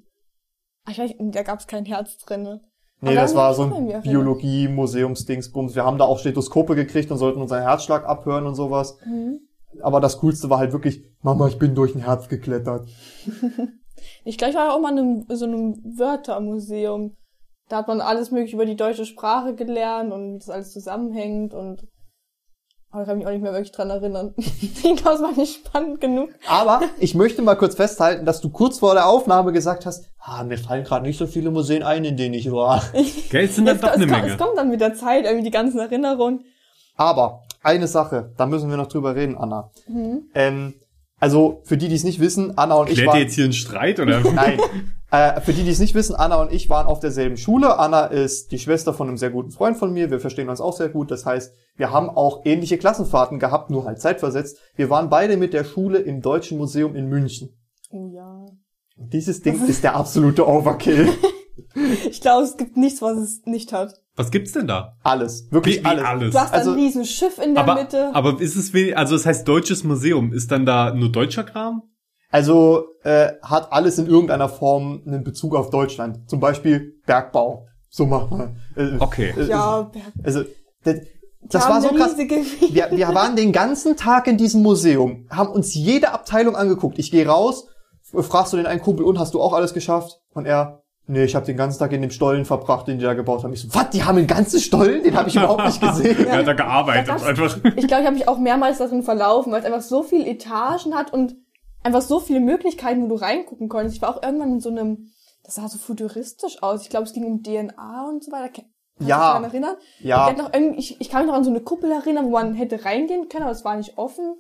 Ich 0.91 0.99
weiß, 0.99 1.13
da 1.19 1.43
gab 1.43 1.61
es 1.61 1.67
kein 1.67 1.85
Herz 1.85 2.17
drinne. 2.19 2.63
Nee, 3.01 3.15
das 3.15 3.35
war 3.35 3.53
so 3.55 3.65
ein. 3.65 4.03
Biologie-Museumsdingsbums. 4.03 5.75
Wir 5.75 5.85
haben 5.85 5.99
da 5.99 6.05
auch 6.05 6.19
Stethoskope 6.19 6.75
gekriegt 6.75 7.11
und 7.11 7.19
sollten 7.19 7.41
unseren 7.41 7.63
Herzschlag 7.63 8.07
abhören 8.07 8.47
und 8.47 8.55
sowas. 8.55 8.97
Mhm. 9.05 9.41
Aber 9.83 10.01
das 10.01 10.19
Coolste 10.21 10.49
war 10.51 10.59
halt 10.59 10.73
wirklich, 10.73 11.03
Mama, 11.21 11.49
ich 11.49 11.59
bin 11.59 11.75
durch 11.75 11.95
ein 11.95 12.01
Herz 12.03 12.29
geklettert. 12.29 12.89
Ich 14.25 14.37
glaube, 14.37 14.51
ich 14.51 14.57
war 14.57 14.75
auch 14.75 14.81
mal 14.81 14.93
in 14.93 14.99
einem, 14.99 15.37
so 15.37 15.45
einem 15.47 15.77
Wörtermuseum. 15.99 17.17
Da 17.69 17.79
hat 17.79 17.89
man 17.89 18.01
alles 18.01 18.31
mögliche 18.31 18.57
über 18.57 18.67
die 18.67 18.77
deutsche 18.77 19.07
Sprache 19.07 19.55
gelernt 19.55 20.13
und 20.13 20.35
wie 20.35 20.39
das 20.39 20.51
alles 20.51 20.73
zusammenhängt 20.73 21.55
und 21.55 21.87
aber 22.95 23.03
ich 23.03 23.09
kann 23.09 23.19
mich 23.19 23.27
auch 23.27 23.33
nicht 23.33 23.43
mehr 23.43 23.53
wirklich 23.53 23.73
dran 23.73 23.91
erinnern. 23.91 24.35
Ich 24.85 25.03
glaube, 25.03 25.19
das 25.19 25.23
war 25.23 25.33
nicht 25.33 25.67
spannend 25.67 26.01
genug. 26.01 26.29
Aber 26.47 26.81
ich 26.99 27.17
möchte 27.17 27.43
mal 27.43 27.57
kurz 27.57 27.75
festhalten, 27.75 28.25
dass 28.25 28.41
du 28.41 28.51
kurz 28.51 28.79
vor 28.79 28.95
der 28.95 29.09
Aufnahme 29.09 29.51
gesagt 29.53 29.85
hast, 29.87 30.05
ah, 30.21 30.45
mir 30.45 30.59
fallen 30.59 30.85
gerade 30.85 31.05
nicht 31.05 31.19
so 31.19 31.27
viele 31.27 31.51
Museen 31.51 31.83
ein, 31.83 32.05
in 32.05 32.17
denen 32.17 32.35
ich 32.35 32.53
war. 32.53 32.85
Geld 33.31 33.53
sind 33.53 33.67
dann 33.67 33.81
doch 33.81 33.89
es, 33.89 33.95
eine 33.95 34.07
kommt, 34.07 34.21
Menge. 34.21 34.33
es 34.33 34.39
kommt 34.39 34.57
dann 34.57 34.69
mit 34.69 34.81
der 34.81 34.95
Zeit, 34.95 35.25
irgendwie 35.25 35.45
die 35.45 35.51
ganzen 35.51 35.81
Erinnerungen. 35.81 36.45
Aber 36.97 37.43
eine 37.63 37.89
Sache, 37.89 38.33
da 38.37 38.47
müssen 38.47 38.71
wir 38.71 38.77
noch 38.77 38.87
drüber 38.87 39.17
reden, 39.17 39.37
Anna. 39.37 39.71
Mhm. 39.89 40.29
Ähm, 40.35 40.75
also 41.19 41.63
für 41.65 41.77
die, 41.77 41.89
die 41.89 41.97
es 41.97 42.05
nicht 42.05 42.21
wissen, 42.21 42.57
Anna 42.57 42.77
und 42.77 42.91
ich 42.91 42.95
Klärt 42.95 43.09
ihr 43.09 43.13
waren... 43.13 43.21
jetzt 43.23 43.35
hier 43.35 43.45
einen 43.45 43.53
Streit 43.55 43.99
oder? 43.99 44.21
Nein. 44.21 44.61
Äh, 45.15 45.41
für 45.41 45.53
die, 45.53 45.63
die 45.63 45.71
es 45.71 45.79
nicht 45.79 45.95
wissen, 45.95 46.15
Anna 46.17 46.37
und 46.37 46.53
ich 46.53 46.69
waren 46.71 46.87
auf 46.87 46.99
derselben 46.99 47.37
Schule. 47.37 47.79
Anna 47.79 48.07
ist 48.07 48.51
die 48.51 48.59
Schwester 48.59 48.93
von 48.93 49.07
einem 49.09 49.17
sehr 49.17 49.31
guten 49.31 49.51
Freund 49.53 49.77
von 49.77 49.93
mir. 49.93 50.11
Wir 50.11 50.19
verstehen 50.19 50.49
uns 50.49 50.61
auch 50.61 50.77
sehr 50.77 50.89
gut. 50.89 51.11
Das 51.11 51.25
heißt, 51.25 51.55
wir 51.77 51.91
haben 51.93 52.09
auch 52.11 52.43
ähnliche 52.45 52.79
Klassenfahrten 52.79 53.39
gehabt, 53.39 53.71
nur 53.71 53.85
halt 53.85 54.01
zeitversetzt. 54.01 54.59
Wir 54.75 54.91
waren 54.91 55.11
beide 55.11 55.37
mit 55.37 55.53
der 55.53 55.65
Schule 55.65 55.99
im 55.99 56.21
Deutschen 56.21 56.59
Museum 56.59 56.97
in 56.97 57.07
München. 57.09 57.51
Oh 57.91 58.09
ja. 58.13 58.45
Und 58.97 59.13
dieses 59.13 59.41
Ding 59.41 59.65
ist 59.67 59.85
der 59.85 59.95
absolute 59.95 60.49
Overkill. 60.49 61.09
Ich 62.09 62.21
glaube, 62.21 62.45
es 62.45 62.57
gibt 62.57 62.77
nichts, 62.77 63.03
was 63.03 63.17
es 63.17 63.43
nicht 63.47 63.73
hat. 63.73 63.95
Was 64.17 64.31
gibt's 64.31 64.53
denn 64.53 64.67
da? 64.67 64.97
Alles. 65.03 65.49
Wirklich 65.51 65.79
Wie, 65.79 65.81
wie 65.83 65.87
alles. 65.87 66.05
alles. 66.05 66.33
Du 66.33 66.41
hast 66.41 66.53
Also- 66.53 66.71
ein 66.73 66.77
riesen 66.79 67.05
Schiff 67.05 67.39
in 67.39 67.55
der 67.55 67.65
Aber, 67.65 67.75
Mitte. 67.75 68.11
aber 68.15 68.41
ist 68.41 68.57
es 68.57 68.73
wenig, 68.73 68.97
also 68.97 69.17
es 69.17 69.27
heißt 69.27 69.47
Deutsches 69.47 69.85
Museum. 69.85 70.33
Ist 70.33 70.51
dann 70.51 70.67
da 70.67 70.95
nur 70.95 71.11
deutscher 71.11 71.45
Kram? 71.45 71.83
Also 72.35 72.87
äh, 73.05 73.35
hat 73.43 73.73
alles 73.73 73.97
in 73.97 74.09
irgendeiner 74.09 74.49
Form 74.49 75.03
einen 75.07 75.23
Bezug 75.23 75.55
auf 75.55 75.71
Deutschland. 75.71 76.29
Zum 76.29 76.41
Beispiel 76.41 76.95
Bergbau. 77.07 77.69
So 77.89 78.07
macht 78.07 78.33
man. 78.33 78.57
Äh, 78.77 78.97
Okay. 78.99 79.33
äh, 79.39 79.45
ja, 79.45 79.83
Berg. 79.83 80.03
Also 80.25 80.43
das, 80.83 80.97
das 81.43 81.69
war 81.69 81.81
so 81.81 81.91
krass. 81.91 82.17
Wir, 82.19 82.89
wir 82.91 83.15
waren 83.15 83.37
den 83.37 83.53
ganzen 83.53 83.97
Tag 83.97 84.27
in 84.27 84.37
diesem 84.37 84.65
Museum, 84.65 85.29
haben 85.31 85.51
uns 85.51 85.75
jede 85.75 86.11
Abteilung 86.11 86.57
angeguckt. 86.57 86.99
Ich 86.99 87.13
gehe 87.13 87.25
raus, 87.25 87.69
fragst 88.03 88.53
du 88.53 88.57
den 88.57 88.67
einen 88.67 88.83
Kumpel 88.83 89.07
und 89.07 89.21
hast 89.21 89.35
du 89.35 89.41
auch 89.41 89.53
alles 89.53 89.73
geschafft? 89.73 90.19
Und 90.33 90.45
er, 90.47 90.81
Nee, 91.07 91.25
ich 91.25 91.37
habe 91.37 91.47
den 91.47 91.57
ganzen 91.59 91.79
Tag 91.79 91.93
in 91.93 92.01
dem 92.01 92.11
Stollen 92.11 92.47
verbracht, 92.47 92.89
den 92.89 92.99
die 92.99 93.05
da 93.05 93.13
gebaut 93.13 93.45
haben. 93.45 93.53
Ich 93.53 93.61
so, 93.61 93.69
was, 93.75 93.91
die 93.91 94.03
haben 94.03 94.17
einen 94.19 94.27
ganzen 94.27 94.59
Stollen? 94.59 95.03
Den 95.05 95.15
habe 95.15 95.29
ich 95.29 95.37
überhaupt 95.37 95.67
nicht 95.67 95.81
gesehen. 95.81 96.27
Er 96.27 96.39
hat 96.39 96.47
da 96.47 96.55
gearbeitet 96.55 97.09
Da 97.11 97.27
einfach. 97.27 97.59
Ich 97.77 97.87
glaube, 97.87 98.03
ich 98.03 98.07
habe 98.07 98.13
mich 98.13 98.27
auch 98.27 98.39
mehrmals 98.39 98.79
darin 98.79 99.03
verlaufen, 99.05 99.53
weil 99.53 99.61
es 99.61 99.67
einfach 99.67 99.83
so 99.83 100.03
viele 100.03 100.27
Etagen 100.27 100.95
hat 100.97 101.13
und 101.13 101.37
einfach 101.85 102.03
so 102.03 102.19
viele 102.21 102.41
Möglichkeiten, 102.41 103.03
wo 103.03 103.09
du 103.09 103.15
reingucken 103.15 103.69
konntest. 103.69 103.97
Ich 103.97 104.03
war 104.03 104.17
auch 104.17 104.23
irgendwann 104.23 104.53
in 104.55 104.61
so 104.61 104.71
einem, 104.71 105.11
das 105.45 105.55
sah 105.57 105.69
so 105.69 105.79
futuristisch 105.79 106.63
aus. 106.63 106.83
Ich 106.83 106.91
glaube, 106.91 107.05
es 107.07 107.13
ging 107.13 107.25
um 107.25 107.43
DNA 107.43 108.09
und 108.09 108.25
so 108.25 108.33
weiter. 108.33 108.49
Kannst 108.53 108.69
du 108.99 109.05
Ja. 109.05 109.19
daran 109.19 109.45
erinnern? 109.45 109.77
Ja. 110.01 110.31
Ich, 110.31 110.37
noch 110.37 110.51
ich, 110.77 111.01
ich 111.01 111.09
kann 111.09 111.21
mich 111.23 111.29
noch 111.29 111.37
an 111.37 111.45
so 111.45 111.51
eine 111.51 111.61
Kuppel 111.61 111.91
erinnern, 111.93 112.27
wo 112.27 112.31
man 112.31 112.55
hätte 112.55 112.85
reingehen 112.85 113.29
können, 113.29 113.45
aber 113.45 113.53
es 113.53 113.65
war 113.65 113.77
nicht 113.77 113.99
offen. 113.99 114.35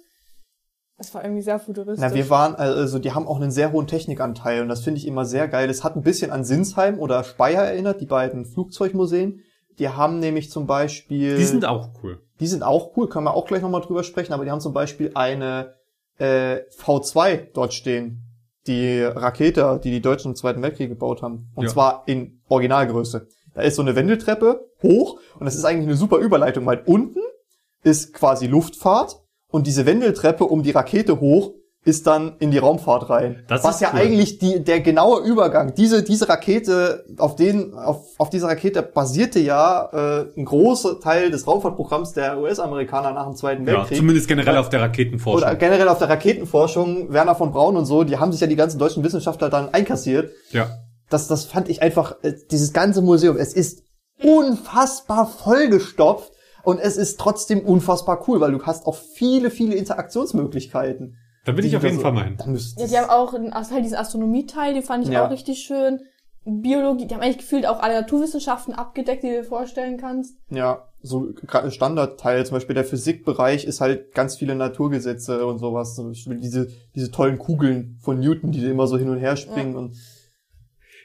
Es 0.96 1.12
war 1.12 1.24
irgendwie 1.24 1.42
sehr 1.42 1.58
futuristisch. 1.58 2.08
Na, 2.08 2.14
wir 2.14 2.30
waren, 2.30 2.54
also 2.54 3.00
die 3.00 3.12
haben 3.12 3.26
auch 3.26 3.40
einen 3.40 3.50
sehr 3.50 3.72
hohen 3.72 3.88
Technikanteil 3.88 4.62
und 4.62 4.68
das 4.68 4.82
finde 4.82 4.98
ich 4.98 5.06
immer 5.06 5.24
sehr 5.24 5.48
geil. 5.48 5.68
Es 5.68 5.82
hat 5.82 5.96
ein 5.96 6.02
bisschen 6.02 6.30
an 6.30 6.44
Sinsheim 6.44 7.00
oder 7.00 7.24
Speyer 7.24 7.64
erinnert, 7.64 8.00
die 8.00 8.06
beiden 8.06 8.44
Flugzeugmuseen. 8.44 9.40
Die 9.80 9.88
haben 9.88 10.20
nämlich 10.20 10.52
zum 10.52 10.66
Beispiel. 10.68 11.36
Die 11.36 11.44
sind 11.44 11.64
auch 11.64 11.88
cool. 12.02 12.20
Die 12.38 12.46
sind 12.46 12.62
auch 12.62 12.96
cool, 12.96 13.08
können 13.08 13.24
wir 13.26 13.34
auch 13.34 13.46
gleich 13.46 13.60
nochmal 13.62 13.80
drüber 13.80 14.04
sprechen, 14.04 14.32
aber 14.32 14.44
die 14.44 14.52
haben 14.52 14.60
zum 14.60 14.72
Beispiel 14.72 15.10
eine 15.14 15.74
äh, 16.18 16.60
V2 16.78 17.48
dort 17.52 17.74
stehen. 17.74 18.20
Die 18.66 19.02
Rakete, 19.02 19.80
die 19.82 19.90
die 19.90 20.00
Deutschen 20.00 20.30
im 20.30 20.36
Zweiten 20.36 20.62
Weltkrieg 20.62 20.88
gebaut 20.88 21.20
haben. 21.22 21.50
Und 21.54 21.64
Ja. 21.64 21.70
zwar 21.70 22.02
in 22.06 22.40
Originalgröße. 22.48 23.26
Da 23.54 23.60
ist 23.62 23.76
so 23.76 23.82
eine 23.82 23.94
Wendeltreppe 23.94 24.68
hoch 24.82 25.20
und 25.38 25.44
das 25.44 25.54
ist 25.54 25.64
eigentlich 25.64 25.86
eine 25.86 25.96
super 25.96 26.18
Überleitung, 26.18 26.64
weil 26.66 26.82
unten 26.86 27.20
ist 27.82 28.14
quasi 28.14 28.46
Luftfahrt 28.46 29.20
und 29.48 29.66
diese 29.66 29.84
Wendeltreppe 29.86 30.44
um 30.44 30.62
die 30.62 30.70
Rakete 30.70 31.20
hoch 31.20 31.52
ist 31.84 32.06
dann 32.06 32.36
in 32.38 32.50
die 32.50 32.56
Raumfahrt 32.58 33.10
rein. 33.10 33.44
Das 33.46 33.62
Was 33.62 33.74
ist 33.76 33.80
ja 33.82 33.90
cool. 33.92 34.00
eigentlich 34.00 34.38
die, 34.38 34.64
der 34.64 34.80
genaue 34.80 35.20
Übergang. 35.22 35.74
Diese, 35.74 36.02
diese 36.02 36.28
Rakete, 36.28 37.04
auf 37.18 37.36
den, 37.36 37.74
auf, 37.74 38.06
auf 38.18 38.30
dieser 38.30 38.48
Rakete 38.48 38.82
basierte 38.82 39.38
ja 39.38 39.90
äh, 39.92 40.26
ein 40.40 40.46
großer 40.46 40.98
Teil 41.00 41.30
des 41.30 41.46
Raumfahrtprogramms 41.46 42.14
der 42.14 42.38
US-Amerikaner 42.40 43.12
nach 43.12 43.26
dem 43.26 43.36
Zweiten 43.36 43.66
Ja, 43.66 43.74
Weltkrieg. 43.74 43.98
zumindest 43.98 44.28
generell 44.28 44.56
auf 44.56 44.70
der 44.70 44.80
Raketenforschung. 44.80 45.42
oder 45.46 45.54
generell 45.56 45.88
auf 45.88 45.98
der 45.98 46.08
Raketenforschung, 46.08 47.12
Werner 47.12 47.34
von 47.34 47.52
Braun 47.52 47.76
und 47.76 47.84
so, 47.84 48.02
die 48.04 48.16
haben 48.16 48.32
sich 48.32 48.40
ja 48.40 48.46
die 48.46 48.56
ganzen 48.56 48.78
deutschen 48.78 49.04
Wissenschaftler 49.04 49.50
dann 49.50 49.68
einkassiert. 49.72 50.30
ja. 50.50 50.68
Das, 51.10 51.28
das 51.28 51.44
fand 51.44 51.68
ich 51.68 51.82
einfach, 51.82 52.16
äh, 52.22 52.32
dieses 52.50 52.72
ganze 52.72 53.02
Museum, 53.02 53.36
es 53.36 53.52
ist 53.52 53.82
unfassbar 54.22 55.26
vollgestopft 55.26 56.32
und 56.62 56.78
es 56.80 56.96
ist 56.96 57.20
trotzdem 57.20 57.60
unfassbar 57.60 58.24
cool, 58.26 58.40
weil 58.40 58.52
du 58.52 58.62
hast 58.62 58.86
auch 58.86 58.96
viele, 58.96 59.50
viele 59.50 59.74
Interaktionsmöglichkeiten. 59.74 61.18
Da 61.44 61.56
will 61.56 61.64
ich 61.64 61.76
auf 61.76 61.82
jeden 61.82 61.96
so- 61.96 62.02
Fall 62.02 62.12
mal 62.12 62.24
hin. 62.24 62.36
Ja, 62.76 62.86
die 62.86 62.98
haben 62.98 63.10
auch 63.10 63.32
halt 63.32 63.84
diesen 63.84 63.96
Astronomieteil, 63.96 64.74
den 64.74 64.82
fand 64.82 65.04
ich 65.04 65.10
Ja. 65.12 65.26
auch 65.26 65.30
richtig 65.30 65.58
schön. 65.58 66.00
Biologie, 66.46 67.06
die 67.06 67.14
haben 67.14 67.22
eigentlich 67.22 67.38
gefühlt 67.38 67.66
auch 67.66 67.80
alle 67.80 67.94
Naturwissenschaften 68.00 68.74
abgedeckt, 68.74 69.22
die 69.22 69.28
du 69.28 69.34
dir 69.36 69.44
vorstellen 69.44 69.96
kannst. 69.96 70.36
Ja, 70.50 70.88
so 71.00 71.28
gerade 71.46 71.70
Standardteil, 71.70 72.44
zum 72.44 72.56
Beispiel 72.56 72.74
der 72.74 72.84
Physikbereich 72.84 73.64
ist 73.64 73.80
halt 73.80 74.14
ganz 74.14 74.36
viele 74.36 74.54
Naturgesetze 74.54 75.46
und 75.46 75.58
sowas. 75.58 75.94
Zum 75.94 76.08
Beispiel 76.08 76.38
diese, 76.40 76.68
diese 76.94 77.10
tollen 77.10 77.38
Kugeln 77.38 77.98
von 78.02 78.20
Newton, 78.20 78.52
die 78.52 78.62
immer 78.64 78.86
so 78.86 78.98
hin 78.98 79.08
und 79.08 79.18
her 79.18 79.36
springen 79.36 79.74
und 79.76 79.96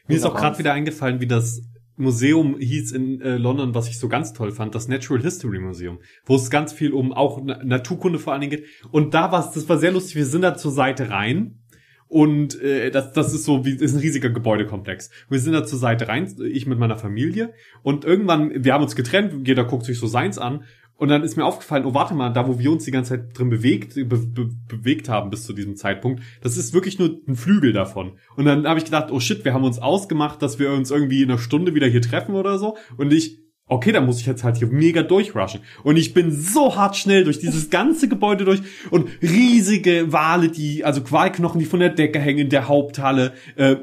Mir 0.07 0.15
ist 0.17 0.25
auch 0.25 0.35
gerade 0.35 0.57
wieder 0.57 0.73
eingefallen, 0.73 1.21
wie 1.21 1.27
das 1.27 1.61
Museum 1.99 2.57
hieß 2.57 2.93
in 2.93 3.21
äh, 3.21 3.37
London, 3.37 3.75
was 3.75 3.89
ich 3.89 3.99
so 3.99 4.07
ganz 4.07 4.33
toll 4.33 4.51
fand, 4.51 4.73
das 4.73 4.87
Natural 4.87 5.21
History 5.21 5.59
Museum, 5.59 5.99
wo 6.25 6.35
es 6.35 6.49
ganz 6.49 6.71
viel 6.71 6.93
um 6.93 7.11
auch 7.11 7.41
Na 7.43 7.61
Naturkunde 7.63 8.19
vor 8.19 8.33
allen 8.33 8.41
Dingen 8.41 8.51
geht. 8.51 8.65
Und 8.91 9.13
da 9.13 9.31
war 9.31 9.45
es, 9.45 9.51
das 9.51 9.67
war 9.67 9.77
sehr 9.77 9.91
lustig, 9.91 10.15
wir 10.15 10.25
sind 10.25 10.41
da 10.41 10.55
zur 10.55 10.71
Seite 10.71 11.09
rein 11.09 11.59
und 12.07 12.59
äh, 12.61 12.89
das, 12.89 13.11
das 13.11 13.33
ist 13.33 13.43
so 13.43 13.65
wie 13.65 13.75
ist 13.75 13.93
ein 13.93 13.99
riesiger 13.99 14.29
Gebäudekomplex. 14.29 15.11
Wir 15.29 15.39
sind 15.39 15.53
da 15.53 15.65
zur 15.65 15.77
Seite 15.77 16.07
rein, 16.07 16.33
ich 16.41 16.65
mit 16.65 16.79
meiner 16.79 16.97
Familie 16.97 17.53
und 17.83 18.05
irgendwann, 18.05 18.63
wir 18.63 18.73
haben 18.73 18.83
uns 18.83 18.95
getrennt, 18.95 19.47
jeder 19.47 19.65
guckt 19.65 19.85
sich 19.85 19.99
so 19.99 20.07
seins 20.07 20.37
an 20.37 20.63
und 20.99 21.07
dann 21.07 21.23
ist 21.23 21.37
mir 21.37 21.45
aufgefallen, 21.45 21.85
oh 21.85 21.93
warte 21.93 22.13
mal, 22.13 22.29
da 22.29 22.47
wo 22.47 22.59
wir 22.59 22.71
uns 22.71 22.83
die 22.83 22.91
ganze 22.91 23.11
Zeit 23.11 23.37
drin 23.37 23.49
bewegt, 23.49 23.95
be 23.95 24.03
be 24.03 24.49
bewegt 24.67 25.07
haben 25.07 25.29
bis 25.29 25.45
zu 25.45 25.53
diesem 25.53 25.77
Zeitpunkt, 25.77 26.21
das 26.41 26.57
ist 26.57 26.73
wirklich 26.73 26.99
nur 26.99 27.21
ein 27.25 27.37
Flügel 27.37 27.71
davon. 27.71 28.17
Und 28.35 28.43
dann 28.45 28.67
habe 28.67 28.79
ich 28.79 28.85
gedacht, 28.85 29.09
oh 29.09 29.21
shit, 29.21 29.45
wir 29.45 29.53
haben 29.53 29.63
uns 29.63 29.79
ausgemacht, 29.79 30.41
dass 30.41 30.59
wir 30.59 30.71
uns 30.73 30.91
irgendwie 30.91 31.23
in 31.23 31.31
einer 31.31 31.39
Stunde 31.39 31.73
wieder 31.73 31.87
hier 31.87 32.01
treffen 32.01 32.35
oder 32.35 32.59
so. 32.59 32.75
Und 32.97 33.13
ich, 33.13 33.39
okay, 33.65 33.93
dann 33.93 34.05
muss 34.05 34.19
ich 34.19 34.25
jetzt 34.25 34.43
halt 34.43 34.57
hier 34.57 34.67
mega 34.67 35.01
durchrushen. 35.01 35.61
Und 35.83 35.95
ich 35.95 36.13
bin 36.13 36.33
so 36.33 36.75
hart 36.75 36.97
schnell 36.97 37.23
durch 37.23 37.39
dieses 37.39 37.69
ganze 37.69 38.09
Gebäude 38.09 38.43
durch 38.43 38.61
und 38.91 39.07
riesige 39.21 40.11
Wale, 40.11 40.49
die, 40.49 40.83
also 40.83 40.99
Qualknochen, 40.99 41.59
die 41.59 41.65
von 41.65 41.79
der 41.79 41.91
Decke 41.91 42.19
hängen 42.19 42.39
in 42.39 42.49
der 42.49 42.67
Haupthalle, 42.67 43.31
äh, 43.55 43.77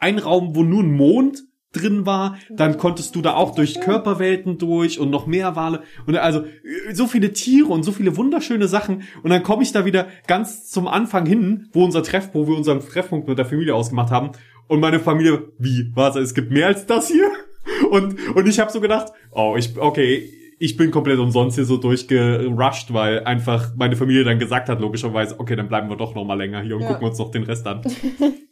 ein 0.00 0.18
Raum, 0.18 0.56
wo 0.56 0.64
nur 0.64 0.82
ein 0.82 0.90
Mond 0.90 1.44
drin 1.76 2.06
war, 2.06 2.38
dann 2.50 2.76
konntest 2.78 3.14
du 3.14 3.22
da 3.22 3.34
auch 3.34 3.54
durch 3.54 3.80
Körperwelten 3.80 4.58
durch 4.58 4.98
und 4.98 5.10
noch 5.10 5.26
mehr 5.26 5.56
Wale 5.56 5.82
und 6.06 6.16
also 6.16 6.40
äh, 6.40 6.94
so 6.94 7.06
viele 7.06 7.32
Tiere 7.32 7.68
und 7.68 7.82
so 7.82 7.92
viele 7.92 8.16
wunderschöne 8.16 8.68
Sachen 8.68 9.02
und 9.22 9.30
dann 9.30 9.42
komme 9.42 9.62
ich 9.62 9.72
da 9.72 9.84
wieder 9.84 10.06
ganz 10.26 10.68
zum 10.70 10.88
Anfang 10.88 11.26
hin, 11.26 11.68
wo 11.72 11.84
unser 11.84 12.02
Treff, 12.02 12.30
wo 12.32 12.46
wir 12.46 12.56
unseren 12.56 12.80
Treffpunkt 12.80 13.28
mit 13.28 13.38
der 13.38 13.46
Familie 13.46 13.74
ausgemacht 13.74 14.10
haben 14.10 14.30
und 14.68 14.80
meine 14.80 15.00
Familie, 15.00 15.52
wie, 15.58 15.90
was, 15.94 16.16
es 16.16 16.34
gibt 16.34 16.50
mehr 16.50 16.66
als 16.68 16.86
das 16.86 17.08
hier? 17.08 17.30
Und 17.90 18.16
und 18.36 18.46
ich 18.46 18.60
habe 18.60 18.70
so 18.70 18.80
gedacht, 18.80 19.12
oh, 19.32 19.56
ich 19.58 19.76
okay, 19.76 20.30
ich 20.58 20.76
bin 20.76 20.90
komplett 20.90 21.18
umsonst 21.18 21.56
hier 21.56 21.64
so 21.66 21.76
durchgerusht, 21.76 22.92
weil 22.92 23.24
einfach 23.24 23.74
meine 23.76 23.96
Familie 23.96 24.24
dann 24.24 24.38
gesagt 24.38 24.68
hat, 24.68 24.80
logischerweise, 24.80 25.38
okay, 25.38 25.56
dann 25.56 25.68
bleiben 25.68 25.88
wir 25.88 25.96
doch 25.96 26.14
noch 26.14 26.24
mal 26.24 26.34
länger 26.34 26.62
hier 26.62 26.76
und 26.76 26.82
Ja. 26.82 26.88
gucken 26.92 27.08
uns 27.08 27.18
noch 27.18 27.30
den 27.30 27.42
Rest 27.44 27.66
an. 27.66 27.82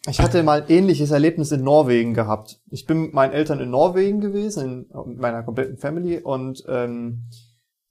Ich 0.07 0.21
hatte 0.21 0.43
mal 0.43 0.61
ein 0.61 0.69
ähnliches 0.69 1.13
Erlebnis 1.13 1.51
in 1.51 1.63
Norwegen 1.65 2.13
gehabt. 2.13 2.61
Ich 2.71 2.85
bin 2.85 3.01
mit 3.05 3.15
meinen 3.15 3.33
Eltern 3.33 3.59
in 3.59 3.71
Norwegen 3.71 4.21
gewesen, 4.21 4.87
in, 4.93 5.09
mit 5.13 5.19
meiner 5.19 5.43
kompletten 5.43 5.79
Family 5.79 6.19
und 6.19 6.63
ähm, 6.69 7.23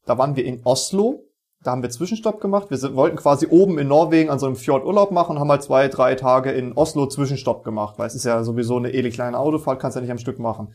da 0.05 0.15
waren 0.19 0.35
wir 0.35 0.45
in 0.45 0.61
Oslo. 0.63 1.23
Da 1.63 1.71
haben 1.71 1.81
wir 1.81 1.89
Zwischenstopp 1.89 2.39
gemacht. 2.39 2.69
Wir 2.69 2.77
sind, 2.77 2.95
wollten 2.95 3.15
quasi 3.17 3.47
oben 3.49 3.79
in 3.79 3.87
Norwegen 3.87 4.29
an 4.29 4.37
so 4.37 4.45
einem 4.45 4.55
Fjord 4.57 4.85
Urlaub 4.85 5.09
machen, 5.09 5.39
haben 5.39 5.49
halt 5.49 5.63
zwei, 5.63 5.87
drei 5.87 6.13
Tage 6.13 6.51
in 6.51 6.73
Oslo 6.73 7.07
Zwischenstopp 7.07 7.63
gemacht, 7.63 7.95
weil 7.97 8.05
es 8.05 8.13
ist 8.13 8.25
ja 8.25 8.43
sowieso 8.43 8.77
eine 8.77 8.93
ewig 8.93 9.15
kleine 9.15 9.39
Autofahrt, 9.39 9.79
kannst 9.79 9.95
ja 9.95 10.01
nicht 10.01 10.11
am 10.11 10.19
Stück 10.19 10.37
machen. 10.37 10.67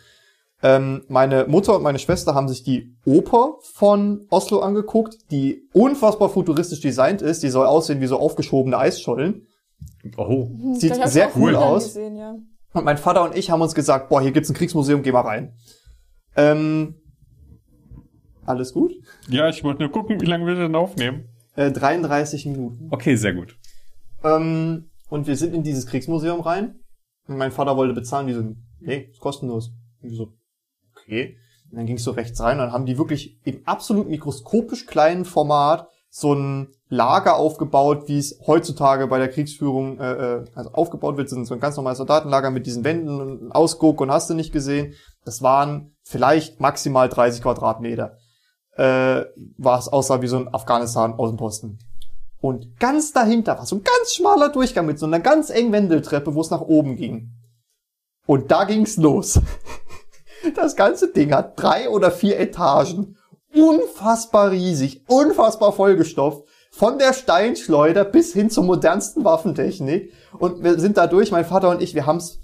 Ähm, 0.60 1.04
meine 1.08 1.46
Mutter 1.46 1.76
und 1.76 1.82
meine 1.82 2.00
Schwester 2.00 2.34
haben 2.34 2.48
sich 2.48 2.64
die 2.64 2.96
Oper 3.04 3.58
von 3.62 4.26
Oslo 4.30 4.58
angeguckt, 4.60 5.30
die 5.30 5.68
unfassbar 5.72 6.28
futuristisch 6.28 6.80
designt 6.80 7.22
ist. 7.22 7.42
Die 7.42 7.48
soll 7.48 7.66
aussehen 7.66 8.00
wie 8.00 8.06
so 8.06 8.18
aufgeschobene 8.18 8.76
Eisschollen. 8.76 9.46
Oh. 10.16 10.50
Sieht 10.74 10.92
hab 10.98 11.06
ich 11.06 11.12
sehr 11.12 11.30
cool 11.36 11.54
aus. 11.54 11.84
Gesehen, 11.84 12.16
ja. 12.16 12.36
Und 12.72 12.84
mein 12.84 12.98
Vater 12.98 13.24
und 13.24 13.36
ich 13.36 13.50
haben 13.50 13.60
uns 13.60 13.74
gesagt, 13.74 14.08
boah, 14.08 14.20
hier 14.20 14.32
gibt's 14.32 14.50
ein 14.50 14.54
Kriegsmuseum, 14.54 15.02
geh 15.02 15.12
mal 15.12 15.20
rein. 15.20 15.54
Ähm, 16.36 16.96
alles 18.44 18.72
gut? 18.72 18.92
Ja, 19.28 19.48
ich 19.48 19.62
wollte 19.62 19.82
nur 19.82 19.92
gucken, 19.92 20.20
wie 20.20 20.26
lange 20.26 20.46
wir 20.46 20.54
denn 20.54 20.74
aufnehmen. 20.74 21.28
Äh, 21.54 21.70
33 21.70 22.46
Minuten. 22.46 22.88
Okay, 22.90 23.16
sehr 23.16 23.34
gut. 23.34 23.56
Ähm, 24.24 24.90
und 25.08 25.26
wir 25.26 25.36
sind 25.36 25.54
in 25.54 25.62
dieses 25.62 25.86
Kriegsmuseum 25.86 26.40
rein. 26.40 26.80
Und 27.26 27.36
mein 27.36 27.52
Vater 27.52 27.76
wollte 27.76 27.94
bezahlen, 27.94 28.26
die 28.26 28.34
so, 28.34 28.42
nee, 28.80 29.08
ist 29.10 29.20
kostenlos. 29.20 29.72
Und 30.02 30.10
wir 30.10 30.16
so, 30.16 30.32
okay. 31.08 31.36
Und 31.70 31.78
dann 31.78 31.86
ging's 31.86 32.04
so 32.04 32.12
rechts 32.12 32.40
rein 32.40 32.58
und 32.58 32.66
dann 32.66 32.72
haben 32.72 32.86
die 32.86 32.98
wirklich 32.98 33.38
im 33.44 33.60
absolut 33.66 34.08
mikroskopisch 34.08 34.86
kleinen 34.86 35.24
Format 35.24 35.88
so 36.10 36.34
ein 36.34 36.68
Lager 36.88 37.36
aufgebaut, 37.36 38.04
wie 38.08 38.18
es 38.18 38.40
heutzutage 38.46 39.06
bei 39.08 39.18
der 39.18 39.28
Kriegsführung 39.28 40.00
äh, 40.00 40.12
äh, 40.12 40.44
also 40.54 40.70
aufgebaut 40.72 41.18
wird, 41.18 41.30
ein 41.32 41.44
so 41.44 41.52
ein 41.52 41.60
ganz 41.60 41.76
normales 41.76 41.98
Soldatenlager 41.98 42.50
mit 42.50 42.66
diesen 42.66 42.84
Wänden 42.84 43.20
und 43.20 43.52
Ausguck 43.52 44.00
und 44.00 44.10
hast 44.10 44.30
du 44.30 44.34
nicht 44.34 44.52
gesehen. 44.52 44.94
Das 45.24 45.42
waren 45.42 45.94
vielleicht 46.02 46.60
maximal 46.60 47.10
30 47.10 47.42
Quadratmeter. 47.42 48.16
Äh, 48.76 49.26
war 49.58 49.78
es 49.78 49.88
aussah 49.88 50.22
wie 50.22 50.28
so 50.28 50.38
ein 50.38 50.54
Afghanistan-Außenposten. 50.54 51.78
Und 52.40 52.78
ganz 52.78 53.12
dahinter 53.12 53.58
war 53.58 53.66
so 53.66 53.76
ein 53.76 53.82
ganz 53.82 54.14
schmaler 54.14 54.48
Durchgang 54.48 54.86
mit 54.86 54.98
so 54.98 55.04
einer 55.04 55.20
ganz 55.20 55.50
engen 55.50 55.72
Wendeltreppe, 55.72 56.34
wo 56.34 56.40
es 56.40 56.50
nach 56.50 56.62
oben 56.62 56.96
ging. 56.96 57.32
Und 58.26 58.50
da 58.50 58.64
ging's 58.64 58.96
los. 58.96 59.40
Das 60.54 60.76
ganze 60.76 61.12
Ding 61.12 61.32
hat 61.32 61.60
drei 61.60 61.88
oder 61.88 62.10
vier 62.10 62.38
Etagen. 62.38 63.16
Unfassbar 63.54 64.50
riesig, 64.50 65.02
unfassbar 65.08 65.72
vollgestopft. 65.72 66.46
Von 66.70 66.98
der 66.98 67.12
Steinschleuder 67.12 68.04
bis 68.04 68.32
hin 68.32 68.50
zur 68.50 68.64
modernsten 68.64 69.24
Waffentechnik. 69.24 70.12
Und 70.38 70.62
wir 70.62 70.78
sind 70.78 70.96
da 70.96 71.06
durch, 71.06 71.30
mein 71.30 71.44
Vater 71.44 71.70
und 71.70 71.82
ich, 71.82 71.94
wir 71.94 72.06
haben's 72.06 72.40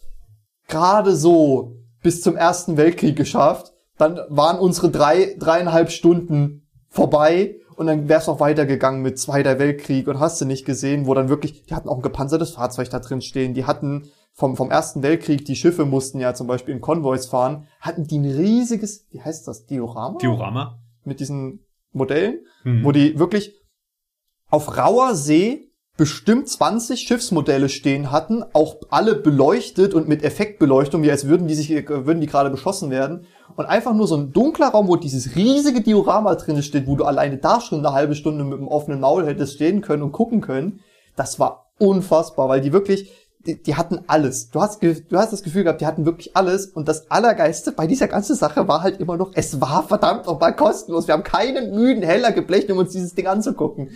gerade 0.66 1.14
so 1.14 1.76
bis 2.02 2.20
zum 2.22 2.36
Ersten 2.36 2.76
Weltkrieg 2.76 3.16
geschafft. 3.16 3.72
Dann 3.98 4.20
waren 4.28 4.58
unsere 4.58 4.90
drei, 4.90 5.36
dreieinhalb 5.38 5.90
Stunden 5.90 6.66
vorbei 6.88 7.56
und 7.76 7.86
dann 7.86 8.08
wär's 8.08 8.28
auch 8.28 8.40
weitergegangen 8.40 9.02
mit 9.02 9.18
Zweiter 9.18 9.58
Weltkrieg 9.58 10.06
und 10.08 10.20
hast 10.20 10.40
du 10.40 10.44
nicht 10.44 10.64
gesehen, 10.64 11.06
wo 11.06 11.14
dann 11.14 11.28
wirklich, 11.28 11.64
die 11.64 11.74
hatten 11.74 11.88
auch 11.88 11.96
ein 11.96 12.02
gepanzertes 12.02 12.50
Fahrzeug 12.50 12.90
da 12.90 12.98
drin 13.00 13.20
stehen, 13.22 13.54
die 13.54 13.64
hatten 13.64 14.10
vom, 14.32 14.56
vom 14.56 14.70
Ersten 14.70 15.02
Weltkrieg, 15.02 15.44
die 15.44 15.54
Schiffe 15.56 15.84
mussten 15.84 16.18
ja 16.20 16.34
zum 16.34 16.46
Beispiel 16.46 16.74
in 16.74 16.80
Konvois 16.80 17.26
fahren, 17.28 17.68
hatten 17.80 18.06
die 18.06 18.18
ein 18.18 18.24
riesiges, 18.24 19.06
wie 19.10 19.20
heißt 19.22 19.46
das, 19.46 19.66
Diorama? 19.66 20.18
Diorama. 20.18 20.78
Mit 21.04 21.20
diesen 21.20 21.60
Modellen, 21.92 22.40
Mhm. 22.64 22.84
wo 22.84 22.90
die 22.92 23.18
wirklich 23.18 23.54
auf 24.48 24.76
rauer 24.76 25.14
See 25.14 25.70
bestimmt 25.96 26.48
20 26.48 27.00
Schiffsmodelle 27.00 27.68
stehen 27.68 28.10
hatten, 28.10 28.44
auch 28.52 28.76
alle 28.90 29.14
beleuchtet 29.14 29.94
und 29.94 30.08
mit 30.08 30.24
Effektbeleuchtung, 30.24 31.02
wie 31.02 31.10
als 31.10 31.28
würden 31.28 31.46
die 31.46 31.54
sich, 31.54 31.70
würden 31.70 32.20
die 32.20 32.26
gerade 32.26 32.50
beschossen 32.50 32.90
werden. 32.90 33.26
Und 33.56 33.66
einfach 33.66 33.94
nur 33.94 34.08
so 34.08 34.16
ein 34.16 34.32
dunkler 34.32 34.68
Raum, 34.68 34.88
wo 34.88 34.96
dieses 34.96 35.36
riesige 35.36 35.82
Diorama 35.82 36.34
drin 36.34 36.62
steht, 36.62 36.88
wo 36.88 36.96
du 36.96 37.04
alleine 37.04 37.36
da 37.36 37.60
schon 37.60 37.78
eine 37.78 37.94
halbe 37.94 38.16
Stunde 38.16 38.42
mit 38.42 38.58
dem 38.58 38.66
offenen 38.66 39.00
Maul 39.00 39.24
hättest 39.26 39.54
stehen 39.54 39.82
können 39.82 40.02
und 40.02 40.10
gucken 40.10 40.40
können. 40.40 40.80
Das 41.14 41.38
war 41.38 41.70
unfassbar, 41.78 42.48
weil 42.48 42.60
die 42.60 42.72
wirklich, 42.72 43.12
die, 43.46 43.62
die 43.62 43.76
hatten 43.76 44.00
alles. 44.08 44.50
Du 44.50 44.60
hast, 44.60 44.82
du 44.82 45.16
hast 45.16 45.32
das 45.32 45.44
Gefühl 45.44 45.62
gehabt, 45.62 45.80
die 45.80 45.86
hatten 45.86 46.06
wirklich 46.06 46.36
alles. 46.36 46.66
Und 46.66 46.88
das 46.88 47.08
Allergeiste 47.12 47.70
bei 47.70 47.86
dieser 47.86 48.08
ganzen 48.08 48.34
Sache 48.34 48.66
war 48.66 48.82
halt 48.82 48.98
immer 48.98 49.16
noch, 49.16 49.30
es 49.34 49.60
war 49.60 49.84
verdammt 49.84 50.26
nochmal 50.26 50.56
kostenlos. 50.56 51.06
Wir 51.06 51.14
haben 51.14 51.22
keinen 51.22 51.72
müden 51.72 52.02
Heller 52.02 52.32
geblecht, 52.32 52.68
um 52.72 52.78
uns 52.78 52.90
dieses 52.90 53.14
Ding 53.14 53.28
anzugucken. 53.28 53.90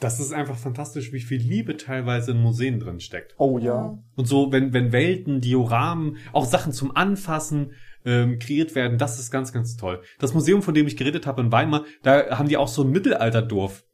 Das 0.00 0.18
ist 0.18 0.32
einfach 0.32 0.56
fantastisch, 0.56 1.12
wie 1.12 1.20
viel 1.20 1.40
Liebe 1.40 1.76
teilweise 1.76 2.32
in 2.32 2.40
Museen 2.40 2.80
drin 2.80 3.00
steckt. 3.00 3.34
Oh 3.36 3.58
ja. 3.58 3.98
Und 4.16 4.26
so, 4.26 4.50
wenn, 4.50 4.72
wenn 4.72 4.92
Welten, 4.92 5.42
Dioramen, 5.42 6.16
auch 6.32 6.46
Sachen 6.46 6.72
zum 6.72 6.96
Anfassen 6.96 7.72
ähm, 8.06 8.38
kreiert 8.38 8.74
werden, 8.74 8.96
das 8.96 9.18
ist 9.18 9.30
ganz, 9.30 9.52
ganz 9.52 9.76
toll. 9.76 10.00
Das 10.18 10.32
Museum, 10.32 10.62
von 10.62 10.72
dem 10.72 10.86
ich 10.86 10.96
geredet 10.96 11.26
habe 11.26 11.42
in 11.42 11.52
Weimar, 11.52 11.84
da 12.02 12.38
haben 12.38 12.48
die 12.48 12.56
auch 12.56 12.68
so 12.68 12.82
ein 12.82 12.90
Mittelalterdorf 12.90 13.84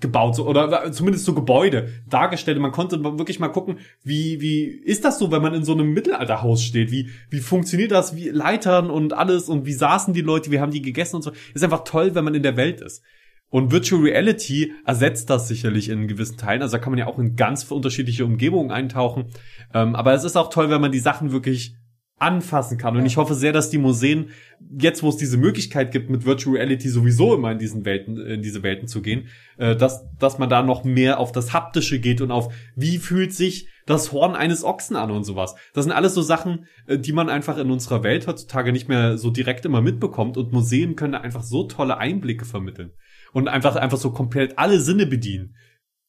gebaut, 0.00 0.34
so, 0.34 0.46
oder 0.46 0.90
zumindest 0.92 1.24
so 1.24 1.34
Gebäude 1.34 1.88
dargestellt. 2.08 2.58
Man 2.58 2.72
konnte 2.72 3.02
wirklich 3.02 3.38
mal 3.38 3.48
gucken, 3.48 3.78
wie, 4.02 4.40
wie 4.40 4.64
ist 4.64 5.04
das 5.04 5.20
so, 5.20 5.30
wenn 5.30 5.40
man 5.40 5.54
in 5.54 5.64
so 5.64 5.72
einem 5.72 5.92
Mittelalterhaus 5.92 6.64
steht? 6.64 6.90
Wie, 6.90 7.10
wie 7.30 7.38
funktioniert 7.38 7.92
das? 7.92 8.16
Wie 8.16 8.28
Leitern 8.28 8.90
und 8.90 9.12
alles 9.12 9.48
und 9.48 9.66
wie 9.66 9.72
saßen 9.72 10.12
die 10.12 10.20
Leute? 10.20 10.50
Wie 10.50 10.58
haben 10.58 10.72
die 10.72 10.82
gegessen 10.82 11.16
und 11.16 11.22
so? 11.22 11.32
Ist 11.54 11.64
einfach 11.64 11.84
toll, 11.84 12.14
wenn 12.16 12.24
man 12.24 12.34
in 12.34 12.42
der 12.42 12.56
Welt 12.56 12.80
ist. 12.80 13.02
Und 13.50 13.70
Virtual 13.70 14.02
Reality 14.02 14.72
ersetzt 14.84 15.30
das 15.30 15.46
sicherlich 15.46 15.88
in 15.88 16.08
gewissen 16.08 16.36
Teilen. 16.36 16.62
Also 16.62 16.76
da 16.76 16.82
kann 16.82 16.90
man 16.90 16.98
ja 16.98 17.06
auch 17.06 17.18
in 17.18 17.36
ganz 17.36 17.70
unterschiedliche 17.70 18.24
Umgebungen 18.24 18.72
eintauchen. 18.72 19.26
Ähm, 19.72 19.94
aber 19.94 20.12
es 20.12 20.24
ist 20.24 20.36
auch 20.36 20.50
toll, 20.50 20.70
wenn 20.70 20.80
man 20.80 20.92
die 20.92 20.98
Sachen 20.98 21.30
wirklich 21.30 21.76
anfassen 22.18 22.78
kann. 22.78 22.96
Und 22.96 23.06
ich 23.06 23.16
hoffe 23.16 23.34
sehr, 23.34 23.52
dass 23.52 23.70
die 23.70 23.78
Museen, 23.78 24.30
jetzt 24.78 25.02
wo 25.02 25.08
es 25.08 25.16
diese 25.16 25.36
Möglichkeit 25.36 25.90
gibt, 25.90 26.10
mit 26.10 26.24
Virtual 26.24 26.56
Reality 26.56 26.88
sowieso 26.88 27.34
immer 27.34 27.52
in 27.52 27.58
diesen 27.58 27.84
Welten, 27.84 28.18
in 28.18 28.40
diese 28.40 28.62
Welten 28.62 28.86
zu 28.86 29.02
gehen, 29.02 29.28
äh, 29.58 29.74
dass, 29.74 30.04
dass 30.18 30.38
man 30.38 30.48
da 30.48 30.62
noch 30.62 30.84
mehr 30.84 31.18
auf 31.18 31.32
das 31.32 31.52
Haptische 31.52 31.98
geht 31.98 32.20
und 32.20 32.30
auf, 32.30 32.52
wie 32.76 32.98
fühlt 32.98 33.32
sich 33.32 33.68
das 33.86 34.12
Horn 34.12 34.34
eines 34.34 34.64
Ochsen 34.64 34.96
an 34.96 35.10
und 35.10 35.24
sowas. 35.24 35.54
Das 35.74 35.84
sind 35.84 35.92
alles 35.92 36.14
so 36.14 36.22
Sachen, 36.22 36.66
äh, 36.86 36.98
die 36.98 37.12
man 37.12 37.28
einfach 37.28 37.58
in 37.58 37.70
unserer 37.70 38.02
Welt 38.04 38.26
heutzutage 38.26 38.72
nicht 38.72 38.88
mehr 38.88 39.18
so 39.18 39.30
direkt 39.30 39.64
immer 39.66 39.82
mitbekommt 39.82 40.36
und 40.36 40.52
Museen 40.52 40.96
können 40.96 41.12
da 41.12 41.20
einfach 41.20 41.42
so 41.42 41.64
tolle 41.64 41.98
Einblicke 41.98 42.44
vermitteln 42.44 42.92
und 43.34 43.48
einfach 43.48 43.74
einfach 43.76 43.98
so 43.98 44.12
komplett 44.12 44.58
alle 44.58 44.80
Sinne 44.80 45.06
bedienen. 45.06 45.56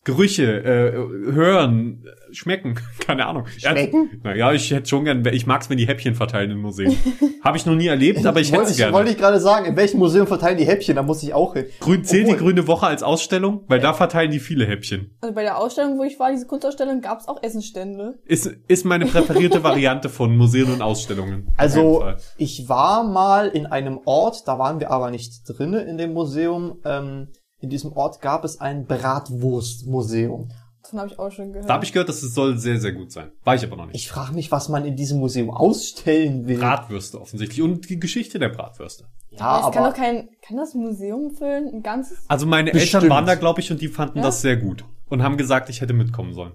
Gerüche, 0.06 0.64
äh, 0.64 0.94
hören, 1.34 2.06
schmecken, 2.32 2.76
keine 3.06 3.26
Ahnung. 3.26 3.46
Schmecken? 3.58 4.10
Ja, 4.14 4.20
naja, 4.32 4.54
ich 4.54 4.70
hätte 4.72 4.88
schon 4.88 5.04
gern, 5.04 5.26
ich 5.26 5.48
mag's, 5.48 5.70
wenn 5.70 5.78
die 5.78 5.88
Häppchen 5.88 6.14
verteilen 6.16 6.52
in 6.52 6.58
Museen. 6.60 6.96
Habe 7.44 7.58
ich 7.58 7.66
noch 7.66 7.76
nie 7.76 7.88
erlebt, 7.88 8.24
aber 8.26 8.40
ich 8.40 8.52
hätte 8.52 8.74
gerne. 8.74 8.94
wollte 8.94 9.10
ich 9.12 9.18
gerade 9.18 9.40
sagen, 9.40 9.66
in 9.66 9.76
welchem 9.76 9.98
Museum 9.98 10.28
verteilen 10.28 10.58
die 10.58 10.66
Häppchen? 10.66 10.96
Da 10.96 11.04
muss 11.04 11.22
ich 11.24 11.34
auch 11.34 11.54
hin. 11.54 11.66
Grün, 11.80 12.04
zählt 12.04 12.28
die 12.28 12.34
Obwohl- 12.34 12.52
Grüne 12.54 12.68
Woche 12.68 12.86
als 12.88 13.02
Ausstellung? 13.04 13.64
Weil 13.68 13.80
da 13.80 13.94
verteilen 13.94 14.30
die 14.32 14.40
viele 14.40 14.66
Häppchen. 14.68 15.12
Also 15.22 15.34
bei 15.34 15.42
der 15.42 15.58
Ausstellung, 15.58 15.98
wo 15.98 16.04
ich 16.04 16.20
war, 16.20 16.32
diese 16.32 16.46
Kunstausstellung, 16.46 17.02
gab 17.02 17.20
es 17.20 17.28
auch 17.28 17.42
Essenstände. 17.42 18.20
Ist, 18.26 18.46
ist 18.68 18.86
meine 18.86 19.08
präferierte 19.08 19.64
Variante 19.64 20.10
von 20.10 20.38
Museen 20.38 20.72
und 20.72 20.82
Ausstellungen. 20.84 21.48
Also 21.58 22.06
ich 22.38 22.70
war 22.70 23.04
mal 23.04 23.48
in 23.48 23.66
einem 23.66 24.00
Ort, 24.06 24.48
da 24.48 24.60
waren 24.60 24.80
wir 24.80 24.92
aber 24.92 25.10
nicht 25.10 25.42
drinne 25.48 25.82
in 25.82 25.98
dem 25.98 26.14
Museum. 26.14 26.80
Ähm, 26.86 27.30
in 27.66 27.70
diesem 27.70 27.92
Ort 27.94 28.22
gab 28.22 28.44
es 28.46 28.62
ein 28.62 28.86
Bratwurstmuseum. 28.86 30.50
Davon 30.84 31.00
habe 31.00 31.10
ich 31.12 31.18
auch 31.20 31.32
schon 31.32 31.52
gehört. 31.52 31.68
Da 31.68 31.74
habe 31.74 31.84
ich 31.86 31.92
gehört, 31.94 32.10
dass 32.10 32.22
es 32.22 32.36
soll 32.36 32.58
sehr, 32.60 32.80
sehr 32.80 32.92
gut 32.92 33.12
sein. 33.12 33.32
War 33.44 33.56
ich 33.56 33.64
aber 33.64 33.76
noch 33.76 33.88
nicht. 33.88 33.96
Ich 33.96 34.08
frage 34.08 34.34
mich, 34.34 34.52
was 34.52 34.70
man 34.70 34.86
in 34.86 34.96
diesem 34.96 35.20
Museum 35.20 35.50
ausstellen 35.50 36.48
will. 36.48 36.60
Bratwürste 36.60 37.20
offensichtlich 37.20 37.62
und 37.64 37.90
die 37.90 38.00
Geschichte 38.00 38.38
der 38.38 38.50
Bratwürste. 38.50 39.06
ja, 39.32 39.40
Aber 39.42 39.68
es 39.68 39.74
kann 39.74 39.84
aber 39.84 39.92
doch 39.94 39.98
kein, 40.00 40.30
kann 40.48 40.58
das 40.58 40.76
Museum 40.76 41.32
füllen? 41.32 41.70
Ein 41.74 41.82
ganzes? 41.82 42.20
Also 42.28 42.46
meine 42.46 42.70
Bestimmt. 42.72 43.04
Eltern 43.04 43.16
waren 43.16 43.26
da, 43.26 43.34
glaube 43.36 43.62
ich, 43.62 43.72
und 43.72 43.82
die 43.82 43.88
fanden 43.88 44.20
Ja? 44.20 44.26
das 44.26 44.42
sehr 44.42 44.58
gut 44.58 44.86
und 45.10 45.24
haben 45.24 45.38
gesagt, 45.38 45.70
ich 45.70 45.82
hätte 45.82 45.94
mitkommen 45.94 46.34
sollen. 46.34 46.54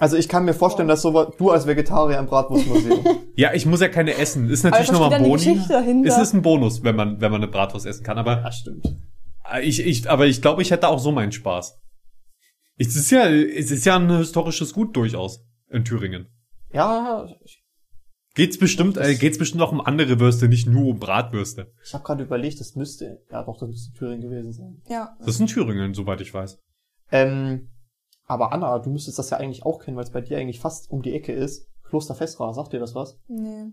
also 0.00 0.16
ich 0.16 0.28
kann 0.28 0.44
mir 0.44 0.54
vorstellen, 0.54 0.88
dass 0.88 1.02
sowas 1.02 1.28
du 1.38 1.50
als 1.50 1.66
Vegetarier 1.68 2.18
im 2.18 2.26
Bratwurstmuseum. 2.26 3.04
Ja, 3.36 3.54
ich 3.54 3.64
muss 3.64 3.80
ja 3.80 3.88
keine 3.88 4.16
essen. 4.18 4.50
Ist 4.50 4.64
natürlich 4.64 4.92
nochmal 4.92 5.14
ein 5.14 5.32
Geschichte 5.32 5.68
dahinter. 5.68 6.08
Es 6.10 6.18
ist 6.18 6.34
ein 6.34 6.42
Bonus, 6.42 6.82
wenn 6.82 6.94
man, 6.94 7.20
wenn 7.22 7.30
man 7.32 7.40
eine 7.40 7.50
Bratwurst 7.50 7.86
essen 7.86 8.02
kann. 8.04 8.18
Aber 8.18 8.32
ja, 8.42 8.52
stimmt. 8.52 8.84
Ich, 9.62 9.80
ich, 9.80 10.08
aber 10.08 10.26
ich 10.26 10.42
glaube, 10.42 10.62
ich 10.62 10.70
hätte 10.70 10.88
auch 10.88 10.98
so 10.98 11.12
meinen 11.12 11.32
Spaß. 11.32 11.78
Es 12.76 12.96
ist 12.96 13.10
ja, 13.10 13.28
es 13.28 13.70
ist 13.70 13.84
ja 13.84 13.96
ein 13.96 14.10
historisches 14.10 14.72
Gut 14.72 14.96
durchaus 14.96 15.44
in 15.68 15.84
Thüringen. 15.84 16.28
Ja, 16.72 17.26
Geht's 18.34 18.58
bestimmt, 18.58 18.96
äh, 18.96 19.16
geht's 19.16 19.38
bestimmt 19.38 19.60
auch 19.60 19.72
um 19.72 19.80
andere 19.80 20.20
Würste, 20.20 20.48
nicht 20.48 20.68
nur 20.68 20.90
um 20.90 21.00
Bratwürste. 21.00 21.72
ich 21.84 21.92
habe 21.92 22.04
gerade 22.04 22.22
überlegt, 22.22 22.60
das 22.60 22.76
müsste 22.76 23.20
ja 23.28 23.42
doch, 23.42 23.58
das 23.58 23.68
müsste 23.68 23.92
Thüringen 23.92 24.20
gewesen 24.20 24.52
sein. 24.52 24.82
Ja. 24.88 25.16
Das 25.18 25.30
ist 25.34 25.40
in 25.40 25.48
Thüringen, 25.48 25.94
soweit 25.94 26.20
ich 26.20 26.32
weiß. 26.32 26.58
Ähm, 27.10 27.70
aber 28.26 28.52
Anna, 28.52 28.78
du 28.78 28.90
müsstest 28.90 29.18
das 29.18 29.30
ja 29.30 29.38
eigentlich 29.38 29.66
auch 29.66 29.80
kennen, 29.80 29.96
weil 29.96 30.04
es 30.04 30.12
bei 30.12 30.20
dir 30.20 30.38
eigentlich 30.38 30.60
fast 30.60 30.90
um 30.92 31.02
die 31.02 31.12
Ecke 31.12 31.32
ist. 31.32 31.66
Kloster 31.82 32.14
Fessra, 32.14 32.52
sagt 32.52 32.72
dir 32.72 32.78
das 32.78 32.94
was? 32.94 33.18
Nee. 33.26 33.72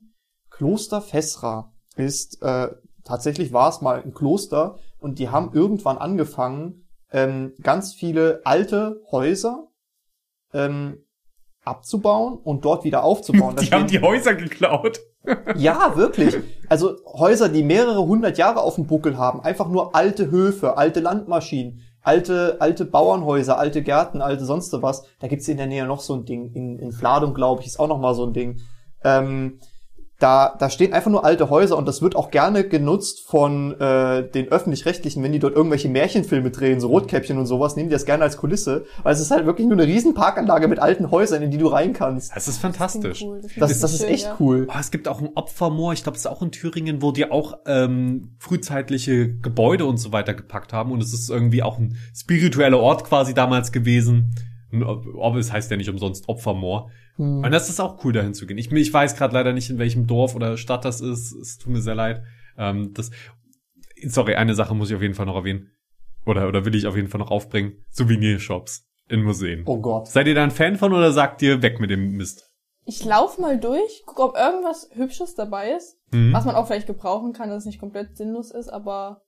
Kloster 0.50 1.02
Fessra 1.02 1.72
ist, 1.96 2.42
äh, 2.42 2.70
tatsächlich 3.04 3.54
war 3.54 3.70
es 3.70 3.82
mal 3.82 4.02
ein 4.02 4.14
Kloster 4.14 4.80
und 5.00 5.20
die 5.20 5.30
haben 5.30 5.52
irgendwann 5.54 5.98
angefangen, 5.98 6.88
ähm, 7.12 7.54
ganz 7.62 7.94
viele 7.94 8.42
alte 8.44 9.02
Häuser 9.12 9.68
ähm, 10.54 11.04
abzubauen 11.64 12.38
und 12.38 12.66
dort 12.66 12.84
wieder 12.84 13.04
aufzubauen. 13.04 13.56
Da 13.58 13.62
Die 13.62 13.72
haben 13.72 13.88
die 13.88 14.02
Häuser 14.02 14.36
geklaut. 14.36 15.00
ja, 15.58 15.96
wirklich. 15.96 16.38
Also 16.70 16.96
Häuser, 17.06 17.50
die 17.50 17.64
mehrere 17.64 18.06
hundert 18.06 18.38
Jahre 18.38 18.62
auf 18.62 18.76
dem 18.76 18.88
Buckel 18.88 19.18
haben, 19.18 19.42
einfach 19.42 19.68
nur 19.68 19.96
alte 19.96 20.32
Höfe, 20.32 20.78
alte 20.78 21.02
Landmaschinen, 21.02 21.82
alte, 22.02 22.58
alte 22.60 22.86
Bauernhäuser, 22.86 23.60
alte 23.60 23.84
Gärten, 23.84 24.22
alte 24.22 24.46
sonst 24.46 24.74
was. 24.82 25.04
Da 25.20 25.28
gibt's 25.28 25.48
in 25.48 25.58
der 25.58 25.68
Nähe 25.68 25.86
noch 25.86 26.00
so 26.00 26.16
ein 26.16 26.26
Ding. 26.26 26.54
In, 26.54 26.80
in 26.80 26.92
Fladung, 26.92 27.34
glaube 27.34 27.62
ich, 27.62 27.68
ist 27.68 27.80
auch 27.80 27.90
noch 27.90 28.00
mal 28.00 28.16
so 28.16 28.26
ein 28.26 28.34
Ding. 28.34 28.62
Ähm, 29.04 29.60
da, 30.20 30.56
da 30.58 30.70
stehen 30.70 30.94
einfach 30.94 31.12
nur 31.12 31.24
alte 31.24 31.50
Häuser 31.50 31.78
und 31.78 31.88
das 31.88 32.02
wird 32.02 32.16
auch 32.16 32.32
gerne 32.32 32.68
genutzt 32.68 33.28
von 33.28 33.80
äh, 33.80 34.28
den 34.28 34.48
öffentlich-rechtlichen, 34.48 35.22
wenn 35.22 35.32
die 35.32 35.40
dort 35.40 35.56
irgendwelche 35.56 35.90
Märchenfilme 35.90 36.50
drehen, 36.50 36.80
so 36.80 36.88
Rotkäppchen 36.88 37.38
und 37.38 37.46
sowas, 37.46 37.76
nehmen 37.76 37.90
die 37.90 37.94
das 37.94 38.06
gerne 38.06 38.24
als 38.24 38.38
Kulisse, 38.38 38.86
weil 39.04 39.14
es 39.14 39.20
ist 39.20 39.30
halt 39.30 39.46
wirklich 39.46 39.68
nur 39.68 39.78
eine 39.78 39.86
riesen 39.86 40.16
Parkanlage 40.16 40.68
mit 40.68 40.80
alten 40.80 41.12
Häusern, 41.12 41.44
in 41.44 41.52
die 41.52 41.60
du 41.60 41.68
rein 41.68 41.94
kannst. 41.94 42.36
Das 42.36 42.48
ist 42.48 42.58
fantastisch. 42.58 43.22
cool. 43.22 43.40
klingt 43.40 43.62
Das, 43.62 43.70
richtig 43.70 43.82
das 43.82 43.94
ist 43.94 44.02
schön, 44.02 44.10
echt 44.10 44.26
ja. 44.26 44.36
cool. 44.40 44.68
Oh, 44.70 44.78
es 44.80 44.90
gibt 44.90 45.08
auch 45.08 45.22
ein 45.22 45.30
Opfermoor, 45.36 45.94
ich 45.94 46.02
glaube, 46.02 46.16
es 46.16 46.26
ist 46.26 46.28
auch 46.28 46.42
in 46.42 46.52
Thüringen, 46.52 47.04
wo 47.04 47.12
die 47.12 47.30
auch 47.30 47.60
ähm, 47.68 48.36
frühzeitliche 48.40 49.36
Gebäude 49.38 49.86
und 49.86 49.98
so 49.98 50.12
weiter 50.14 50.34
gepackt 50.34 50.74
haben. 50.74 50.92
Und 50.92 51.04
es 51.04 51.14
ist 51.14 51.30
irgendwie 51.30 51.62
auch 51.62 51.78
ein 51.78 51.96
spiritueller 52.16 52.80
Ort 52.80 53.04
quasi 53.04 53.36
damals 53.36 53.72
gewesen. 53.72 54.34
Ob- 54.86 55.06
Ob- 55.16 55.36
Es 55.36 55.52
heißt 55.52 55.72
ja 55.72 55.78
nicht 55.78 55.90
umsonst 55.90 56.28
Opfermoor. 56.30 56.90
Hm. 57.16 57.44
Und 57.44 57.52
das 57.52 57.70
ist 57.70 57.80
auch 57.80 58.04
cool, 58.04 58.14
dahin 58.14 58.34
zu 58.34 58.46
gehen. 58.46 58.58
Ich, 58.58 58.72
ich 58.72 58.94
weiß 58.94 59.16
gerade 59.16 59.34
leider 59.34 59.54
nicht, 59.54 59.70
in 59.70 59.78
welchem 59.78 60.08
Dorf 60.08 60.36
oder 60.36 60.58
Stadt 60.58 60.86
das 60.86 61.02
ist. 61.02 61.32
Es 61.34 61.58
tut 61.58 61.72
mir 61.74 61.82
sehr 61.82 61.96
leid. 61.96 62.22
Ähm, 62.58 62.94
das, 62.94 63.12
sorry, 64.08 64.36
eine 64.36 64.56
Sache 64.56 64.76
muss 64.76 64.90
ich 64.90 64.96
auf 64.96 65.02
jeden 65.02 65.14
Fall 65.14 65.26
noch 65.26 65.36
erwähnen. 65.36 65.72
Oder, 66.26 66.48
oder 66.48 66.66
will 66.66 66.76
ich 66.76 66.88
auf 66.88 66.96
jeden 66.96 67.08
Fall 67.08 67.20
noch 67.20 67.32
aufbringen. 67.32 67.84
Souvenirshops 67.92 68.86
in 69.08 69.24
Museen. 69.24 69.64
Oh 69.66 69.80
Gott. 69.80 70.08
Seid 70.08 70.28
ihr 70.28 70.36
da 70.36 70.44
ein 70.44 70.52
Fan 70.52 70.76
von 70.76 70.92
oder 70.94 71.12
sagt 71.14 71.42
ihr 71.42 71.62
weg 71.62 71.80
mit 71.80 71.90
dem 71.90 72.12
Mist? 72.18 72.44
Ich 72.86 73.04
laufe 73.06 73.40
mal 73.42 73.60
durch, 73.60 74.04
gucke, 74.06 74.24
ob 74.24 74.36
irgendwas 74.38 74.90
Hübsches 74.94 75.36
dabei 75.36 75.72
ist, 75.74 75.98
Mhm. 76.12 76.32
was 76.34 76.46
man 76.46 76.56
auch 76.56 76.68
vielleicht 76.68 76.88
gebrauchen 76.88 77.34
kann, 77.34 77.50
dass 77.50 77.60
es 77.60 77.66
nicht 77.66 77.80
komplett 77.80 78.16
sinnlos 78.18 78.52
ist, 78.52 78.70
aber 78.70 79.24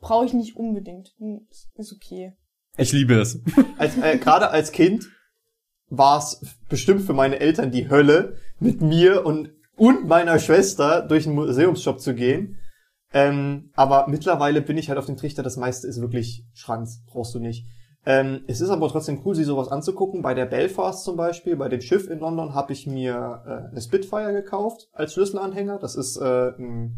brauche 0.00 0.24
ich 0.26 0.32
nicht 0.32 0.56
unbedingt. 0.56 1.14
Hm, 1.18 1.46
ist 1.76 1.92
okay. 1.92 2.32
Ich 2.76 2.92
liebe 2.92 3.14
es. 3.14 3.40
als, 3.78 3.96
äh, 3.98 4.18
gerade 4.18 4.50
als 4.50 4.72
Kind 4.72 5.08
war 5.88 6.18
es 6.18 6.40
bestimmt 6.68 7.02
für 7.02 7.12
meine 7.12 7.40
Eltern 7.40 7.70
die 7.70 7.90
Hölle, 7.90 8.36
mit 8.60 8.80
mir 8.80 9.26
und, 9.26 9.50
und 9.76 10.06
meiner 10.06 10.38
Schwester 10.38 11.02
durch 11.02 11.26
einen 11.26 11.34
Museumsshop 11.34 12.00
zu 12.00 12.14
gehen. 12.14 12.58
Ähm, 13.12 13.70
aber 13.74 14.06
mittlerweile 14.08 14.62
bin 14.62 14.78
ich 14.78 14.88
halt 14.88 14.98
auf 14.98 15.06
dem 15.06 15.16
Trichter, 15.16 15.42
das 15.42 15.56
meiste 15.56 15.88
ist 15.88 16.00
wirklich 16.00 16.44
Schranz, 16.54 17.02
brauchst 17.06 17.34
du 17.34 17.40
nicht. 17.40 17.66
Ähm, 18.06 18.44
es 18.46 18.60
ist 18.60 18.70
aber 18.70 18.88
trotzdem 18.88 19.20
cool, 19.24 19.34
sich 19.34 19.46
sowas 19.46 19.68
anzugucken. 19.68 20.22
Bei 20.22 20.32
der 20.32 20.46
Belfast 20.46 21.04
zum 21.04 21.16
Beispiel, 21.16 21.56
bei 21.56 21.68
dem 21.68 21.80
Schiff 21.80 22.08
in 22.08 22.20
London, 22.20 22.54
habe 22.54 22.72
ich 22.72 22.86
mir 22.86 23.42
äh, 23.46 23.70
eine 23.70 23.80
Spitfire 23.80 24.32
gekauft 24.32 24.88
als 24.92 25.12
Schlüsselanhänger. 25.12 25.78
Das 25.78 25.96
ist 25.96 26.16
äh, 26.16 26.52
ein 26.58 26.96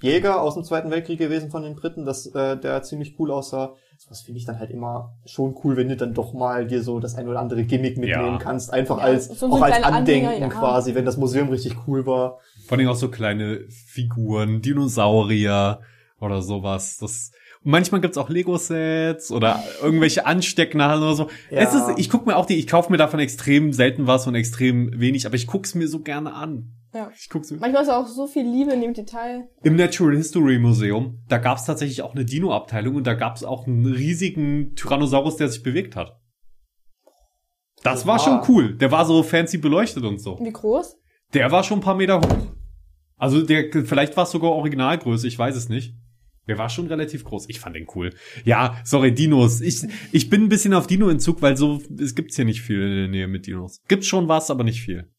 Jäger 0.00 0.40
aus 0.40 0.54
dem 0.54 0.64
Zweiten 0.64 0.90
Weltkrieg 0.90 1.18
gewesen 1.18 1.50
von 1.50 1.62
den 1.62 1.76
Briten, 1.76 2.04
das, 2.04 2.26
äh, 2.26 2.56
der 2.56 2.82
ziemlich 2.82 3.16
cool 3.18 3.30
aussah. 3.30 3.74
Was 4.08 4.22
finde 4.22 4.38
ich 4.38 4.44
dann 4.46 4.58
halt 4.58 4.70
immer 4.70 5.16
schon 5.24 5.54
cool, 5.62 5.76
wenn 5.76 5.88
du 5.88 5.96
dann 5.96 6.14
doch 6.14 6.32
mal 6.32 6.66
dir 6.66 6.82
so 6.82 6.98
das 7.00 7.14
ein 7.14 7.28
oder 7.28 7.38
andere 7.38 7.62
Gimmick 7.64 7.96
mitnehmen 7.96 8.32
Ja. 8.34 8.38
kannst. 8.38 8.72
Einfach 8.72 8.98
Ja, 8.98 9.04
als, 9.04 9.26
so- 9.28 9.46
auch 9.50 9.60
als 9.62 9.82
Andenken 9.84 10.26
Anhänger, 10.28 10.46
ja. 10.46 10.48
quasi, 10.48 10.94
wenn 10.94 11.04
das 11.04 11.16
Museum 11.16 11.48
richtig 11.48 11.76
cool 11.86 12.06
war. 12.06 12.38
Vor 12.66 12.76
allem 12.78 12.88
auch 12.88 12.96
so 12.96 13.08
kleine 13.08 13.60
Figuren, 13.68 14.62
Dinosaurier 14.62 15.80
oder 16.20 16.42
sowas. 16.42 16.96
Das 16.98 17.30
manchmal 17.62 18.00
gibt's 18.00 18.18
auch 18.18 18.28
Lego-Sets 18.30 19.30
oder 19.32 19.62
irgendwelche 19.82 20.26
Anstecknadeln 20.26 21.02
oder 21.02 21.14
so. 21.14 21.28
Ja. 21.50 21.60
Es 21.60 21.74
ist, 21.74 21.90
ich 21.98 22.10
guck 22.10 22.26
mir 22.26 22.36
auch 22.36 22.46
die, 22.46 22.56
ich 22.56 22.66
kaufe 22.66 22.90
mir 22.90 22.98
davon 22.98 23.20
extrem 23.20 23.72
selten 23.72 24.06
was 24.06 24.26
und 24.26 24.34
extrem 24.34 24.98
wenig, 24.98 25.26
aber 25.26 25.34
ich 25.36 25.46
guck's 25.46 25.74
mir 25.74 25.88
so 25.88 26.00
gerne 26.00 26.34
an. 26.34 26.72
Ja. 26.92 27.10
Ich 27.16 27.28
guck's 27.28 27.50
mir. 27.50 27.58
Manchmal 27.58 27.82
ist 27.82 27.88
auch 27.88 28.06
so 28.06 28.26
viel 28.26 28.44
Liebe 28.44 28.72
in 28.72 28.80
dem 28.80 28.94
Detail. 28.94 29.48
Im 29.62 29.76
Natural 29.76 30.16
History 30.16 30.58
Museum, 30.58 31.22
da 31.28 31.38
gab's 31.38 31.64
tatsächlich 31.64 32.02
auch 32.02 32.14
eine 32.14 32.24
Dino-Abteilung 32.24 32.96
und 32.96 33.06
da 33.06 33.14
gab's 33.14 33.44
auch 33.44 33.66
einen 33.66 33.86
riesigen 33.86 34.74
Tyrannosaurus, 34.74 35.36
der 35.36 35.48
sich 35.48 35.62
bewegt 35.62 35.94
hat. 35.96 36.18
Das 37.82 38.06
war 38.06 38.18
schon 38.18 38.42
cool. 38.48 38.76
Der 38.76 38.90
war 38.90 39.06
so 39.06 39.22
fancy 39.22 39.58
beleuchtet 39.58 40.04
und 40.04 40.20
so. 40.20 40.38
Wie 40.42 40.52
groß? 40.52 40.96
Der 41.32 41.50
war 41.50 41.62
schon 41.62 41.78
ein 41.78 41.82
paar 41.82 41.94
Meter 41.94 42.20
hoch. 42.20 42.54
Also 43.16 43.42
der, 43.42 43.70
vielleicht 43.84 44.16
war 44.16 44.24
es 44.24 44.30
sogar 44.30 44.50
Originalgröße, 44.50 45.28
ich 45.28 45.38
weiß 45.38 45.54
es 45.54 45.68
nicht. 45.68 45.94
Der 46.48 46.58
war 46.58 46.68
schon 46.68 46.88
relativ 46.88 47.22
groß. 47.24 47.44
Ich 47.48 47.60
fand 47.60 47.76
den 47.76 47.86
cool. 47.94 48.10
Ja, 48.44 48.80
sorry, 48.82 49.14
Dinos. 49.14 49.60
Ich, 49.60 49.86
ich 50.10 50.30
bin 50.30 50.44
ein 50.44 50.48
bisschen 50.48 50.74
auf 50.74 50.86
Dino-Entzug, 50.86 51.42
weil 51.42 51.56
so, 51.56 51.80
es 51.98 52.14
gibt's 52.14 52.34
hier 52.34 52.44
nicht 52.44 52.62
viel 52.62 52.82
in 52.82 52.96
der 52.96 53.08
Nähe 53.08 53.28
mit 53.28 53.46
Dinos. 53.46 53.82
Gibt's 53.86 54.08
schon 54.08 54.26
was, 54.26 54.50
aber 54.50 54.64
nicht 54.64 54.80
viel. 54.80 55.12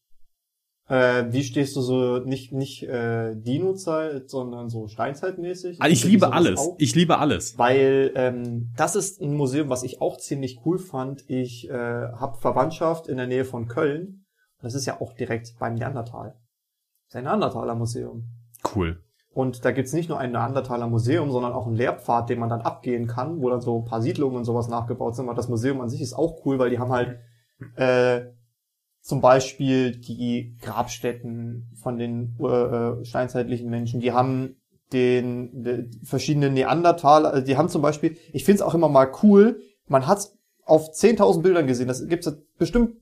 Äh, 0.88 1.32
wie 1.32 1.44
stehst 1.44 1.76
du 1.76 1.80
so 1.80 2.18
nicht 2.18 2.52
nicht 2.52 2.82
äh, 2.82 3.34
Dino-Zeit, 3.36 4.28
sondern 4.28 4.68
so 4.68 4.88
Steinzeitmäßig? 4.88 5.80
Also 5.80 5.92
ich 5.92 6.04
liebe 6.04 6.32
alles. 6.32 6.58
auch? 6.58 6.76
Ich 6.78 6.94
liebe 6.94 7.18
alles. 7.18 7.56
Weil 7.56 8.12
ähm, 8.14 8.72
das 8.76 8.96
ist 8.96 9.20
ein 9.20 9.34
Museum, 9.34 9.68
was 9.68 9.84
ich 9.84 10.00
auch 10.00 10.18
ziemlich 10.18 10.60
cool 10.64 10.78
fand. 10.78 11.24
Ich 11.28 11.68
äh, 11.70 11.72
habe 11.72 12.38
Verwandtschaft 12.38 13.06
in 13.06 13.16
der 13.16 13.26
Nähe 13.26 13.44
von 13.44 13.68
Köln. 13.68 14.26
Das 14.60 14.74
ist 14.74 14.86
ja 14.86 15.00
auch 15.00 15.12
direkt 15.12 15.54
beim 15.58 15.74
Neandertal. 15.74 16.34
Das 17.06 17.14
ist 17.14 17.16
ein 17.16 17.24
Neandertaler 17.24 17.74
Museum. 17.74 18.28
Cool. 18.74 19.02
Und 19.34 19.64
da 19.64 19.70
gibt's 19.70 19.92
nicht 19.92 20.08
nur 20.08 20.18
ein 20.18 20.32
Neandertaler 20.32 20.88
Museum, 20.88 21.30
sondern 21.30 21.52
auch 21.52 21.66
einen 21.66 21.76
Lehrpfad, 21.76 22.28
den 22.28 22.38
man 22.38 22.50
dann 22.50 22.60
abgehen 22.60 23.06
kann, 23.06 23.40
wo 23.40 23.48
dann 23.48 23.60
so 23.60 23.78
ein 23.78 23.84
paar 23.84 24.02
Siedlungen 24.02 24.36
und 24.36 24.44
sowas 24.44 24.68
nachgebaut 24.68 25.16
sind. 25.16 25.26
Aber 25.26 25.34
das 25.34 25.48
Museum 25.48 25.80
an 25.80 25.88
sich 25.88 26.02
ist 26.02 26.12
auch 26.12 26.44
cool, 26.44 26.58
weil 26.58 26.70
die 26.70 26.78
haben 26.78 26.92
halt 26.92 27.18
äh, 27.76 28.26
zum 29.02 29.20
Beispiel 29.20 29.92
die 29.96 30.56
Grabstätten 30.62 31.68
von 31.82 31.98
den 31.98 32.36
äh, 32.40 32.46
äh, 32.46 33.04
steinzeitlichen 33.04 33.68
Menschen. 33.68 34.00
Die 34.00 34.12
haben 34.12 34.56
den 34.92 35.62
die 35.64 36.06
verschiedene 36.06 36.50
Neandertaler, 36.50 37.32
also 37.32 37.46
die 37.46 37.56
haben 37.56 37.68
zum 37.68 37.82
Beispiel, 37.82 38.16
ich 38.32 38.44
find's 38.44 38.62
auch 38.62 38.74
immer 38.74 38.88
mal 38.88 39.10
cool, 39.22 39.60
man 39.88 40.06
hat's 40.06 40.36
auf 40.64 40.90
10.000 40.92 41.42
Bildern 41.42 41.66
gesehen, 41.66 41.88
das 41.88 42.06
gibt's 42.06 42.30
bestimmt 42.58 42.96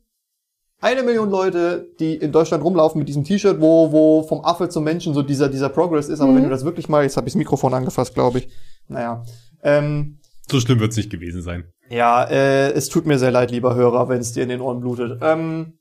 eine 0.81 1.03
Million 1.03 1.29
Leute, 1.31 1.91
die 2.01 2.15
in 2.15 2.33
Deutschland 2.33 2.65
rumlaufen 2.65 2.99
mit 2.99 3.09
diesem 3.09 3.25
T-Shirt, 3.25 3.61
wo, 3.61 3.93
wo 3.93 4.23
vom 4.23 4.43
Affe 4.45 4.71
zum 4.71 4.83
Menschen 4.85 5.13
so 5.13 5.23
dieser, 5.23 5.51
dieser 5.51 5.69
Progress 5.69 6.09
ist. 6.09 6.21
Aber 6.21 6.31
Mhm. 6.33 6.37
wenn 6.37 6.45
du 6.45 6.49
das 6.51 6.65
wirklich 6.65 6.89
mal, 6.89 7.03
jetzt 7.03 7.19
habe 7.19 7.27
ich 7.29 7.35
das 7.35 7.39
Mikrofon 7.39 7.75
angefasst, 7.75 8.15
glaube 8.15 8.39
ich. 8.39 8.49
Naja. 8.89 9.23
Ähm, 9.63 10.21
So 10.49 10.59
schlimm 10.59 10.81
wird's 10.81 10.97
nicht 10.97 11.11
gewesen 11.11 11.43
sein. 11.43 11.65
ja, 11.91 12.25
äh, 12.25 12.71
es 12.73 12.89
tut 12.89 13.05
mir 13.05 13.19
sehr 13.19 13.31
leid, 13.31 13.51
lieber 13.51 13.75
Hörer, 13.75 14.09
wenn 14.09 14.21
es 14.21 14.33
dir 14.33 14.43
in 14.43 14.49
den 14.49 14.63
Ohren 14.63 14.81
blutet. 14.81 15.19
Ähm, 15.23 15.75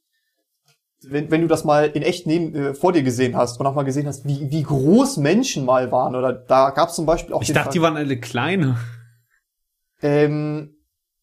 wenn, 1.07 1.31
wenn 1.31 1.41
du 1.41 1.47
das 1.47 1.63
mal 1.63 1.85
in 1.87 2.01
echt 2.01 2.27
neben, 2.27 2.53
äh, 2.55 2.73
vor 2.73 2.91
dir 2.93 3.03
gesehen 3.03 3.35
hast 3.35 3.59
und 3.59 3.65
auch 3.65 3.75
mal 3.75 3.83
gesehen 3.83 4.07
hast, 4.07 4.25
wie, 4.27 4.49
wie 4.51 4.63
groß 4.63 5.17
Menschen 5.17 5.65
mal 5.65 5.91
waren, 5.91 6.15
oder 6.15 6.33
da 6.33 6.71
gab 6.71 6.89
es 6.89 6.95
zum 6.95 7.05
Beispiel 7.05 7.33
auch 7.33 7.41
Ich 7.41 7.49
dachte, 7.53 7.65
Fall- 7.65 7.73
die 7.73 7.81
waren 7.81 7.95
alle 7.97 8.19
kleine. 8.19 8.77
ähm, 10.01 10.75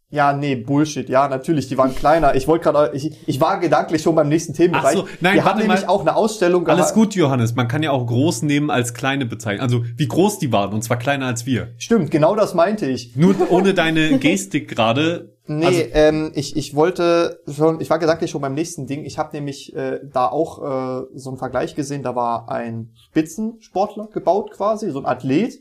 ja, 0.09 0.33
nee, 0.33 0.55
Bullshit. 0.55 1.09
Ja, 1.09 1.27
natürlich, 1.27 1.67
die 1.67 1.77
waren 1.77 1.93
kleiner. 1.93 2.37
Ich 2.37 2.47
wollte 2.47 2.71
gerade, 2.71 2.97
ich, 2.97 3.11
ich 3.27 3.41
war 3.41 3.59
gedanklich 3.59 4.03
schon 4.03 4.15
beim 4.15 4.29
nächsten 4.29 4.55
Themenbereich. 4.55 4.97
Ach 4.97 5.07
so, 5.07 5.09
nein, 5.21 5.35
Wir 5.35 5.45
haben 5.45 5.59
nämlich 5.59 5.83
mal. 5.83 5.89
auch 5.89 6.01
eine 6.03 6.15
Ausstellung 6.15 6.65
Alles 6.69 6.95
gut, 6.95 7.17
Johannes. 7.17 7.57
Man 7.57 7.67
kann 7.67 7.83
ja 7.83 7.91
auch 7.91 8.07
groß 8.07 8.43
nehmen 8.43 8.71
als 8.71 8.95
kleine 8.95 9.27
bezeichnen. 9.27 9.63
Also 9.63 9.83
wie 9.97 10.07
groß 10.07 10.39
die 10.39 10.53
waren, 10.53 10.73
und 10.73 10.83
zwar 10.83 10.97
kleiner 10.97 11.27
als 11.27 11.45
wir. 11.45 11.75
Stimmt, 11.79 12.13
genau 12.13 12.37
das 12.37 12.55
meinte 12.55 12.87
ich. 12.87 13.17
Nur 13.17 13.35
ohne 13.51 13.75
deine 13.75 14.19
Gestik 14.19 14.69
gerade. 14.69 15.35
Nee, 15.49 15.67
Also- 15.67 15.81
ähm, 15.93 16.31
ich, 16.35 16.57
ich 16.57 16.77
wollte 16.77 17.41
schon, 17.53 17.81
ich 17.81 17.91
war 17.91 17.99
gedanklich 17.99 18.31
schon 18.31 18.41
beim 18.41 18.55
nächsten 18.55 18.87
Ding. 18.87 19.05
Ich 19.05 19.19
habe 19.19 19.35
nämlich 19.35 19.75
äh, 19.75 19.99
da 20.13 20.29
auch 20.29 20.59
äh, 20.63 21.07
so 21.15 21.31
einen 21.31 21.39
Vergleich 21.39 21.75
gesehen. 21.75 22.05
Da 22.05 22.15
war 22.15 22.49
ein 22.49 22.93
Spitzensportler 23.09 24.07
gebaut 24.13 24.53
quasi, 24.53 24.89
so 24.91 25.01
ein 25.01 25.07
Athlet, 25.07 25.59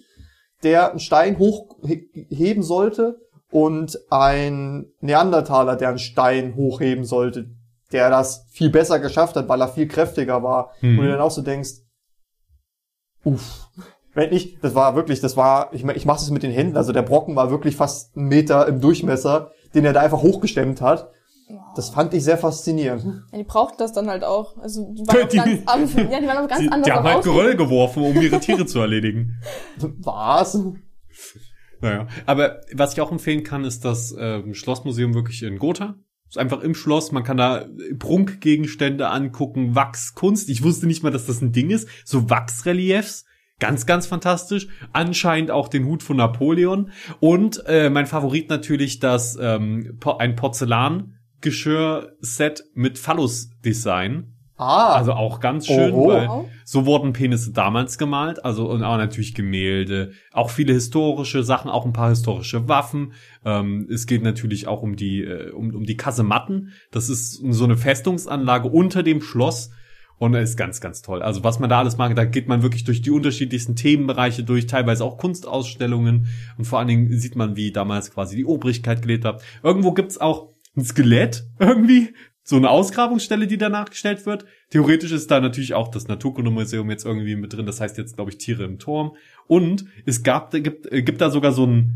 der 0.64 0.92
einen 0.92 1.00
Stein 1.00 1.40
hochheben 1.40 2.62
sollte 2.62 3.25
und 3.52 3.98
ein 4.10 4.88
Neandertaler, 5.00 5.76
der 5.76 5.90
einen 5.90 6.00
Stein 6.00 6.56
hochheben 6.56 7.06
sollte, 7.06 7.52
der 7.92 8.10
das 8.10 8.46
viel 8.52 8.70
besser 8.70 9.00
geschafft 9.00 9.36
hat, 9.36 9.48
weil 9.48 9.62
er 9.62 9.68
viel 9.68 9.88
kräftiger 9.88 10.44
war. 10.44 10.72
Hm. 10.80 10.98
Und 11.00 11.06
du 11.06 11.12
dann 11.12 11.22
auch 11.22 11.32
so 11.32 11.42
denkst, 11.42 11.70
uff. 13.24 13.70
Wenn 14.14 14.32
ich, 14.32 14.60
das 14.62 14.76
war 14.76 14.96
wirklich, 14.96 15.20
das 15.20 15.36
war, 15.36 15.74
ich, 15.74 15.84
ich 15.84 16.06
mache 16.06 16.20
es 16.24 16.30
mit 16.30 16.42
den 16.42 16.52
Händen, 16.52 16.78
also 16.78 16.94
der 16.94 17.02
Brocken 17.02 17.36
war 17.36 17.50
wirklich 17.52 17.76
fast 17.76 18.16
einen 18.16 18.30
Meter 18.30 18.66
im 18.66 18.80
Durchmesser, 18.80 19.52
den 19.74 19.84
er 19.84 19.92
da 19.92 20.00
einfach 20.02 20.22
hochgestemmt 20.22 20.80
hat. 20.82 21.12
Das 21.76 21.90
fand 21.90 22.14
ich 22.14 22.24
sehr 22.24 22.38
faszinierend. 22.38 23.04
Ja, 23.32 23.38
die 23.38 23.44
brauchten 23.44 23.76
das 23.78 23.92
dann 23.92 24.10
halt 24.10 24.24
auch. 24.24 24.58
Also 24.58 24.90
die 24.94 25.06
waren 25.06 25.28
Die- 25.28 25.36
ganz, 25.38 25.62
anders, 25.66 25.94
ja, 25.94 26.20
die 26.22 26.28
waren 26.28 26.38
auch 26.38 26.48
ganz 26.48 26.62
Die, 26.62 26.72
anders 26.72 26.86
die 26.86 26.92
haben 26.94 27.04
halt. 27.06 27.24
Geröll 27.24 27.56
geworfen, 27.58 28.04
um 28.04 28.20
ihre 28.22 28.40
Tiere 28.40 28.66
zu 28.66 28.80
erledigen. 28.80 29.34
Was? 30.00 30.58
Naja. 31.86 32.08
Aber 32.26 32.62
was 32.74 32.94
ich 32.94 33.02
auch 33.02 33.12
empfehlen 33.12 33.44
kann, 33.44 33.64
ist 33.64 33.86
das 33.86 34.16
ähm, 34.18 34.56
Schlossmuseum 34.56 35.14
wirklich 35.14 35.44
in 35.44 35.60
Gotha. 35.60 36.00
Ist 36.28 36.40
einfach 36.40 36.62
im 36.62 36.74
Schloss, 36.74 37.12
man 37.12 37.24
kann 37.24 37.38
da 37.38 37.68
Prunkgegenstände 38.00 39.10
angucken, 39.10 39.76
Wachskunst. 39.76 40.50
Ich 40.50 40.64
wusste 40.64 40.88
nicht 40.88 41.04
mal, 41.04 41.12
dass 41.12 41.28
das 41.28 41.42
ein 41.42 41.52
Ding 41.52 41.70
ist. 41.70 41.88
So 42.04 42.28
Wachsreliefs. 42.30 43.26
Ganz, 43.60 43.86
ganz 43.86 44.08
fantastisch. 44.08 44.68
Anscheinend 44.92 45.52
auch 45.52 45.70
den 45.70 45.86
Hut 45.86 46.04
von 46.04 46.18
Napoleon. 46.18 46.92
Und 47.20 47.64
äh, 47.68 47.92
mein 47.92 48.08
Favorit 48.08 48.50
natürlich 48.50 49.00
das 49.00 49.38
ähm, 49.40 50.00
ein 50.18 50.36
Porzellangeschirr-Set 50.36 52.64
mit 52.74 52.98
Phallus-Design. 52.98 54.35
Ah, 54.58 54.94
Also 54.96 55.12
auch 55.14 55.42
ganz 55.42 55.68
schön, 55.68 55.92
Oho. 55.92 56.08
weil 56.08 56.30
so 56.64 56.86
wurden 56.86 57.12
Penisse 57.12 57.52
damals 57.52 57.98
gemalt, 57.98 58.44
also 58.46 58.70
und 58.70 58.84
auch 58.84 58.98
natürlich 58.98 59.36
Gemälde, 59.36 60.14
auch 60.32 60.50
viele 60.50 60.72
historische 60.74 61.44
Sachen, 61.44 61.70
auch 61.70 61.86
ein 61.86 61.92
paar 61.94 62.10
historische 62.10 62.70
Waffen. 62.70 63.14
Ähm, 63.44 63.88
es 63.92 64.08
geht 64.08 64.24
natürlich 64.24 64.68
auch 64.68 64.82
um 64.82 64.96
die 64.96 65.24
äh, 65.24 65.52
um, 65.52 65.76
um 65.76 65.84
die 65.86 65.98
Kasematten. 65.98 66.72
Das 66.92 67.10
ist 67.10 67.34
so 67.34 67.66
eine 67.66 67.76
Festungsanlage 67.76 68.70
unter 68.70 69.04
dem 69.04 69.22
Schloss 69.22 69.72
und 70.18 70.34
es 70.36 70.52
ist 70.52 70.58
ganz 70.58 70.80
ganz 70.80 71.02
toll. 71.02 71.22
Also 71.22 71.44
was 71.44 71.60
man 71.60 71.70
da 71.70 71.80
alles 71.80 71.98
mag, 71.98 72.16
da 72.16 72.24
geht 72.24 72.48
man 72.48 72.64
wirklich 72.64 72.86
durch 72.86 73.02
die 73.02 73.12
unterschiedlichsten 73.12 73.76
Themenbereiche 73.76 74.46
durch, 74.46 74.68
teilweise 74.68 75.04
auch 75.04 75.18
Kunstausstellungen 75.18 76.28
und 76.58 76.64
vor 76.66 76.80
allen 76.80 76.88
Dingen 76.88 77.20
sieht 77.20 77.36
man, 77.36 77.58
wie 77.58 77.74
damals 77.74 78.10
quasi 78.12 78.38
die 78.38 78.46
Obrigkeit 78.46 79.02
gelebt 79.02 79.26
hat. 79.26 79.44
Irgendwo 79.64 79.92
gibt's 79.92 80.18
auch 80.18 80.54
ein 80.78 80.86
Skelett 80.86 81.46
irgendwie, 81.60 82.14
so 82.48 82.56
eine 82.56 82.70
Ausgrabungsstelle, 82.70 83.48
die 83.48 83.58
danach 83.58 83.90
gestellt 83.90 84.28
wird. 84.28 84.46
Theoretisch 84.70 85.12
ist 85.12 85.32
da 85.32 85.42
natürlich 85.42 85.74
auch 85.74 85.88
das 85.88 86.08
Naturkundemuseum 86.08 86.90
jetzt 86.92 87.04
irgendwie 87.04 87.36
mit 87.36 87.52
drin. 87.52 87.66
Das 87.66 87.82
heißt 87.82 87.98
jetzt, 87.98 88.16
glaube 88.16 88.30
ich, 88.30 88.38
Tiere 88.38 88.64
im 88.64 88.78
Turm. 88.78 89.16
Und 89.48 89.86
es 90.06 90.22
gab, 90.22 90.52
gibt, 90.52 90.92
äh, 90.92 91.02
gibt 91.02 91.22
da 91.22 91.32
sogar 91.32 91.52
so 91.52 91.66
ein 91.66 91.96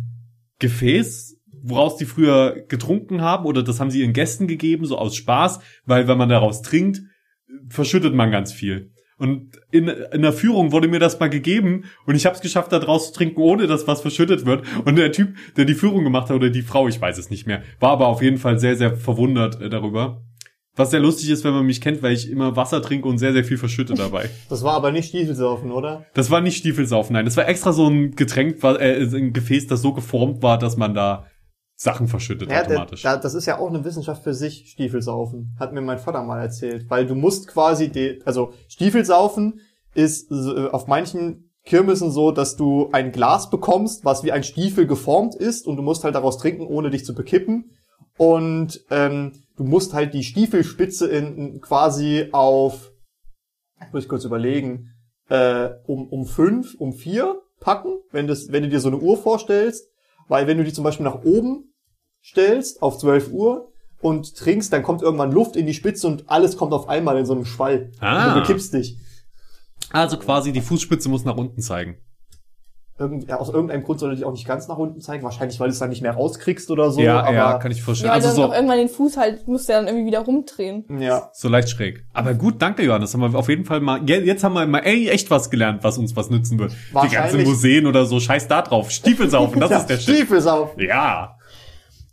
Gefäß, 0.58 1.38
woraus 1.62 1.98
die 1.98 2.06
früher 2.06 2.66
getrunken 2.68 3.22
haben 3.22 3.46
oder 3.46 3.62
das 3.62 3.80
haben 3.80 3.92
sie 3.92 4.02
ihren 4.02 4.14
Gästen 4.14 4.48
gegeben, 4.48 4.86
so 4.86 4.98
aus 4.98 5.16
Spaß, 5.16 5.60
weil 5.86 6.08
wenn 6.08 6.18
man 6.18 6.30
daraus 6.30 6.64
trinkt, 6.64 7.02
verschüttet 7.70 8.16
man 8.16 8.32
ganz 8.32 8.52
viel. 8.52 8.92
Und 9.18 9.60
in, 9.70 9.88
in 9.88 10.22
der 10.22 10.34
Führung 10.34 10.72
wurde 10.72 10.88
mir 10.88 11.00
das 11.00 11.20
mal 11.20 11.30
gegeben 11.30 11.84
und 12.06 12.16
ich 12.16 12.26
habe 12.26 12.36
es 12.36 12.42
geschafft, 12.42 12.72
da 12.72 12.80
draus 12.80 13.08
zu 13.08 13.14
trinken, 13.14 13.42
ohne 13.42 13.68
dass 13.68 13.86
was 13.86 14.02
verschüttet 14.02 14.46
wird. 14.46 14.64
Und 14.86 14.96
der 14.96 15.12
Typ, 15.12 15.36
der 15.58 15.66
die 15.66 15.74
Führung 15.76 16.06
gemacht 16.06 16.30
hat, 16.30 16.38
oder 16.38 16.50
die 16.50 16.62
Frau, 16.62 16.88
ich 16.88 17.00
weiß 17.00 17.18
es 17.18 17.30
nicht 17.30 17.46
mehr, 17.46 17.62
war 17.80 17.92
aber 17.92 18.08
auf 18.08 18.22
jeden 18.22 18.38
Fall 18.38 18.58
sehr, 18.58 18.78
sehr 18.78 18.96
verwundert 18.96 19.62
äh, 19.62 19.70
darüber. 19.70 20.24
Was 20.80 20.92
sehr 20.92 21.02
lustig 21.02 21.30
ist, 21.30 21.44
wenn 21.44 21.52
man 21.52 21.66
mich 21.66 21.82
kennt, 21.82 22.02
weil 22.02 22.14
ich 22.14 22.32
immer 22.32 22.56
Wasser 22.56 22.82
trinke 22.82 23.06
und 23.10 23.18
sehr, 23.18 23.34
sehr 23.34 23.44
viel 23.44 23.58
verschütte 23.58 23.96
dabei. 23.96 24.30
das 24.50 24.64
war 24.64 24.76
aber 24.76 24.94
nicht 24.94 25.10
Stiefelsaufen, 25.10 25.74
oder? 25.74 26.06
Das 26.14 26.32
war 26.32 26.40
nicht 26.40 26.56
Stiefelsaufen, 26.56 27.14
nein. 27.14 27.26
Das 27.26 27.36
war 27.36 27.50
extra 27.50 27.74
so 27.74 27.90
ein 27.90 28.16
Getränk, 28.16 28.64
äh, 28.64 29.04
ein 29.04 29.34
Gefäß, 29.34 29.68
das 29.68 29.82
so 29.82 29.92
geformt 29.92 30.42
war, 30.42 30.58
dass 30.58 30.78
man 30.78 30.94
da 30.94 31.26
Sachen 31.76 32.08
verschüttet 32.08 32.50
Ja, 32.50 32.62
automatisch. 32.62 33.02
da, 33.02 33.18
das 33.18 33.34
ist 33.34 33.46
ja 33.46 33.60
auch 33.60 33.68
eine 33.68 33.84
Wissenschaft 33.84 34.24
für 34.24 34.34
sich, 34.34 34.70
Stiefelsaufen. 34.72 35.54
Hat 35.60 35.74
mir 35.74 35.82
mein 35.82 36.00
Vater 36.00 36.24
mal 36.24 36.40
erzählt. 36.40 36.90
Weil 36.90 37.06
du 37.06 37.14
musst 37.14 37.48
quasi, 37.48 37.90
die, 37.90 38.22
also 38.24 38.54
Stiefelsaufen 38.70 39.60
ist 39.96 40.32
äh, 40.32 40.70
auf 40.72 40.88
manchen 40.88 41.52
Kirmessen 41.66 42.10
so, 42.10 42.32
dass 42.32 42.56
du 42.56 42.90
ein 42.94 43.12
Glas 43.12 43.50
bekommst, 43.50 44.06
was 44.06 44.24
wie 44.24 44.32
ein 44.32 44.44
Stiefel 44.44 44.88
geformt 44.88 45.36
ist 45.36 45.68
und 45.68 45.76
du 45.76 45.84
musst 45.84 46.06
halt 46.06 46.16
daraus 46.16 46.38
trinken, 46.38 46.66
ohne 46.66 46.90
dich 46.90 47.04
zu 47.04 47.14
bekippen. 47.14 47.72
Und 48.20 48.82
ähm, 48.90 49.32
du 49.56 49.64
musst 49.64 49.94
halt 49.94 50.14
die 50.14 50.26
Stiefelspitze 50.26 51.08
in, 51.08 51.62
quasi 51.62 52.28
auf, 52.34 52.92
muss 53.94 54.04
ich 54.04 54.10
kurz 54.10 54.26
überlegen, 54.26 54.94
äh, 55.30 55.70
um, 55.88 56.10
um 56.10 56.26
fünf, 56.26 56.76
um 56.76 56.92
vier 56.92 57.42
packen, 57.62 57.94
wenn, 58.12 58.28
das, 58.28 58.52
wenn 58.52 58.64
du 58.64 58.70
dir 58.70 58.82
so 58.82 58.90
eine 58.90 58.98
Uhr 58.98 59.16
vorstellst. 59.16 59.88
Weil 60.28 60.48
wenn 60.48 60.58
du 60.58 60.66
die 60.66 60.74
zum 60.74 60.84
Beispiel 60.84 61.06
nach 61.06 61.24
oben 61.24 61.74
stellst, 62.22 62.82
auf 62.82 62.98
12 62.98 63.32
Uhr, 63.32 63.72
und 64.02 64.36
trinkst, 64.36 64.74
dann 64.74 64.84
kommt 64.84 65.02
irgendwann 65.02 65.32
Luft 65.32 65.56
in 65.56 65.66
die 65.66 65.74
Spitze 65.74 66.08
und 66.08 66.30
alles 66.30 66.58
kommt 66.58 66.74
auf 66.74 66.90
einmal 66.90 67.18
in 67.18 67.26
so 67.26 67.34
einem 67.34 67.46
Schwall. 67.46 67.92
Ah. 68.00 68.28
Und 68.28 68.36
du 68.36 68.42
bekippst 68.42 68.74
dich. 68.74 68.98
also 69.92 70.18
quasi 70.18 70.52
die 70.52 70.62
Fußspitze 70.62 71.08
muss 71.08 71.24
nach 71.24 71.38
unten 71.38 71.62
zeigen. 71.62 71.98
Irgend, 73.00 73.28
ja, 73.30 73.40
aus 73.40 73.50
irgendeinem 73.50 73.84
Grund 73.84 74.00
soll 74.00 74.12
er 74.12 74.16
die 74.16 74.26
auch 74.26 74.32
nicht 74.34 74.46
ganz 74.46 74.68
nach 74.68 74.78
unten 74.78 75.00
zeigen. 75.02 75.24
Wahrscheinlich, 75.24 75.60
weil 75.60 75.68
du 75.70 75.72
es 75.74 75.80
dann 75.80 75.90
nicht 75.90 76.02
mehr 76.02 76.12
rauskriegst 76.14 76.70
oder 76.70 76.92
so. 76.92 77.00
ja, 77.02 77.22
aber, 77.22 77.34
ja, 77.34 77.58
kann 77.58 77.72
ich 77.72 77.78
Ja, 77.80 77.84
vorstellen. 77.86 78.12
weil 78.12 78.18
also 78.22 78.32
so, 78.36 78.44
auch 78.46 78.54
irgendwann 78.54 78.78
den 78.78 78.90
Fuß 78.90 79.18
halt, 79.18 79.48
musst 79.48 79.68
du 79.70 79.74
ja 79.74 79.80
dann 79.80 79.88
irgendwie 79.88 80.08
wieder 80.08 80.20
rumdrehen. 80.20 80.86
ja. 81.00 81.30
so 81.34 81.48
leicht 81.50 81.70
schräg. 81.70 82.04
Aber 82.14 82.34
gut, 82.34 82.62
danke, 82.62 82.84
Johannes. 82.84 83.14
Haben 83.14 83.32
wir 83.32 83.40
auf 83.40 83.50
jeden 83.50 83.66
Fall 83.66 83.80
mal, 83.80 84.02
je- 84.08 84.20
jetzt 84.24 84.44
haben 84.44 84.54
wir 84.54 84.66
mal 84.68 84.80
ey, 84.80 85.10
echt 85.10 85.32
was 85.32 85.50
gelernt, 85.50 85.84
was 85.84 85.98
uns 85.98 86.16
was 86.16 86.30
nützen 86.30 86.60
wird. 86.60 86.74
Die 87.04 87.08
ganzen 87.16 87.44
Museen 87.44 87.88
oder 87.88 88.06
so, 88.06 88.20
scheiß 88.20 88.48
da 88.48 88.62
drauf. 88.62 88.92
Stiefelsaufen, 88.92 89.60
das 89.60 89.70
ja, 89.72 89.78
ist 89.78 89.86
der 89.88 89.98
Shit. 89.98 90.16
Stiefelsau. 90.16 90.72
Ja. 90.78 91.36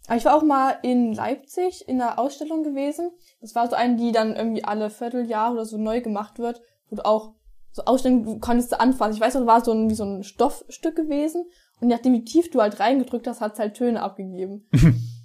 Aber 0.09 0.17
ich 0.19 0.25
war 0.25 0.37
auch 0.37 0.43
mal 0.45 0.77
in 0.83 1.13
Leipzig 1.15 1.85
in 1.89 2.01
einer 2.01 2.19
Ausstellung 2.19 2.63
gewesen. 2.63 3.11
Das 3.41 3.55
war 3.57 3.69
so 3.69 3.75
eine, 3.75 3.97
die 3.97 4.13
dann 4.13 4.37
irgendwie 4.37 4.63
alle 4.63 4.89
Vierteljahre 4.91 5.55
oder 5.55 5.65
so 5.65 5.79
neu 5.79 6.01
gemacht 6.01 6.39
wird, 6.39 6.61
wo 6.91 6.97
du 6.97 7.05
auch 7.05 7.33
so 7.77 7.85
Ausstellungen 7.85 8.25
du 8.25 8.39
konntest 8.39 8.73
du 8.73 8.81
anfassen. 8.81 9.15
Ich 9.15 9.21
weiß 9.21 9.35
noch, 9.35 9.45
war 9.45 9.63
so 9.63 9.71
ein, 9.71 9.91
wie 9.91 9.95
so 9.95 10.05
ein 10.05 10.25
Stoffstück 10.25 10.97
gewesen 10.97 11.45
und 11.81 11.89
nachdem 11.89 12.15
wie 12.15 12.25
tief 12.25 12.51
du 12.51 12.63
halt 12.63 12.81
reingedrückt 12.81 13.27
hast, 13.27 13.43
hat's 13.43 13.59
halt 13.59 13.75
Töne 13.75 14.03
abgegeben. 14.03 14.67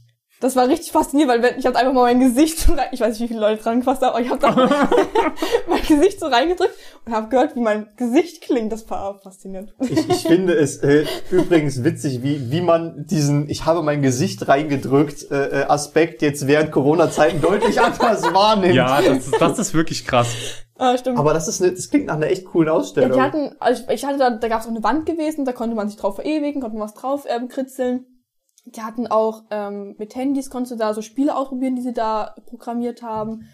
Das 0.41 0.55
war 0.55 0.67
richtig 0.67 0.91
faszinierend, 0.91 1.31
weil 1.31 1.43
wenn, 1.43 1.59
ich 1.59 1.67
habe 1.67 1.77
einfach 1.77 1.93
mal 1.93 2.01
mein 2.01 2.19
Gesicht 2.19 2.57
so 2.59 2.73
rein, 2.73 2.87
ich 2.91 2.99
weiß 2.99 3.11
nicht, 3.11 3.21
wie 3.21 3.27
viele 3.27 3.39
Leute 3.39 3.61
dran 3.61 3.79
gefasst 3.79 4.01
haben, 4.01 4.09
aber 4.09 4.21
ich 4.21 4.29
habe 4.29 4.39
da 4.39 4.51
mein 5.69 5.81
Gesicht 5.87 6.19
so 6.19 6.25
reingedrückt 6.25 6.73
und 7.05 7.13
habe 7.13 7.29
gehört, 7.29 7.55
wie 7.55 7.59
mein 7.59 7.87
Gesicht 7.95 8.41
klingt. 8.41 8.71
Das 8.71 8.89
war 8.89 9.19
faszinierend. 9.19 9.73
Ich, 9.79 10.09
ich 10.09 10.23
finde 10.23 10.53
es 10.53 10.77
äh, 10.77 11.05
übrigens 11.29 11.83
witzig, 11.83 12.23
wie, 12.23 12.51
wie 12.51 12.61
man 12.61 13.05
diesen 13.05 13.49
Ich 13.49 13.65
habe 13.65 13.83
mein 13.83 14.01
Gesicht 14.01 14.47
reingedrückt 14.47 15.29
äh, 15.29 15.61
äh, 15.61 15.63
Aspekt 15.65 16.23
jetzt 16.23 16.47
während 16.47 16.71
Corona-Zeiten 16.71 17.39
deutlich 17.39 17.79
anders 17.79 18.23
wahrnimmt. 18.33 18.73
Ja, 18.73 18.99
das 18.99 19.27
ist, 19.27 19.39
das 19.39 19.59
ist 19.59 19.73
wirklich 19.75 20.07
krass. 20.07 20.29
Ah, 20.79 20.97
stimmt. 20.97 21.19
Aber 21.19 21.35
das 21.35 21.47
ist 21.47 21.61
eine, 21.61 21.73
das 21.73 21.91
klingt 21.91 22.07
nach 22.07 22.15
einer 22.15 22.25
echt 22.27 22.45
coolen 22.45 22.67
Ja, 22.67 22.73
Ausstellung. 22.73 23.11
die 23.11 23.21
hatten, 23.21 23.55
also 23.59 23.83
ich, 23.87 23.93
ich 23.93 24.05
hatte 24.05 24.17
da, 24.17 24.31
da 24.31 24.47
gab 24.47 24.61
es 24.61 24.65
auch 24.65 24.71
eine 24.71 24.83
Wand 24.83 25.05
gewesen, 25.05 25.45
da 25.45 25.51
konnte 25.53 25.75
man 25.75 25.87
sich 25.87 25.97
drauf 25.97 26.15
verewigen, 26.15 26.59
konnte 26.61 26.75
man 26.75 26.87
was 26.87 26.95
drauf 26.95 27.25
ähm, 27.27 27.47
kritzeln. 27.47 28.07
Die 28.65 28.81
hatten 28.81 29.07
auch 29.07 29.43
ähm, 29.49 29.95
mit 29.97 30.15
Handys 30.15 30.49
konntest 30.49 30.73
du 30.73 30.75
da 30.77 30.93
so 30.93 31.01
Spiele 31.01 31.35
ausprobieren, 31.35 31.75
die 31.75 31.81
sie 31.81 31.93
da 31.93 32.35
programmiert 32.45 33.01
haben. 33.01 33.47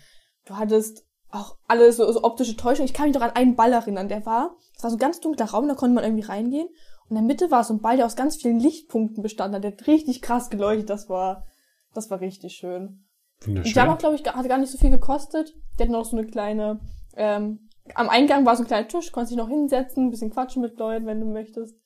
Du 0.46 0.58
hattest 0.58 1.06
auch 1.30 1.58
alle 1.68 1.92
so, 1.92 2.10
so 2.12 2.24
optische 2.24 2.56
Täuschungen. 2.56 2.88
Ich 2.88 2.94
kann 2.94 3.08
mich 3.08 3.16
doch 3.16 3.22
an 3.22 3.32
einen 3.32 3.56
Ball 3.56 3.74
erinnern, 3.74 4.08
der 4.08 4.26
war, 4.26 4.56
es 4.76 4.84
war 4.84 4.90
so 4.90 4.96
ein 4.96 5.00
ganz 5.00 5.20
dunkler 5.20 5.48
Raum, 5.48 5.68
da 5.68 5.76
konnte 5.76 5.96
man 5.96 6.04
irgendwie 6.04 6.26
reingehen. 6.26 6.68
Und 7.10 7.10
in 7.10 7.16
der 7.16 7.24
Mitte 7.24 7.52
war 7.52 7.64
so 7.64 7.74
ein 7.74 7.82
Ball, 7.82 7.98
der 7.98 8.06
aus 8.06 8.16
ganz 8.16 8.38
vielen 8.38 8.60
Lichtpunkten 8.60 9.24
bestand 9.24 9.56
hat, 9.56 9.64
der 9.64 9.72
hat 9.72 9.88
richtig 9.88 10.22
krass 10.22 10.50
geleuchtet. 10.50 10.90
Das 10.90 11.10
war, 11.10 11.46
das 11.94 12.10
war 12.10 12.22
richtig 12.22 12.56
schön. 12.56 13.06
Und 13.46 13.46
die 13.46 13.50
haben 13.50 13.56
Wunderschön. 13.56 13.90
auch, 13.90 13.98
glaube 13.98 14.16
ich, 14.16 14.26
hatte 14.26 14.50
gar 14.50 14.58
nicht 14.58 14.72
so 14.72 14.78
viel 14.78 14.90
gekostet. 14.90 15.54
Die 15.78 15.84
hatten 15.84 15.92
noch 15.92 16.06
so 16.06 16.18
eine 16.18 16.28
kleine, 16.28 16.80
ähm, 17.16 17.70
am 17.94 18.10
Eingang 18.10 18.46
war 18.46 18.56
so 18.56 18.64
ein 18.64 18.68
kleiner 18.68 18.88
Tisch, 18.88 19.12
konntest 19.12 19.32
dich 19.32 19.38
noch 19.38 19.48
hinsetzen, 19.48 20.08
ein 20.08 20.12
bisschen 20.12 20.32
quatschen 20.32 20.62
mit 20.62 20.78
Leuten, 20.78 21.06
wenn 21.06 21.20
du 21.20 21.28
möchtest. 21.28 21.78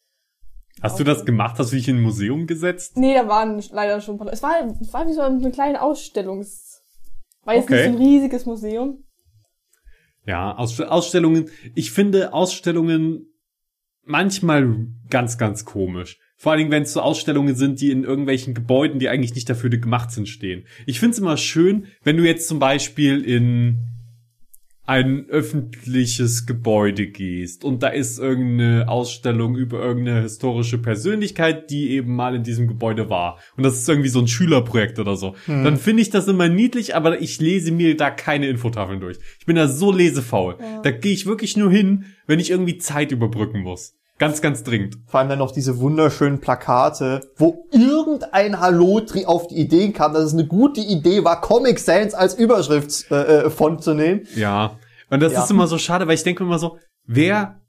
Hast 0.82 1.00
du 1.00 1.04
das 1.04 1.26
gemacht? 1.26 1.58
Hast 1.60 1.72
du 1.72 1.76
dich 1.76 1.88
in 1.88 1.98
ein 1.98 2.02
Museum 2.02 2.48
gesetzt? 2.48 2.98
Nee, 2.98 3.14
da 3.14 3.28
waren 3.28 3.62
leider 3.72 4.02
schon 4.02 4.16
ein 4.16 4.18
paar 4.18 4.26
Leute. 4.28 4.36
Es 4.38 4.44
war, 4.44 4.56
es 4.82 4.94
war 4.94 5.08
wie 5.08 5.14
so 5.14 5.22
eine 5.22 5.52
kleine 5.52 5.82
Ausstellung. 5.82 6.40
Es 6.40 6.82
war 7.44 7.56
jetzt 7.56 7.66
Okay. 7.66 7.76
nicht 7.76 7.84
so 7.86 7.90
ein 7.92 8.08
riesiges 8.08 8.46
Museum. 8.46 9.04
Ja, 10.26 10.56
Aus 10.56 10.80
Ausstellungen. 10.80 11.50
Ich 11.76 11.92
finde 11.92 12.34
Ausstellungen 12.34 13.28
manchmal 14.04 14.88
ganz, 15.10 15.38
ganz 15.38 15.66
komisch. 15.66 16.20
Vor 16.38 16.52
allen 16.52 16.60
Dingen, 16.60 16.72
wenn 16.72 16.84
es 16.84 16.94
so 16.94 17.02
Ausstellungen 17.02 17.56
sind, 17.56 17.82
die 17.82 17.92
in 17.92 18.04
irgendwelchen 18.04 18.54
Gebäuden, 18.54 19.00
die 19.00 19.10
eigentlich 19.10 19.36
nicht 19.36 19.50
dafür 19.50 19.70
gemacht 19.70 20.12
sind, 20.12 20.28
stehen. 20.28 20.66
Ich 20.88 21.00
finde 21.00 21.14
es 21.14 21.20
immer 21.20 21.38
schön, 21.38 21.86
wenn 22.04 22.18
du 22.18 22.24
jetzt 22.26 22.48
zum 22.48 22.58
Beispiel 22.60 23.24
in 23.24 23.78
ein 24.86 25.30
öffentliches 25.30 26.46
Gebäude 26.46 27.08
gehst 27.08 27.64
und 27.64 27.84
da 27.84 27.90
ist 27.90 28.18
irgendeine 28.18 28.90
Ausstellung 28.90 29.56
über 29.56 29.80
irgendeine 29.80 30.24
historische 30.24 30.80
Persönlichkeit, 30.80 31.70
die 31.70 31.92
eben 31.92 32.16
mal 32.16 32.36
in 32.36 32.44
diesem 32.44 32.68
Gebäude 32.68 33.10
war. 33.10 33.40
Und 33.56 33.64
das 33.64 33.78
ist 33.78 33.88
irgendwie 33.88 34.10
so 34.10 34.20
ein 34.20 34.28
Schülerprojekt 34.28 34.98
oder 35.00 35.16
so. 35.16 35.36
Dann 35.48 35.78
finde 35.78 36.02
ich 36.02 36.10
das 36.10 36.28
immer 36.28 36.50
niedlich, 36.50 36.96
aber 36.96 37.22
ich 37.22 37.40
lese 37.40 37.72
mir 37.72 37.96
da 37.96 38.10
keine 38.10 38.48
Infotafeln 38.48 39.00
durch. 39.00 39.18
Ich 39.40 39.46
bin 39.46 39.56
da 39.56 39.68
so 39.68 39.92
lesefaul. 39.92 40.58
Ja. 40.60 40.82
Da 40.82 40.92
gehe 40.92 41.14
ich 41.14 41.26
wirklich 41.26 41.56
nur 41.56 41.72
hin, 41.72 42.06
wenn 42.26 42.40
ich 42.40 42.50
irgendwie 42.50 42.78
Zeit 42.78 43.12
überbrücken 43.12 43.62
muss. 43.62 44.01
Ganz, 44.22 44.40
ganz 44.40 44.62
dringend. 44.62 45.00
Vor 45.08 45.20
allem 45.20 45.30
dann 45.30 45.40
noch 45.40 45.52
diese 45.52 45.80
wunderschönen 45.80 46.40
Plakate, 46.42 47.22
wo 47.38 47.66
irgendein 47.72 48.60
Hallotri 48.60 49.26
auf 49.26 49.48
die 49.48 49.56
Idee 49.56 49.92
kam, 49.94 50.14
dass 50.14 50.26
es 50.26 50.34
eine 50.34 50.46
gute 50.46 50.80
Idee 50.80 51.24
war, 51.24 51.42
Comic 51.42 51.80
Sans 51.80 52.14
als 52.14 52.36
Überschriftsfont 52.36 53.28
äh, 53.28 53.50
Font 53.50 53.84
zu 53.84 53.96
nehmen. 53.96 54.28
Ja. 54.36 54.78
Und 55.10 55.24
das 55.24 55.34
Ja. 55.34 55.44
ist 55.44 55.50
immer 55.50 55.66
so 55.66 55.80
schade, 55.80 56.06
weil 56.08 56.14
ich 56.14 56.22
denke 56.22 56.44
immer 56.44 56.60
so, 56.60 56.78
wer, 57.08 57.62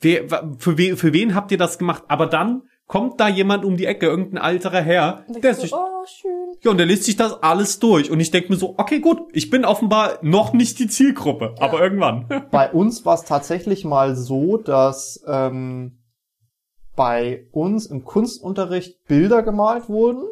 wer, 0.00 0.28
für, 0.58 0.78
we, 0.78 0.96
für 0.96 1.12
wen 1.12 1.34
habt 1.34 1.50
ihr 1.50 1.58
das 1.58 1.76
gemacht? 1.76 2.04
Aber 2.06 2.26
dann 2.26 2.62
kommt 2.90 3.20
da 3.20 3.28
jemand 3.28 3.64
um 3.64 3.76
die 3.76 3.86
Ecke, 3.86 4.06
irgendein 4.06 4.38
alterer 4.38 4.80
Herr, 4.80 5.22
Und 5.28 5.34
der 5.36 5.42
denkst 5.42 5.60
sich, 5.60 5.72
oh, 5.72 6.04
schön. 6.06 6.56
ja, 6.60 6.72
und 6.72 6.76
der 6.76 6.86
liest 6.86 7.04
sich 7.04 7.14
das 7.14 7.40
alles 7.40 7.78
durch. 7.78 8.10
Und 8.10 8.18
ich 8.18 8.32
denke 8.32 8.50
mir 8.52 8.58
so, 8.58 8.74
okay, 8.78 8.98
gut, 8.98 9.20
ich 9.32 9.48
bin 9.48 9.64
offenbar 9.64 10.18
noch 10.22 10.52
nicht 10.52 10.76
die 10.80 10.88
Zielgruppe, 10.88 11.54
Ja. 11.56 11.62
aber 11.62 11.80
irgendwann. 11.80 12.26
Bei 12.50 12.68
uns 12.72 13.06
war 13.06 13.14
es 13.14 13.22
tatsächlich 13.22 13.84
mal 13.84 14.16
so, 14.16 14.56
dass 14.56 15.22
ähm, 15.28 16.00
bei 16.96 17.46
uns 17.52 17.86
im 17.86 18.04
Kunstunterricht 18.04 19.06
Bilder 19.06 19.44
gemalt 19.44 19.88
wurden, 19.88 20.24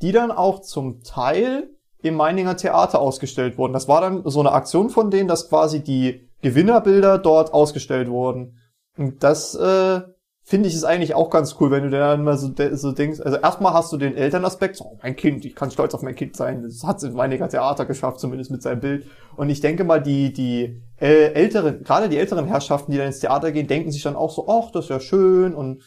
die 0.00 0.12
dann 0.12 0.30
auch 0.30 0.62
zum 0.62 1.02
Teil 1.02 1.68
im 2.00 2.14
Meininger 2.14 2.56
Theater 2.56 2.98
ausgestellt 2.98 3.58
wurden. 3.58 3.74
Das 3.74 3.88
war 3.88 4.00
dann 4.00 4.22
so 4.24 4.40
eine 4.40 4.52
Aktion 4.52 4.88
von 4.88 5.10
denen, 5.10 5.28
dass 5.28 5.50
quasi 5.50 5.84
die 5.84 6.26
Gewinnerbilder 6.40 7.18
dort 7.18 7.52
ausgestellt 7.52 8.08
wurden. 8.08 8.56
Und 8.96 9.22
das 9.22 9.54
äh, 9.54 10.00
finde 10.48 10.68
ich 10.68 10.76
ist 10.76 10.84
eigentlich 10.84 11.16
auch 11.16 11.28
ganz 11.28 11.56
cool, 11.58 11.72
wenn 11.72 11.82
du 11.82 11.90
dann 11.90 12.22
mal 12.22 12.38
so, 12.38 12.52
so 12.74 12.92
denkst. 12.92 13.18
Also 13.20 13.36
erstmal 13.36 13.74
hast 13.74 13.92
du 13.92 13.96
den 13.96 14.14
Elternaspekt, 14.14 14.76
so, 14.76 14.84
oh, 14.84 14.98
mein 15.02 15.16
Kind, 15.16 15.44
ich 15.44 15.56
kann 15.56 15.72
stolz 15.72 15.92
auf 15.92 16.02
mein 16.02 16.14
Kind 16.14 16.36
sein. 16.36 16.62
Das 16.62 16.84
hat 16.84 16.98
es 16.98 17.02
im 17.02 17.14
Meininger 17.14 17.48
Theater 17.48 17.84
geschafft, 17.84 18.20
zumindest 18.20 18.52
mit 18.52 18.62
seinem 18.62 18.78
Bild. 18.78 19.06
Und 19.36 19.50
ich 19.50 19.60
denke 19.60 19.82
mal, 19.82 20.00
die, 20.00 20.32
die 20.32 20.80
äh, 21.00 21.32
älteren, 21.32 21.82
gerade 21.82 22.08
die 22.08 22.16
älteren 22.16 22.46
Herrschaften, 22.46 22.92
die 22.92 22.98
dann 22.98 23.08
ins 23.08 23.18
Theater 23.18 23.50
gehen, 23.50 23.66
denken 23.66 23.90
sich 23.90 24.04
dann 24.04 24.14
auch 24.14 24.30
so, 24.30 24.48
ach, 24.48 24.70
das 24.70 24.84
ist 24.84 24.90
ja 24.90 25.00
schön 25.00 25.52
und 25.52 25.82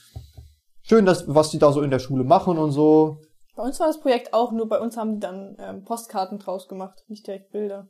schön, 0.84 1.06
dass, 1.06 1.34
was 1.34 1.52
die 1.52 1.58
da 1.58 1.72
so 1.72 1.82
in 1.82 1.90
der 1.90 2.00
Schule 2.00 2.26
machen 2.26 2.58
und 2.58 2.72
so. 2.72 3.22
Bei 3.56 3.64
uns 3.64 3.80
war 3.80 3.88
das 3.88 4.02
Projekt 4.02 4.34
auch, 4.34 4.52
nur 4.52 4.68
bei 4.68 4.82
uns 4.82 4.98
haben 4.98 5.14
die 5.14 5.20
dann 5.22 5.56
ähm, 5.58 5.86
Postkarten 5.86 6.38
draus 6.38 6.68
gemacht, 6.68 7.06
nicht 7.08 7.26
direkt 7.26 7.52
Bilder. 7.52 7.88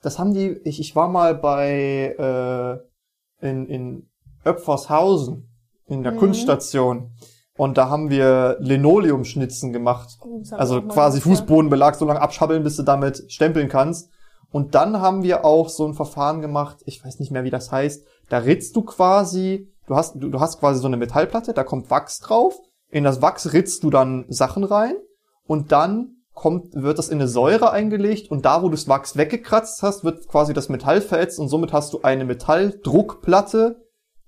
Das 0.00 0.18
haben 0.18 0.32
die, 0.32 0.58
ich, 0.64 0.80
ich 0.80 0.96
war 0.96 1.08
mal 1.08 1.34
bei, 1.34 2.16
äh, 2.18 3.46
in, 3.46 3.66
in 3.66 4.10
Öpfershausen, 4.42 5.51
in 5.92 6.02
der 6.02 6.12
Mhm. 6.12 6.18
Kunststation. 6.18 7.10
Und 7.56 7.76
da 7.76 7.90
haben 7.90 8.08
wir 8.10 8.56
Linoleumschnitzen 8.60 9.72
gemacht. 9.72 10.18
Oh, 10.22 10.40
Also 10.52 10.82
quasi 10.82 11.20
Fußbodenbelag 11.20 11.94
so 11.94 12.06
lange 12.06 12.20
abschabbeln, 12.20 12.64
bis 12.64 12.76
du 12.76 12.82
damit 12.82 13.24
stempeln 13.30 13.68
kannst. 13.68 14.10
Und 14.50 14.74
dann 14.74 15.00
haben 15.00 15.22
wir 15.22 15.44
auch 15.44 15.68
so 15.68 15.86
ein 15.86 15.94
Verfahren 15.94 16.40
gemacht, 16.40 16.78
ich 16.84 17.04
weiß 17.04 17.20
nicht 17.20 17.30
mehr, 17.30 17.44
wie 17.44 17.50
das 17.50 17.70
heißt. 17.72 18.04
Da 18.28 18.38
ritzt 18.38 18.74
du 18.76 18.82
quasi, 18.82 19.68
du 19.86 19.96
hast, 19.96 20.14
du, 20.16 20.28
du 20.28 20.40
hast 20.40 20.60
quasi 20.60 20.80
so 20.80 20.86
eine 20.86 20.96
Metallplatte, 20.96 21.52
da 21.52 21.64
kommt 21.64 21.90
Wachs 21.90 22.20
drauf. 22.20 22.58
In 22.90 23.04
das 23.04 23.22
Wachs 23.22 23.52
ritzt 23.52 23.82
du 23.82 23.90
dann 23.90 24.26
Sachen 24.28 24.64
rein 24.64 24.94
und 25.46 25.72
dann 25.72 26.16
kommt, 26.34 26.74
wird 26.74 26.98
das 26.98 27.08
in 27.08 27.18
eine 27.20 27.28
Säure 27.28 27.70
eingelegt 27.70 28.30
und 28.30 28.44
da, 28.44 28.62
wo 28.62 28.66
du 28.68 28.72
das 28.76 28.88
Wachs 28.88 29.16
weggekratzt 29.16 29.82
hast, 29.82 30.04
wird 30.04 30.26
quasi 30.28 30.52
das 30.54 30.68
Metall 30.70 31.00
verätzt 31.02 31.38
und 31.38 31.48
somit 31.48 31.72
hast 31.72 31.92
du 31.92 32.02
eine 32.02 32.24
Metalldruckplatte, 32.24 33.76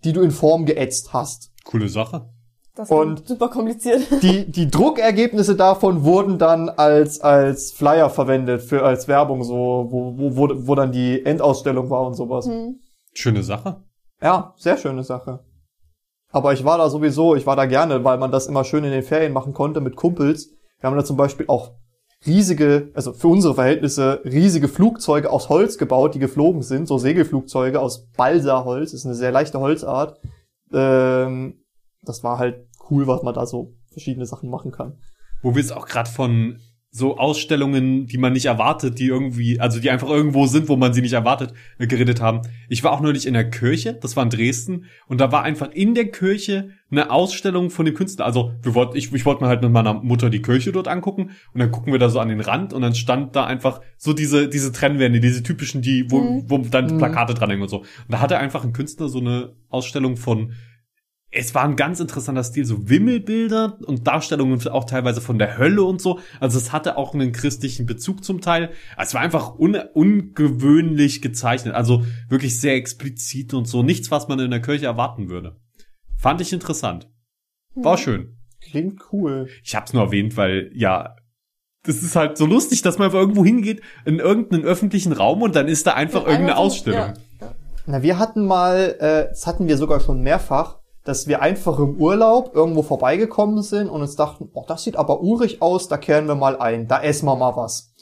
die 0.04 0.12
du 0.12 0.22
in 0.22 0.30
Form 0.30 0.66
geätzt 0.66 1.12
hast. 1.12 1.50
Coole 1.64 1.88
Sache. 1.88 2.28
Das 2.74 2.90
und- 2.90 3.26
super 3.28 3.48
kompliziert. 3.48 4.02
Die, 4.22 4.50
die 4.50 4.68
Druckergebnisse 4.68 5.54
davon 5.54 6.02
wurden 6.02 6.38
dann 6.38 6.68
als, 6.68 7.20
als 7.20 7.70
Flyer 7.72 8.10
verwendet, 8.10 8.62
für 8.62 8.82
als 8.84 9.06
Werbung, 9.06 9.44
so, 9.44 9.86
wo, 9.90 10.18
wo, 10.18 10.36
wo, 10.36 10.66
wo 10.66 10.74
dann 10.74 10.90
die 10.90 11.24
Endausstellung 11.24 11.88
war 11.88 12.04
und 12.06 12.14
sowas. 12.14 12.46
Hm. 12.46 12.80
Schöne 13.12 13.44
Sache. 13.44 13.84
Ja, 14.20 14.54
sehr 14.56 14.76
schöne 14.76 15.04
Sache. 15.04 15.44
Aber 16.32 16.52
ich 16.52 16.64
war 16.64 16.78
da 16.78 16.88
sowieso, 16.88 17.36
ich 17.36 17.46
war 17.46 17.54
da 17.54 17.66
gerne, 17.66 18.02
weil 18.02 18.18
man 18.18 18.32
das 18.32 18.48
immer 18.48 18.64
schön 18.64 18.82
in 18.82 18.90
den 18.90 19.04
Ferien 19.04 19.32
machen 19.32 19.52
konnte 19.52 19.80
mit 19.80 19.94
Kumpels. 19.94 20.50
Wir 20.80 20.90
haben 20.90 20.96
da 20.96 21.04
zum 21.04 21.16
Beispiel 21.16 21.46
auch 21.46 21.74
riesige, 22.26 22.90
also 22.94 23.12
für 23.12 23.28
unsere 23.28 23.54
Verhältnisse, 23.54 24.20
riesige 24.24 24.66
Flugzeuge 24.66 25.30
aus 25.30 25.48
Holz 25.48 25.78
gebaut, 25.78 26.16
die 26.16 26.18
geflogen 26.18 26.62
sind, 26.62 26.88
so 26.88 26.98
Segelflugzeuge 26.98 27.78
aus 27.80 28.10
Balsaholz, 28.16 28.94
ist 28.94 29.04
eine 29.04 29.14
sehr 29.14 29.30
leichte 29.30 29.60
Holzart. 29.60 30.18
Ähm, 30.74 31.64
das 32.02 32.22
war 32.22 32.38
halt 32.38 32.68
cool, 32.90 33.06
was 33.06 33.22
man 33.22 33.34
da 33.34 33.46
so 33.46 33.74
verschiedene 33.90 34.26
Sachen 34.26 34.50
machen 34.50 34.72
kann. 34.72 34.98
Wo 35.42 35.54
wir 35.54 35.60
es 35.60 35.72
auch 35.72 35.86
gerade 35.86 36.10
von 36.10 36.60
so 36.96 37.18
Ausstellungen, 37.18 38.06
die 38.06 38.18
man 38.18 38.32
nicht 38.34 38.44
erwartet, 38.46 39.00
die 39.00 39.06
irgendwie, 39.08 39.58
also 39.58 39.80
die 39.80 39.90
einfach 39.90 40.08
irgendwo 40.08 40.46
sind, 40.46 40.68
wo 40.68 40.76
man 40.76 40.92
sie 40.94 41.00
nicht 41.02 41.12
erwartet, 41.14 41.52
äh, 41.78 41.88
geredet 41.88 42.20
haben. 42.20 42.42
Ich 42.68 42.84
war 42.84 42.92
auch 42.92 43.00
neulich 43.00 43.26
in 43.26 43.34
der 43.34 43.50
Kirche, 43.50 43.94
das 44.00 44.14
war 44.16 44.22
in 44.22 44.30
Dresden, 44.30 44.84
und 45.08 45.20
da 45.20 45.32
war 45.32 45.42
einfach 45.42 45.72
in 45.72 45.94
der 45.96 46.12
Kirche 46.12 46.68
eine 46.92 47.10
Ausstellung 47.10 47.70
von 47.70 47.84
dem 47.84 47.96
Künstler. 47.96 48.24
Also 48.26 48.52
wir 48.62 48.76
wollten, 48.76 48.96
ich, 48.96 49.12
ich 49.12 49.26
wollte 49.26 49.42
mir 49.42 49.48
halt 49.48 49.60
mit 49.60 49.72
meiner 49.72 49.94
Mutter 49.94 50.30
die 50.30 50.40
Kirche 50.40 50.70
dort 50.70 50.86
angucken 50.86 51.30
und 51.52 51.58
dann 51.60 51.72
gucken 51.72 51.92
wir 51.92 51.98
da 51.98 52.08
so 52.08 52.20
an 52.20 52.28
den 52.28 52.40
Rand 52.40 52.72
und 52.72 52.82
dann 52.82 52.94
stand 52.94 53.34
da 53.34 53.44
einfach 53.44 53.80
so 53.96 54.12
diese 54.12 54.48
diese 54.48 54.70
Trennwände, 54.70 55.18
diese 55.18 55.42
typischen, 55.42 55.82
die 55.82 56.08
wo, 56.12 56.20
Mhm. 56.20 56.44
wo 56.46 56.58
dann 56.58 56.94
Mhm. 56.94 56.98
Plakate 56.98 57.34
dran 57.34 57.50
hängen 57.50 57.62
und 57.62 57.70
so. 57.70 57.78
Und 57.78 57.86
da 58.08 58.20
hatte 58.20 58.38
einfach 58.38 58.62
ein 58.62 58.72
Künstler 58.72 59.08
so 59.08 59.18
eine 59.18 59.50
Ausstellung 59.68 60.16
von 60.16 60.52
es 61.34 61.54
war 61.54 61.64
ein 61.64 61.76
ganz 61.76 62.00
interessanter 62.00 62.44
Stil, 62.44 62.64
so 62.64 62.88
Wimmelbilder 62.88 63.78
und 63.86 64.06
Darstellungen 64.06 64.66
auch 64.68 64.84
teilweise 64.84 65.20
von 65.20 65.38
der 65.38 65.58
Hölle 65.58 65.82
und 65.82 66.00
so. 66.00 66.20
Also 66.40 66.58
es 66.58 66.72
hatte 66.72 66.96
auch 66.96 67.12
einen 67.14 67.32
christlichen 67.32 67.86
Bezug 67.86 68.24
zum 68.24 68.40
Teil. 68.40 68.70
Es 68.96 69.14
war 69.14 69.20
einfach 69.20 69.58
un 69.58 69.74
ungewöhnlich 69.94 71.22
gezeichnet, 71.22 71.74
also 71.74 72.04
wirklich 72.28 72.60
sehr 72.60 72.74
explizit 72.74 73.54
und 73.54 73.66
so. 73.66 73.82
Nichts, 73.82 74.10
was 74.10 74.28
man 74.28 74.38
in 74.38 74.50
der 74.50 74.62
Kirche 74.62 74.86
erwarten 74.86 75.28
würde. 75.28 75.56
Fand 76.16 76.40
ich 76.40 76.52
interessant. 76.52 77.10
War 77.74 77.98
schön. 77.98 78.36
Klingt 78.60 79.02
cool. 79.12 79.48
Ich 79.62 79.74
hab's 79.74 79.92
nur 79.92 80.04
erwähnt, 80.04 80.36
weil 80.36 80.70
ja, 80.74 81.16
das 81.82 82.02
ist 82.02 82.16
halt 82.16 82.38
so 82.38 82.46
lustig, 82.46 82.82
dass 82.82 82.98
man 82.98 83.06
einfach 83.06 83.18
irgendwo 83.18 83.44
hingeht 83.44 83.82
in 84.06 84.18
irgendeinen 84.18 84.64
öffentlichen 84.64 85.12
Raum 85.12 85.42
und 85.42 85.54
dann 85.54 85.68
ist 85.68 85.86
da 85.86 85.94
einfach 85.94 86.22
Ja, 86.22 86.30
irgendeine 86.30 86.56
Ausstellung. 86.56 87.00
ja. 87.40 87.54
Na, 87.86 88.02
wir 88.02 88.18
hatten 88.18 88.46
mal, 88.46 88.96
äh, 88.98 89.28
das 89.28 89.46
hatten 89.46 89.68
wir 89.68 89.76
sogar 89.76 90.00
schon 90.00 90.22
mehrfach, 90.22 90.78
dass 91.04 91.28
wir 91.28 91.42
einfach 91.42 91.78
im 91.78 91.96
Urlaub 92.00 92.54
irgendwo 92.54 92.82
vorbeigekommen 92.82 93.62
sind 93.62 93.88
und 93.88 94.00
uns 94.00 94.16
dachten, 94.16 94.50
oh, 94.54 94.64
das 94.66 94.82
sieht 94.82 94.96
aber 94.96 95.20
urig 95.20 95.60
aus, 95.60 95.86
da 95.88 95.98
kehren 95.98 96.26
wir 96.26 96.34
mal 96.34 96.56
ein, 96.56 96.88
da 96.88 97.02
essen 97.02 97.26
wir 97.26 97.36
mal 97.36 97.56
was. 97.56 97.94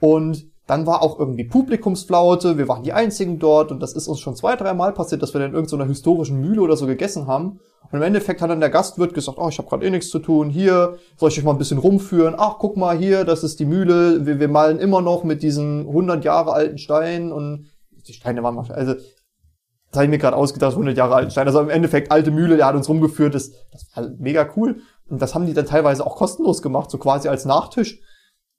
Und 0.00 0.50
dann 0.66 0.86
war 0.86 1.02
auch 1.02 1.18
irgendwie 1.18 1.44
Publikumsflaute, 1.44 2.56
wir 2.56 2.68
waren 2.68 2.82
die 2.82 2.92
einzigen 2.92 3.38
dort 3.38 3.70
und 3.70 3.80
das 3.80 3.92
ist 3.92 4.08
uns 4.08 4.20
schon 4.20 4.36
zwei, 4.36 4.56
drei 4.56 4.72
Mal 4.72 4.92
passiert, 4.92 5.20
dass 5.20 5.34
wir 5.34 5.40
dann 5.40 5.50
in 5.50 5.54
irgendeiner 5.54 5.86
historischen 5.86 6.40
Mühle 6.40 6.62
oder 6.62 6.76
so 6.76 6.86
gegessen 6.86 7.26
haben. 7.26 7.58
Und 7.90 7.98
im 7.98 8.02
Endeffekt 8.02 8.40
hat 8.40 8.50
dann 8.50 8.60
der 8.60 8.70
Gastwirt 8.70 9.12
gesagt, 9.12 9.36
oh, 9.38 9.48
ich 9.48 9.58
habe 9.58 9.68
gerade 9.68 9.84
eh 9.84 9.90
nichts 9.90 10.10
zu 10.10 10.20
tun, 10.20 10.48
hier, 10.48 10.96
soll 11.16 11.30
ich 11.30 11.38
euch 11.38 11.44
mal 11.44 11.52
ein 11.52 11.58
bisschen 11.58 11.78
rumführen? 11.78 12.36
Ach, 12.38 12.56
guck 12.58 12.76
mal 12.76 12.96
hier, 12.96 13.24
das 13.24 13.42
ist 13.42 13.58
die 13.58 13.64
Mühle, 13.64 14.24
wir, 14.24 14.38
wir 14.38 14.48
malen 14.48 14.78
immer 14.78 15.02
noch 15.02 15.24
mit 15.24 15.42
diesen 15.42 15.88
100 15.88 16.24
Jahre 16.24 16.52
alten 16.52 16.78
Steinen 16.78 17.32
und 17.32 17.66
die 18.06 18.12
Steine 18.12 18.42
waren 18.44 18.56
wahrscheinlich, 18.56 18.88
also 18.88 19.04
das 19.90 19.96
habe 19.98 20.04
ich 20.04 20.10
mir 20.10 20.18
gerade 20.18 20.36
ausgedacht, 20.36 20.72
100 20.72 20.96
Jahre 20.96 21.14
alten 21.16 21.30
Stein. 21.30 21.46
Also 21.46 21.60
im 21.60 21.68
Endeffekt 21.70 22.10
alte 22.12 22.30
Mühle, 22.30 22.56
der 22.56 22.66
hat 22.66 22.74
uns 22.76 22.88
rumgeführt, 22.88 23.34
das, 23.34 23.50
das 23.72 23.86
war 23.94 24.08
mega 24.18 24.48
cool. 24.56 24.80
Und 25.08 25.20
das 25.20 25.34
haben 25.34 25.46
die 25.46 25.54
dann 25.54 25.66
teilweise 25.66 26.06
auch 26.06 26.16
kostenlos 26.16 26.62
gemacht, 26.62 26.90
so 26.90 26.98
quasi 26.98 27.28
als 27.28 27.44
Nachtisch. 27.44 28.00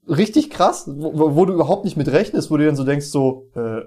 Richtig 0.07 0.49
krass, 0.49 0.89
wo, 0.93 1.17
wo- 1.17 1.35
wo 1.35 1.45
du 1.45 1.53
überhaupt 1.53 1.85
nicht 1.85 1.95
mit 1.95 2.11
rechnest, 2.11 2.51
wo 2.51 2.57
du 2.57 2.65
dann 2.65 2.75
so 2.75 2.83
denkst, 2.83 3.05
so, 3.07 3.47
äh, 3.55 3.81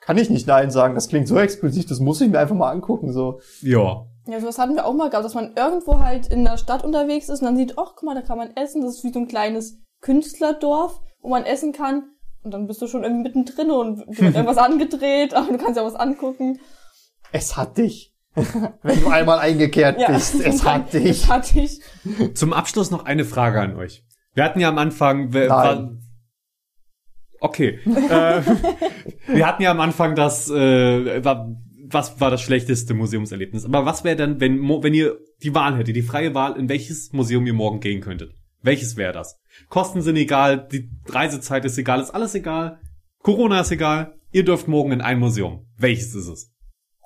kann 0.00 0.18
ich 0.18 0.30
nicht 0.30 0.46
Nein 0.46 0.70
sagen, 0.70 0.94
das 0.94 1.08
klingt 1.08 1.28
so 1.28 1.38
exklusiv, 1.38 1.86
das 1.86 2.00
muss 2.00 2.20
ich 2.20 2.28
mir 2.30 2.38
einfach 2.38 2.56
mal 2.56 2.70
angucken, 2.70 3.12
so. 3.12 3.40
Ja. 3.62 4.06
Ja, 4.26 4.40
sowas 4.40 4.58
hatten 4.58 4.74
wir 4.74 4.86
auch 4.86 4.92
mal 4.94 5.08
gehabt, 5.10 5.24
dass 5.24 5.34
man 5.34 5.54
irgendwo 5.56 5.98
halt 6.00 6.26
in 6.26 6.44
der 6.44 6.56
Stadt 6.58 6.84
unterwegs 6.84 7.28
ist 7.28 7.40
und 7.40 7.46
dann 7.46 7.56
sieht, 7.56 7.78
ach, 7.78 7.92
guck 7.96 8.02
mal, 8.04 8.14
da 8.14 8.22
kann 8.22 8.36
man 8.38 8.54
essen. 8.56 8.82
Das 8.82 8.96
ist 8.96 9.04
wie 9.04 9.12
so 9.12 9.18
ein 9.20 9.28
kleines 9.28 9.78
Künstlerdorf, 10.00 11.00
wo 11.20 11.28
man 11.30 11.44
essen 11.44 11.72
kann. 11.72 12.10
Und 12.42 12.52
dann 12.52 12.66
bist 12.66 12.80
du 12.80 12.86
schon 12.86 13.04
irgendwie 13.04 13.28
mittendrin 13.28 13.70
und 13.70 13.98
dir 14.08 14.18
wird 14.18 14.34
irgendwas 14.34 14.58
angedreht, 14.58 15.34
aber 15.34 15.52
du 15.52 15.58
kannst 15.58 15.76
ja 15.76 15.84
was 15.84 15.94
angucken. 15.94 16.58
Es 17.32 17.56
hat 17.56 17.78
dich. 17.78 18.14
Wenn 18.82 19.00
du 19.00 19.08
einmal 19.08 19.40
eingekehrt 19.40 19.98
bist, 20.06 20.40
es 20.40 20.64
hat 20.64 20.92
dich. 20.92 21.04
Es 21.04 21.28
hat 21.28 21.54
dich. 21.54 21.80
Zum 22.34 22.52
Abschluss 22.52 22.90
noch 22.90 23.04
eine 23.04 23.24
Frage 23.24 23.60
an 23.60 23.76
euch. 23.76 24.04
Wir 24.34 24.44
hatten 24.44 24.60
ja 24.60 24.68
am 24.68 24.78
Anfang, 24.78 25.34
war, 25.34 25.74
Nein. 25.74 26.02
okay, 27.40 27.80
äh, 27.84 28.42
wir 29.26 29.46
hatten 29.46 29.62
ja 29.62 29.72
am 29.72 29.80
Anfang 29.80 30.14
das, 30.14 30.48
äh, 30.48 31.24
war, 31.24 31.56
was 31.92 32.20
war 32.20 32.30
das 32.30 32.40
schlechteste 32.40 32.94
Museumserlebnis? 32.94 33.64
Aber 33.64 33.84
was 33.84 34.04
wäre 34.04 34.14
denn, 34.14 34.40
wenn, 34.40 34.60
wenn 34.60 34.94
ihr 34.94 35.18
die 35.42 35.52
Wahl 35.52 35.76
hättet, 35.76 35.96
die 35.96 36.02
freie 36.02 36.32
Wahl, 36.32 36.56
in 36.56 36.68
welches 36.68 37.12
Museum 37.12 37.44
ihr 37.46 37.52
morgen 37.52 37.80
gehen 37.80 38.00
könntet? 38.00 38.34
Welches 38.62 38.96
wäre 38.96 39.12
das? 39.12 39.38
Kosten 39.68 40.02
sind 40.02 40.16
egal, 40.16 40.68
die 40.70 40.90
Reisezeit 41.06 41.64
ist 41.64 41.78
egal, 41.78 42.00
ist 42.00 42.10
alles 42.10 42.34
egal. 42.34 42.80
Corona 43.22 43.60
ist 43.60 43.70
egal. 43.70 44.14
Ihr 44.32 44.44
dürft 44.44 44.68
morgen 44.68 44.92
in 44.92 45.00
ein 45.00 45.18
Museum. 45.18 45.66
Welches 45.76 46.14
ist 46.14 46.28
es? 46.28 46.52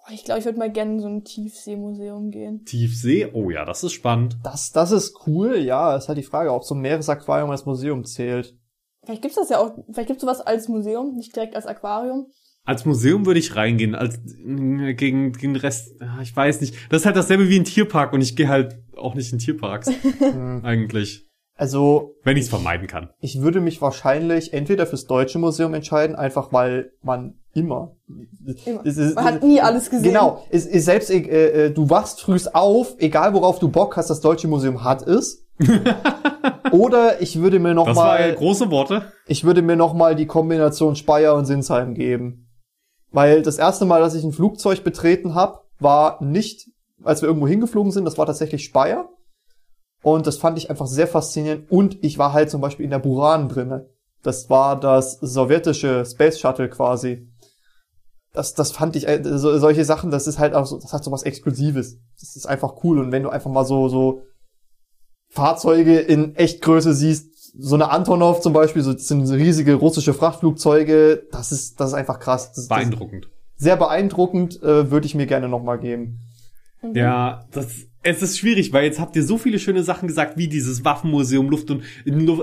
Oh, 0.07 0.13
ich 0.13 0.25
glaube, 0.25 0.41
ich 0.41 0.45
würde 0.45 0.59
mal 0.59 0.71
gerne 0.71 0.93
in 0.93 1.01
so 1.01 1.09
ein 1.09 1.25
Tiefseemuseum 1.25 2.31
gehen. 2.31 2.65
Tiefsee? 2.65 3.31
Oh 3.33 3.49
ja, 3.51 3.65
das 3.65 3.83
ist 3.83 3.93
spannend. 3.93 4.37
Das, 4.43 4.71
das 4.71 4.91
ist 4.91 5.27
cool, 5.27 5.57
ja, 5.57 5.97
ist 5.97 6.09
halt 6.09 6.19
die 6.19 6.23
Frage, 6.23 6.53
ob 6.53 6.65
so 6.65 6.75
ein 6.75 6.83
Meeresaquarium 6.83 7.51
als 7.51 7.65
Museum 7.65 8.05
zählt. 8.05 8.55
Vielleicht 9.05 9.23
gibt's 9.23 9.37
das 9.37 9.49
ja 9.49 9.59
auch, 9.59 9.73
vielleicht 9.91 10.09
gibt's 10.09 10.23
sowas 10.23 10.41
als 10.41 10.69
Museum, 10.69 11.15
nicht 11.15 11.35
direkt 11.35 11.57
als 11.57 11.67
Aquarium. 11.67 12.27
Als 12.67 12.85
Museum 12.85 13.27
würde 13.27 13.41
ich 13.41 13.57
reingehen, 13.57 13.95
als 13.95 14.19
gegen, 14.25 14.97
gegen 15.33 15.55
den 15.55 15.57
Rest, 15.57 16.01
ah, 16.01 16.21
ich 16.23 16.35
weiß 16.35 16.63
nicht. 16.63 16.75
Das 16.91 17.03
ist 17.03 17.07
halt 17.07 17.17
dasselbe 17.17 17.49
wie 17.49 17.59
ein 17.59 17.65
Tierpark 17.65 18.13
und 18.13 18.23
ich 18.23 18.37
gehe 18.37 18.49
halt 18.49 18.79
auch 18.97 19.15
nicht 19.15 19.33
in 19.33 19.39
Tierparks. 19.39 19.91
eigentlich. 20.63 21.24
Also, 21.57 22.17
Wenn 22.25 22.37
ich 22.37 22.45
es 22.45 22.49
vermeiden 22.51 22.89
kann. 22.89 23.11
ich 23.21 23.41
würde 23.41 23.61
mich 23.61 23.81
wahrscheinlich 23.81 24.53
entweder 24.53 24.87
fürs 24.87 25.07
Deutsche 25.07 25.39
Museum 25.39 25.73
entscheiden, 25.75 26.17
einfach 26.17 26.53
weil 26.53 26.91
man 27.03 27.35
immer. 27.53 27.95
Immer. 28.67 28.85
Es 28.85 28.97
ist- 28.97 29.15
Man 29.15 29.25
hat 29.25 29.43
nie 29.45 29.61
alles 29.61 29.89
gesehen. 29.89 30.09
Genau, 30.09 30.45
es 30.51 30.65
selbst 30.65 31.11
äh, 31.11 31.67
äh, 31.67 31.71
du 31.71 31.89
wachst 31.91 32.21
frühst 32.23 32.55
auf, 32.57 32.97
egal 32.99 33.35
worauf 33.35 33.61
du 33.61 33.69
Bock 33.69 33.97
hast, 33.97 34.11
das 34.11 34.21
Deutsche 34.21 34.49
Museum 34.49 34.83
hat 34.83 35.03
es. 35.03 35.47
Oder 36.73 37.23
ich 37.23 37.41
würde 37.41 37.59
mir 37.61 37.75
noch 37.75 37.87
Das 37.87 37.97
war 37.97 38.19
mal, 38.19 38.35
große 38.35 38.71
Worte. 38.71 39.03
ich 39.27 39.45
würde 39.45 39.63
mir 39.63 39.77
noch 39.77 39.95
mal 39.95 40.15
die 40.17 40.27
Kombination 40.27 40.97
Speyer 40.97 41.35
und 41.37 41.45
Sinsheim 41.47 41.95
geben, 41.95 42.49
weil 43.13 43.43
das 43.43 43.59
erste 43.59 43.85
Mal, 43.85 44.01
dass 44.01 44.15
ich 44.15 44.25
ein 44.25 44.33
Flugzeug 44.33 44.83
betreten 44.83 45.35
habe, 45.35 45.61
war 45.79 46.23
nicht, 46.23 46.69
als 47.05 47.23
wir 47.23 47.29
irgendwo 47.29 47.47
hingeflogen 47.47 47.93
sind, 47.93 48.05
das 48.05 48.19
war 48.19 48.27
tatsächlich 48.27 48.65
Speyer. 48.65 49.09
Und 50.05 50.27
das 50.27 50.37
fand 50.37 50.59
ich 50.59 50.69
einfach 50.69 50.87
sehr 50.87 51.09
faszinierend. 51.09 51.71
Und 51.71 52.05
ich 52.05 52.19
war 52.19 52.35
halt 52.35 52.51
zum 52.51 52.61
Beispiel 52.61 52.85
in 52.85 52.91
der 52.91 52.99
Buran 52.99 53.49
drinne. 53.49 53.89
Das 54.23 54.51
war 54.51 54.79
das 54.79 55.19
sowjetische 55.21 56.05
Space 56.05 56.39
Shuttle 56.39 56.69
quasi. 56.69 57.27
Das, 58.35 58.53
das 58.53 58.71
fand 58.71 58.97
ich, 58.97 59.09
äh, 59.09 59.23
so, 59.25 59.59
solche 59.59 59.87
Sachen, 59.87 60.11
das 60.11 60.27
ist 60.27 60.39
halt 60.39 60.55
auch 60.55 60.67
so, 60.67 60.79
das 60.79 60.93
hat 60.93 61.03
so 61.03 61.11
was 61.11 61.23
Exklusives. 61.23 61.97
Das 62.21 62.37
ist 62.37 62.45
einfach 62.45 62.85
cool. 62.85 62.99
Und 62.99 63.13
wenn 63.13 63.23
du 63.23 63.31
einfach 63.31 63.51
mal 63.51 63.65
so, 63.65 63.89
so 63.89 64.21
Fahrzeuge 65.31 65.99
in 65.99 66.37
Echtgröße 66.37 66.93
siehst, 66.93 67.55
so 67.59 67.75
eine 67.75 67.91
Antonov 67.91 68.41
zum 68.43 68.53
Beispiel, 68.53 68.83
so, 68.83 68.93
das 68.93 69.09
sind 69.09 69.25
so 69.27 69.35
riesige 69.35 69.75
russische 69.75 70.13
Frachtflugzeuge, 70.13 71.29
das 71.33 71.51
ist, 71.51 71.81
das 71.81 71.89
ist 71.89 71.95
einfach 71.95 72.19
krass. 72.19 72.49
Das, 72.49 72.57
das, 72.57 72.69
Beeindruckend. 72.69 73.31
sehr 73.57 73.79
beeindruckend, 73.79 74.63
äh, 74.63 74.91
würde 74.91 75.07
ich 75.07 75.15
mir 75.15 75.27
gerne 75.27 75.49
nochmal 75.49 75.79
geben. 75.79 76.21
Mhm. 76.83 76.95
Ja, 76.95 77.47
das, 77.53 77.87
es 78.05 78.23
ist 78.23 78.39
schwierig, 78.39 78.73
weil 78.73 78.85
jetzt 78.85 79.01
habt 79.01 79.17
ihr 79.17 79.25
so 79.25 79.39
viele 79.39 79.59
schöne 79.59 79.83
Sachen 79.83 80.07
gesagt, 80.07 80.37
wie 80.37 80.49
dieses 80.49 80.85
Waffenmuseum, 80.85 81.49
Luft 81.49 81.71
und 81.71 81.83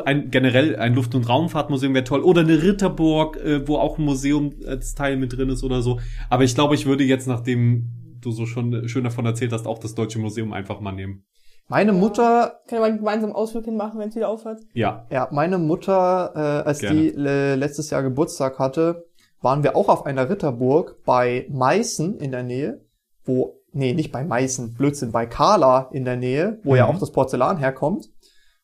ein, 0.06 0.32
generell 0.32 0.76
ein 0.76 0.96
Luft- 0.96 1.16
und 1.16 1.30
Raumfahrtmuseum 1.30 1.94
wäre 1.94 2.04
toll 2.04 2.22
oder 2.22 2.42
eine 2.42 2.62
Ritterburg, 2.62 3.38
äh, 3.38 3.68
wo 3.68 3.78
auch 3.78 3.98
ein 3.98 4.06
Museum 4.06 4.54
als 4.66 4.96
Teil 4.96 5.18
mit 5.18 5.38
drin 5.38 5.50
ist 5.50 5.64
oder 5.64 5.82
so. 5.82 6.00
Aber 6.30 6.44
ich 6.44 6.56
glaube, 6.56 6.76
ich 6.76 6.86
würde 6.86 7.04
jetzt, 7.04 7.28
nachdem 7.28 7.90
du 8.20 8.32
so 8.32 8.46
schon 8.46 8.88
schön 8.88 9.04
davon 9.04 9.26
erzählt 9.26 9.54
hast, 9.54 9.68
auch 9.68 9.80
das 9.80 9.96
Deutsche 9.96 10.20
Museum 10.20 10.52
einfach 10.52 10.80
mal 10.80 10.92
nehmen. 10.92 11.24
Meine 11.68 11.94
Mutter 11.94 12.60
Können 12.68 12.82
wir 12.82 12.90
mal 12.90 12.98
gemeinsam 12.98 13.32
Ausflug 13.32 13.66
hinmachen, 13.66 14.00
wenn 14.00 14.10
es 14.10 14.16
wieder 14.16 14.30
aufhört. 14.30 14.60
Ja, 14.74 15.08
Ja, 15.10 15.30
meine 15.32 15.58
Mutter, 15.58 16.34
äh, 16.36 16.68
als 16.68 16.80
Gerne. 16.80 17.00
die 17.00 17.16
äh, 17.16 17.56
letztes 17.56 17.90
Jahr 17.92 18.04
Geburtstag 18.04 18.60
hatte, 18.60 19.06
waren 19.42 19.64
wir 19.64 19.76
auch 19.76 19.88
auf 19.90 20.06
einer 20.06 20.30
Ritterburg 20.30 21.04
bei 21.06 21.48
Meißen 21.50 22.18
in 22.20 22.32
der 22.32 22.44
Nähe, 22.44 22.86
wo, 23.24 23.61
nee, 23.72 23.94
nicht 23.94 24.12
bei 24.12 24.24
Meißen, 24.24 24.74
Blödsinn, 24.74 25.12
bei 25.12 25.26
Kala 25.26 25.90
in 25.92 26.06
der 26.06 26.18
Nähe, 26.18 26.60
wo 26.64 26.76
ja 26.76 26.86
Mhm. 26.88 26.96
auch 26.96 27.00
das 27.00 27.12
Porzellan 27.12 27.58
herkommt. 27.58 28.08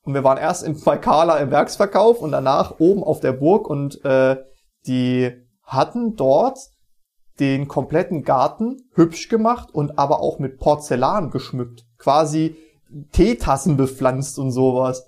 Und 0.02 0.14
wir 0.14 0.24
waren 0.24 0.38
erst 0.38 0.64
im, 0.64 0.80
bei 0.86 0.98
Kala 0.98 1.38
im 1.38 1.52
Werksverkauf 1.52 2.22
und 2.22 2.32
danach 2.32 2.80
oben 2.80 3.04
auf 3.04 3.20
der 3.20 3.34
Burg 3.34 3.70
und 3.70 4.04
äh, 4.06 4.38
die 4.86 5.32
hatten 5.64 6.16
dort 6.16 6.60
den 7.40 7.68
kompletten 7.68 8.24
Garten 8.24 8.78
hübsch 8.94 9.30
gemacht 9.30 9.70
und 9.72 10.00
aber 10.00 10.22
auch 10.22 10.40
mit 10.40 10.58
Porzellan 10.60 11.30
geschmückt. 11.30 11.86
Quasi 11.98 12.56
Teetassen 13.12 13.78
bepflanzt 13.78 14.40
und 14.40 14.52
sowas. 14.52 15.07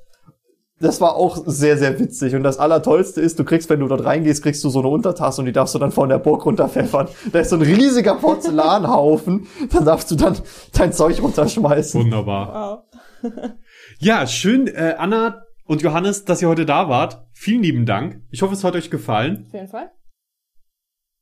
Das 0.82 1.02
war 1.02 1.16
auch 1.16 1.44
sehr, 1.46 1.78
sehr 1.78 2.00
witzig. 2.00 2.36
Und 2.36 2.44
das 2.44 2.58
Allertollste 2.58 3.20
ist, 3.20 3.38
du 3.38 3.44
kriegst, 3.44 3.70
wenn 3.70 3.82
du 3.82 3.88
dort 3.88 4.06
reingehst, 4.06 4.42
kriegst 4.42 4.64
du 4.64 4.70
so 4.70 4.80
eine 4.80 4.88
Untertasse 4.88 5.42
und 5.42 5.46
die 5.46 5.52
darfst 5.52 5.76
du 5.76 5.80
dann 5.80 5.92
von 5.92 6.08
der 6.08 6.20
Burg 6.20 6.46
runterpfeffern. 6.46 7.10
Da 7.34 7.40
ist 7.40 7.50
so 7.50 7.58
ein 7.58 7.62
riesiger 7.62 8.16
Porzellanhaufen. 8.16 9.48
Da 9.72 9.82
darfst 9.82 10.10
du 10.12 10.16
dann 10.16 10.38
dein 10.74 10.94
Zeug 10.94 11.22
runterschmeißen. 11.22 12.02
wunderbar. 12.02 12.86
Wow. 13.24 13.32
Ja, 14.00 14.26
schön, 14.26 14.68
äh, 14.68 14.96
Anna 14.98 15.44
und 15.66 15.82
Johannes, 15.82 16.24
dass 16.26 16.42
ihr 16.42 16.48
heute 16.48 16.66
da 16.66 16.88
wart. 16.90 17.26
Vielen 17.34 17.62
lieben 17.62 17.86
Dank. 17.86 18.22
Ich 18.32 18.42
hoffe, 18.42 18.54
es 18.54 18.64
hat 18.64 18.76
euch 18.76 18.90
gefallen. 18.90 19.46
Auf 19.48 19.54
jeden 19.54 19.68
Fall. 19.68 19.92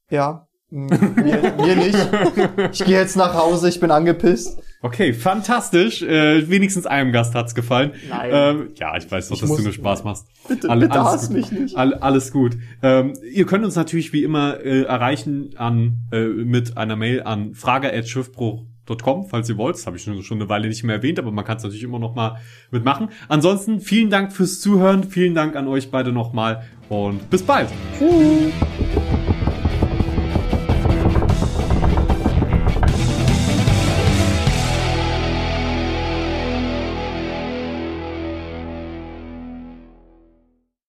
Ja, 0.10 0.48
mir, 0.70 1.54
mir 1.58 1.76
nicht. 1.76 1.98
Ich 2.74 2.86
gehe 2.86 3.00
jetzt 3.00 3.16
nach 3.16 3.34
Hause, 3.34 3.70
ich 3.70 3.80
bin 3.80 3.90
angepisst. 3.92 4.62
Okay, 4.82 5.12
fantastisch. 5.14 6.02
Äh, 6.04 6.50
wenigstens 6.50 6.86
einem 6.86 7.12
Gast 7.12 7.34
hat's 7.36 7.56
gefallen. 7.56 7.92
Nein. 8.10 8.30
Ähm, 8.32 8.70
ja, 8.76 8.96
ich 8.96 9.10
weiß 9.12 9.30
doch, 9.30 9.40
dass 9.40 9.50
muss- 9.50 9.58
du 9.58 9.64
nur 9.64 9.74
Spaß 9.74 10.04
machst. 10.04 10.28
Bitte, 10.48 10.70
Alle- 10.70 10.88
bitte 10.88 11.00
alles 11.00 11.12
hass 11.14 11.28
gut. 11.30 11.38
mich 11.38 11.52
nicht. 11.52 11.76
All, 11.76 11.94
alles 11.96 12.32
gut. 12.32 12.58
Ähm, 12.84 13.14
ihr 13.34 13.46
könnt 13.46 13.66
uns 13.66 13.76
natürlich 13.76 14.14
wie 14.14 14.24
immer 14.24 14.60
äh, 14.64 14.84
erreichen 14.84 15.50
an 15.58 15.98
äh, 16.12 16.26
mit 16.28 16.78
einer 16.78 16.96
Mail 16.96 17.24
an 17.24 17.54
frage@schiffbruch.com, 17.56 19.26
falls 19.30 19.50
ihr 19.50 19.58
wollt. 19.58 19.76
Das 19.78 19.88
habe 19.88 19.98
ich 19.98 20.04
schon, 20.04 20.22
schon 20.24 20.38
eine 20.40 20.48
Weile 20.48 20.68
nicht 20.68 20.84
mehr 20.84 20.98
erwähnt, 20.98 21.18
aber 21.20 21.32
man 21.32 21.44
kann 21.44 21.58
es 21.58 21.64
natürlich 21.64 21.84
immer 21.84 22.00
noch 22.00 22.14
mal 22.16 22.38
mitmachen. 22.72 23.10
Ansonsten 23.28 23.80
vielen 23.82 24.10
Dank 24.12 24.32
fürs 24.32 24.62
Zuhören, 24.62 25.04
vielen 25.06 25.34
Dank 25.34 25.56
an 25.56 25.68
euch 25.68 25.90
beide 25.92 26.12
nochmal 26.12 26.64
und 26.88 27.30
bis 27.32 27.42
bald. 27.44 27.70
Tschüss. 27.98 29.17